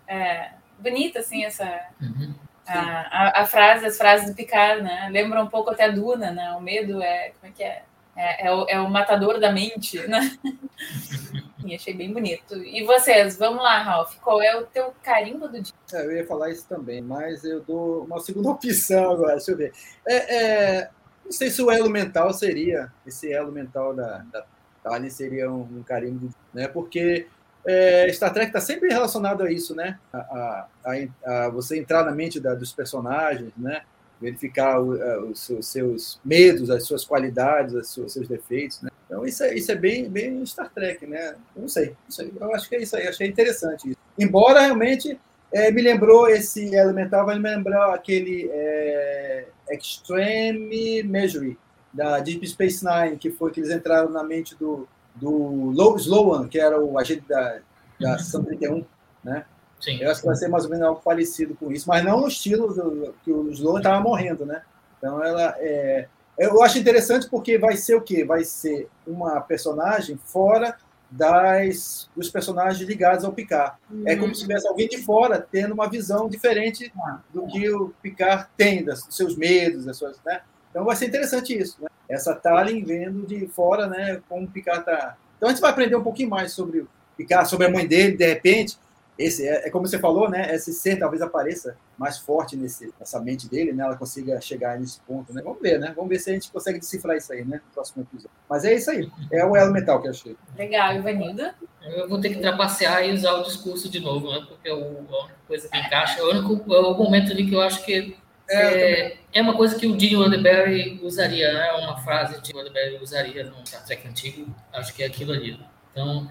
é, 0.08 0.52
bonita 0.80 1.20
assim 1.20 1.44
essa 1.44 1.66
Uhum. 2.02 2.36
a, 2.68 3.40
a, 3.40 3.42
a 3.42 3.46
frase, 3.46 3.86
as 3.86 3.98
frases 3.98 4.30
do 4.30 4.36
Picard, 4.36 4.82
né? 4.82 5.08
Lembra 5.12 5.44
um 5.44 5.48
pouco 5.48 5.70
até 5.70 5.86
a 5.86 5.92
Duna, 5.92 6.32
né? 6.32 6.52
O 6.52 6.62
medo 6.62 7.02
é 7.02 7.32
como 7.40 7.52
é 7.52 7.56
que 7.56 7.64
é? 7.64 7.84
É, 8.16 8.48
é, 8.48 8.54
o, 8.54 8.66
é 8.70 8.80
o 8.80 8.90
matador 8.90 9.40
da 9.40 9.52
mente, 9.52 10.00
né? 10.08 10.38
e 11.68 11.76
achei 11.76 11.94
bem 11.94 12.12
bonito. 12.12 12.56
E 12.58 12.84
vocês, 12.84 13.38
vamos 13.38 13.64
lá, 13.64 13.82
Ralph, 13.82 14.16
qual 14.20 14.42
é 14.42 14.56
o 14.56 14.66
teu 14.66 14.94
carimbo 15.04 15.48
do 15.48 15.62
dia? 15.62 15.74
É, 15.94 16.06
eu 16.06 16.12
ia 16.12 16.28
falar 16.28 16.52
isso 16.52 16.68
também, 16.68 17.02
mas 17.02 17.44
eu 17.44 17.62
dou 17.62 18.04
uma 18.04 18.20
segunda 18.20 18.50
opção 18.52 19.12
agora, 19.12 19.36
deixa 19.36 19.52
eu 19.52 19.58
ver. 19.58 19.74
É, 20.08 20.36
é, 20.36 20.90
não 21.24 21.32
sei 21.32 21.50
se 21.50 21.62
o 21.62 21.72
elo 21.72 21.90
mental 21.90 22.32
seria, 22.34 22.92
esse 23.06 23.32
elo 23.32 23.52
mental 23.52 23.94
da, 23.94 24.20
da 24.32 24.46
Tali 24.84 25.10
seria 25.10 25.52
um, 25.52 25.62
um 25.62 25.84
carimbo, 25.84 26.30
né? 26.54 26.68
Porque 26.68 27.28
é, 27.66 28.08
Star 28.14 28.32
Trek 28.32 28.48
está 28.48 28.62
sempre 28.62 28.90
relacionado 28.90 29.42
a 29.42 29.52
isso, 29.52 29.76
né? 29.76 30.00
A, 30.14 30.18
a, 30.20 30.68
a, 30.86 31.46
a 31.46 31.50
você 31.50 31.80
entrar 31.80 32.06
na 32.06 32.12
mente 32.12 32.40
da, 32.40 32.54
dos 32.54 32.72
personagens, 32.72 33.52
né? 33.58 33.82
Verificar 34.22 34.80
os 34.80 35.40
seus, 35.40 35.68
seus 35.68 36.20
medos, 36.24 36.70
as 36.70 36.86
suas 36.86 37.04
qualidades, 37.04 37.74
os 37.74 37.90
seus, 37.92 38.14
seus 38.14 38.28
defeitos, 38.28 38.82
né? 38.82 38.90
Então 39.06 39.26
isso 39.26 39.44
é, 39.44 39.54
isso 39.54 39.72
é 39.72 39.76
bem, 39.76 40.10
bem 40.10 40.46
Star 40.46 40.72
Trek, 40.74 41.06
né? 41.06 41.36
Eu 41.56 41.62
não 41.62 41.70
sei, 41.70 41.96
sei, 42.10 42.32
eu 42.40 42.54
acho 42.56 42.68
que 42.68 42.76
é 42.76 42.82
isso 42.82 42.96
aí, 42.96 43.08
achei 43.08 43.28
interessante 43.28 43.90
isso. 43.90 43.98
Embora 44.18 44.62
realmente 44.62 45.20
É, 45.54 45.72
me 45.72 45.82
lembrou 45.82 46.28
esse 46.28 46.76
elemental, 46.76 47.26
vai 47.26 47.40
me 47.40 47.50
lembrar 47.50 47.94
aquele 47.94 48.50
é, 48.52 49.46
Extreme 49.72 51.02
Measure 51.04 51.58
da 51.94 52.20
Deep 52.20 52.46
Space 52.46 52.84
Nine, 52.84 53.16
que 53.18 53.32
foi 53.32 53.52
que 53.52 53.62
eles 53.62 53.72
entraram 53.72 54.10
na 54.10 54.22
mente 54.22 54.54
do, 54.56 54.86
do 55.14 55.32
Low 55.72 55.96
Sloan, 55.96 56.50
que 56.50 56.60
era 56.60 56.78
o 56.84 57.00
agente 57.00 57.24
da, 57.30 57.60
da 58.02 58.18
Sessão 58.18 58.44
31, 58.44 58.84
né? 59.24 59.46
Sim. 59.80 60.02
Eu 60.02 60.12
acho 60.12 60.20
que 60.22 60.28
vai 60.28 60.36
ser 60.36 60.50
mais 60.50 60.66
ou 60.66 60.70
menos 60.72 60.86
algo 60.86 61.02
parecido 61.02 61.56
com 61.56 61.72
isso, 61.72 61.88
mas 61.88 62.04
não 62.04 62.20
no 62.22 62.28
estilo 62.28 62.74
do, 62.74 63.16
que 63.24 63.32
o 63.32 63.50
Sloan 63.52 63.78
estava 63.78 64.02
morrendo, 64.02 64.46
né? 64.46 64.62
Então 64.98 65.24
ela 65.24 65.56
é, 65.60 66.08
eu 66.38 66.62
acho 66.62 66.78
interessante 66.78 67.30
porque 67.30 67.58
vai 67.58 67.78
ser 67.78 67.96
o 67.96 68.02
quê? 68.02 68.24
Vai 68.24 68.44
ser 68.44 68.88
uma 69.06 69.40
personagem 69.42 70.18
fora 70.26 70.78
das 71.10 72.10
dos 72.16 72.30
personagens 72.30 72.88
ligados 72.88 73.24
ao 73.24 73.32
Picard. 73.32 73.78
É 74.06 74.16
como 74.16 74.34
se 74.36 74.42
tivesse 74.42 74.68
alguém 74.68 74.88
de 74.88 74.98
fora 74.98 75.40
tendo 75.40 75.74
uma 75.74 75.90
visão 75.90 76.28
diferente 76.28 76.92
do 77.34 77.48
que 77.48 77.70
o 77.70 77.94
Picard 78.02 78.48
tem, 78.58 78.84
das, 78.84 79.06
dos 79.06 79.16
seus 79.16 79.38
medos, 79.38 79.86
das 79.86 79.98
suas, 79.98 80.20
né? 80.26 80.42
Então 80.70 80.84
vai 80.84 80.96
ser 80.96 81.08
interessante 81.08 81.58
isso, 81.58 81.78
né? 81.82 81.88
Essa 82.10 82.36
Talin 82.36 82.84
vendo 82.84 83.26
de 83.26 83.48
fora, 83.48 83.88
né, 83.88 84.22
como 84.28 84.46
o 84.46 84.52
Picard 84.52 84.84
tá. 84.84 85.16
Então 85.38 85.48
a 85.48 85.52
gente 85.52 85.62
vai 85.62 85.72
aprender 85.72 85.96
um 85.96 86.04
pouquinho 86.04 86.30
mais 86.30 86.52
sobre 86.52 86.80
o 86.80 86.88
Picard, 87.16 87.50
sobre 87.50 87.68
a 87.68 87.72
mãe 87.72 87.88
dele, 87.88 88.18
de 88.18 88.26
repente, 88.26 88.78
esse 89.18 89.48
é, 89.48 89.68
é, 89.68 89.70
como 89.70 89.88
você 89.88 89.98
falou, 89.98 90.30
né? 90.30 90.54
Esse 90.54 90.74
ser 90.74 90.98
talvez 90.98 91.22
apareça 91.22 91.78
mais 91.98 92.18
forte 92.18 92.58
nesse, 92.58 92.94
nessa 93.00 93.20
mente 93.20 93.50
dele, 93.50 93.72
né? 93.72 93.84
Ela 93.84 93.96
consiga 93.96 94.40
chegar 94.42 94.78
nesse 94.80 95.00
ponto, 95.02 95.34
né? 95.34 95.42
Vamos 95.42 95.62
ver, 95.62 95.80
né? 95.80 95.94
Vamos 95.96 96.10
ver 96.10 96.20
se 96.20 96.30
a 96.30 96.34
gente 96.34 96.52
consegue 96.52 96.80
decifrar 96.80 97.16
isso 97.16 97.32
aí, 97.32 97.46
né? 97.46 97.62
No 97.66 97.74
próximo 97.74 98.04
episódio. 98.04 98.36
Mas 98.50 98.66
é 98.66 98.74
isso 98.74 98.92
aí. 98.92 99.10
É 99.32 99.46
o 99.46 99.56
elemental 99.56 100.02
que 100.02 100.08
eu 100.08 100.12
achei. 100.12 100.36
Legal, 100.58 100.96
Ivanilda. 100.96 101.56
Eu 101.82 102.10
vou 102.10 102.20
ter 102.20 102.30
que 102.30 102.42
trapacear 102.42 103.06
e 103.06 103.14
usar 103.14 103.34
o 103.34 103.44
discurso 103.44 103.90
de 103.90 104.00
novo, 104.00 104.30
né? 104.32 104.46
Porque 104.48 104.68
é 104.68 104.72
a 104.72 104.76
única 104.76 105.36
coisa 105.48 105.70
que 105.70 105.78
encaixa. 105.78 106.20
É 106.20 106.24
o 106.24 106.30
único 106.32 106.74
é 106.74 106.80
o 106.80 106.98
momento 106.98 107.32
ali 107.32 107.48
que 107.48 107.56
eu 107.56 107.62
acho 107.62 107.86
que 107.86 108.18
é, 108.50 109.18
é 109.34 109.42
uma 109.42 109.56
coisa 109.56 109.78
que 109.78 109.88
o 109.88 110.00
Gene 110.00 110.16
Roddenberry 110.16 111.00
usaria, 111.02 111.54
né? 111.54 111.72
Uma 111.74 111.98
frase 111.98 112.40
que 112.42 112.52
o 112.52 112.56
Roddenberry 112.56 112.98
usaria 113.02 113.44
no 113.46 113.66
Star 113.66 113.86
Trek 113.86 114.08
antigo. 114.08 114.54
Acho 114.74 114.94
que 114.94 115.04
é 115.04 115.08
aquilo 115.08 115.32
ali. 115.32 115.60
Então, 115.92 116.30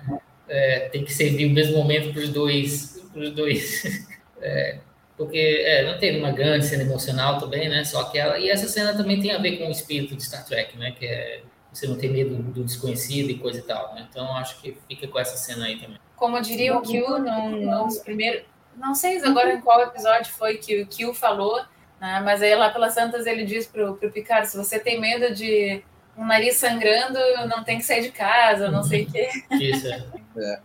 é, 0.48 0.88
tem 0.90 1.04
que 1.04 1.12
servir 1.12 1.46
o 1.46 1.50
mesmo 1.50 1.76
momento 1.76 2.12
para 2.12 2.22
os 2.22 2.28
dois, 2.28 3.02
pros 3.12 3.30
dois. 3.30 4.14
É, 4.46 4.78
porque 5.16 5.38
é, 5.64 5.90
não 5.90 5.98
teve 5.98 6.18
uma 6.18 6.30
grande 6.30 6.66
cena 6.66 6.82
emocional 6.82 7.38
também, 7.38 7.66
né? 7.66 7.82
Só 7.82 8.04
que 8.04 8.18
ela, 8.18 8.38
e 8.38 8.50
essa 8.50 8.68
cena 8.68 8.94
também 8.94 9.18
tem 9.18 9.32
a 9.32 9.38
ver 9.38 9.56
com 9.56 9.68
o 9.68 9.70
espírito 9.70 10.14
de 10.14 10.22
Star 10.22 10.44
Trek, 10.44 10.76
né? 10.76 10.90
Que 10.90 11.06
é 11.06 11.40
você 11.74 11.88
não 11.88 11.96
ter 11.96 12.10
medo 12.10 12.36
do 12.36 12.64
desconhecido 12.64 13.30
e 13.30 13.38
coisa 13.38 13.58
e 13.58 13.62
tal. 13.62 13.94
Né? 13.94 14.06
Então 14.08 14.36
acho 14.36 14.60
que 14.60 14.76
fica 14.88 15.08
com 15.08 15.18
essa 15.18 15.36
cena 15.36 15.66
aí 15.66 15.78
também. 15.78 15.98
Como 16.16 16.40
diria 16.40 16.78
o 16.78 16.82
num, 17.18 17.66
nos 17.66 17.98
primeiros, 17.98 18.42
não 18.76 18.94
sei 18.94 19.18
agora 19.24 19.52
em 19.52 19.60
qual 19.60 19.82
episódio 19.82 20.32
foi 20.32 20.56
que 20.56 20.82
o 20.82 20.86
Q 20.86 21.12
falou, 21.14 21.60
né? 22.00 22.20
mas 22.24 22.40
aí 22.40 22.54
lá 22.54 22.70
pelas 22.70 22.94
Santas 22.94 23.26
ele 23.26 23.44
diz 23.44 23.66
pro, 23.66 23.96
pro 23.96 24.10
Picard, 24.12 24.48
se 24.48 24.56
você 24.56 24.78
tem 24.78 25.00
medo 25.00 25.34
de 25.34 25.82
um 26.16 26.24
nariz 26.24 26.56
sangrando, 26.56 27.18
não 27.48 27.64
tem 27.64 27.78
que 27.78 27.84
sair 27.84 28.02
de 28.02 28.12
casa, 28.12 28.70
não 28.70 28.84
sei 28.84 29.02
o 29.02 29.10
quê. 29.10 29.28
Isso, 29.50 29.88
é. 29.88 30.04
É. 30.36 30.60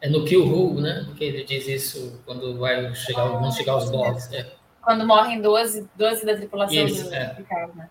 É 0.00 0.08
no 0.08 0.24
Kill 0.24 0.44
Who, 0.46 0.80
né? 0.80 1.06
Que 1.16 1.24
ele 1.24 1.44
diz 1.44 1.66
isso 1.66 2.20
quando 2.24 2.58
vai 2.58 2.94
chegar, 2.94 3.26
vão 3.26 3.50
chegar 3.50 3.76
os 3.76 3.90
Borgs. 3.90 4.32
É. 4.32 4.52
Quando 4.82 5.06
morrem 5.06 5.40
12, 5.40 5.88
12 5.96 6.26
da 6.26 6.36
tripulação 6.36 6.86
isso, 6.86 7.08
do 7.08 7.14
é. 7.14 7.36
Né? 7.74 7.88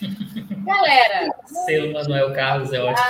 Galera! 0.64 1.34
Seu 1.66 1.92
Manuel 1.92 2.32
Carlos 2.34 2.72
é 2.72 2.80
ótimo. 2.80 3.06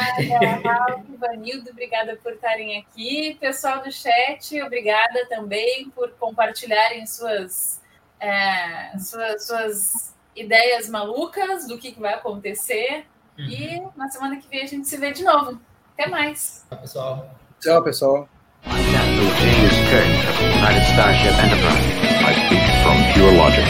Ah, 0.65 0.97
Vanildo, 1.19 1.71
obrigada 1.71 2.17
por 2.23 2.33
estarem 2.33 2.79
aqui. 2.79 3.37
Pessoal 3.41 3.83
do 3.83 3.91
chat, 3.91 4.61
obrigada 4.63 5.27
também 5.29 5.91
por 5.91 6.11
compartilharem 6.13 7.07
suas, 7.07 7.81
é, 8.19 8.97
suas, 8.99 9.47
suas 9.47 10.15
ideias 10.37 10.89
malucas 10.89 11.67
do 11.67 11.79
que, 11.79 11.93
que 11.93 12.01
vai 12.01 12.15
acontecer. 12.15 13.07
Uhum. 13.39 13.45
E 13.45 13.83
na 13.97 14.09
semana 14.09 14.37
que 14.37 14.49
vem 14.49 14.63
a 14.63 14.67
gente 14.67 14.89
se 14.89 14.97
vê 14.97 15.13
de 15.13 15.25
novo. 15.25 15.61
Até 16.01 16.11
mais. 16.11 16.65
Tchau, 16.71 16.79
pessoal. 16.79 17.31
Tchau, 17.61 17.83
pessoal. 17.83 18.29
Captain 18.65 19.29
James 19.37 19.77
Kirk 19.91 20.09
of 20.31 20.41
United 20.41 20.85
Starship 20.95 21.35
Enterprise. 21.45 21.85
I 22.25 22.33
speak 22.47 22.65
from 22.81 22.97
pure 23.13 23.33
logic. 23.37 23.67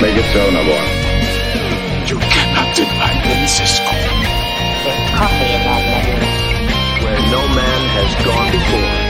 Make 0.00 0.16
it 0.16 0.24
so, 0.32 0.50
Nabor. 0.50 0.80
You 2.08 2.18
cannot 2.18 2.74
deny 2.74 3.12
me, 3.28 3.46
Cisco. 3.46 3.84
There's 3.84 5.10
coffee 5.12 5.52
in 5.52 5.62
that 5.68 5.82
letter. 5.92 6.24
Where 7.04 7.20
no 7.30 7.46
man 7.54 7.80
has 8.00 8.24
gone 8.24 8.50
before. 8.50 9.01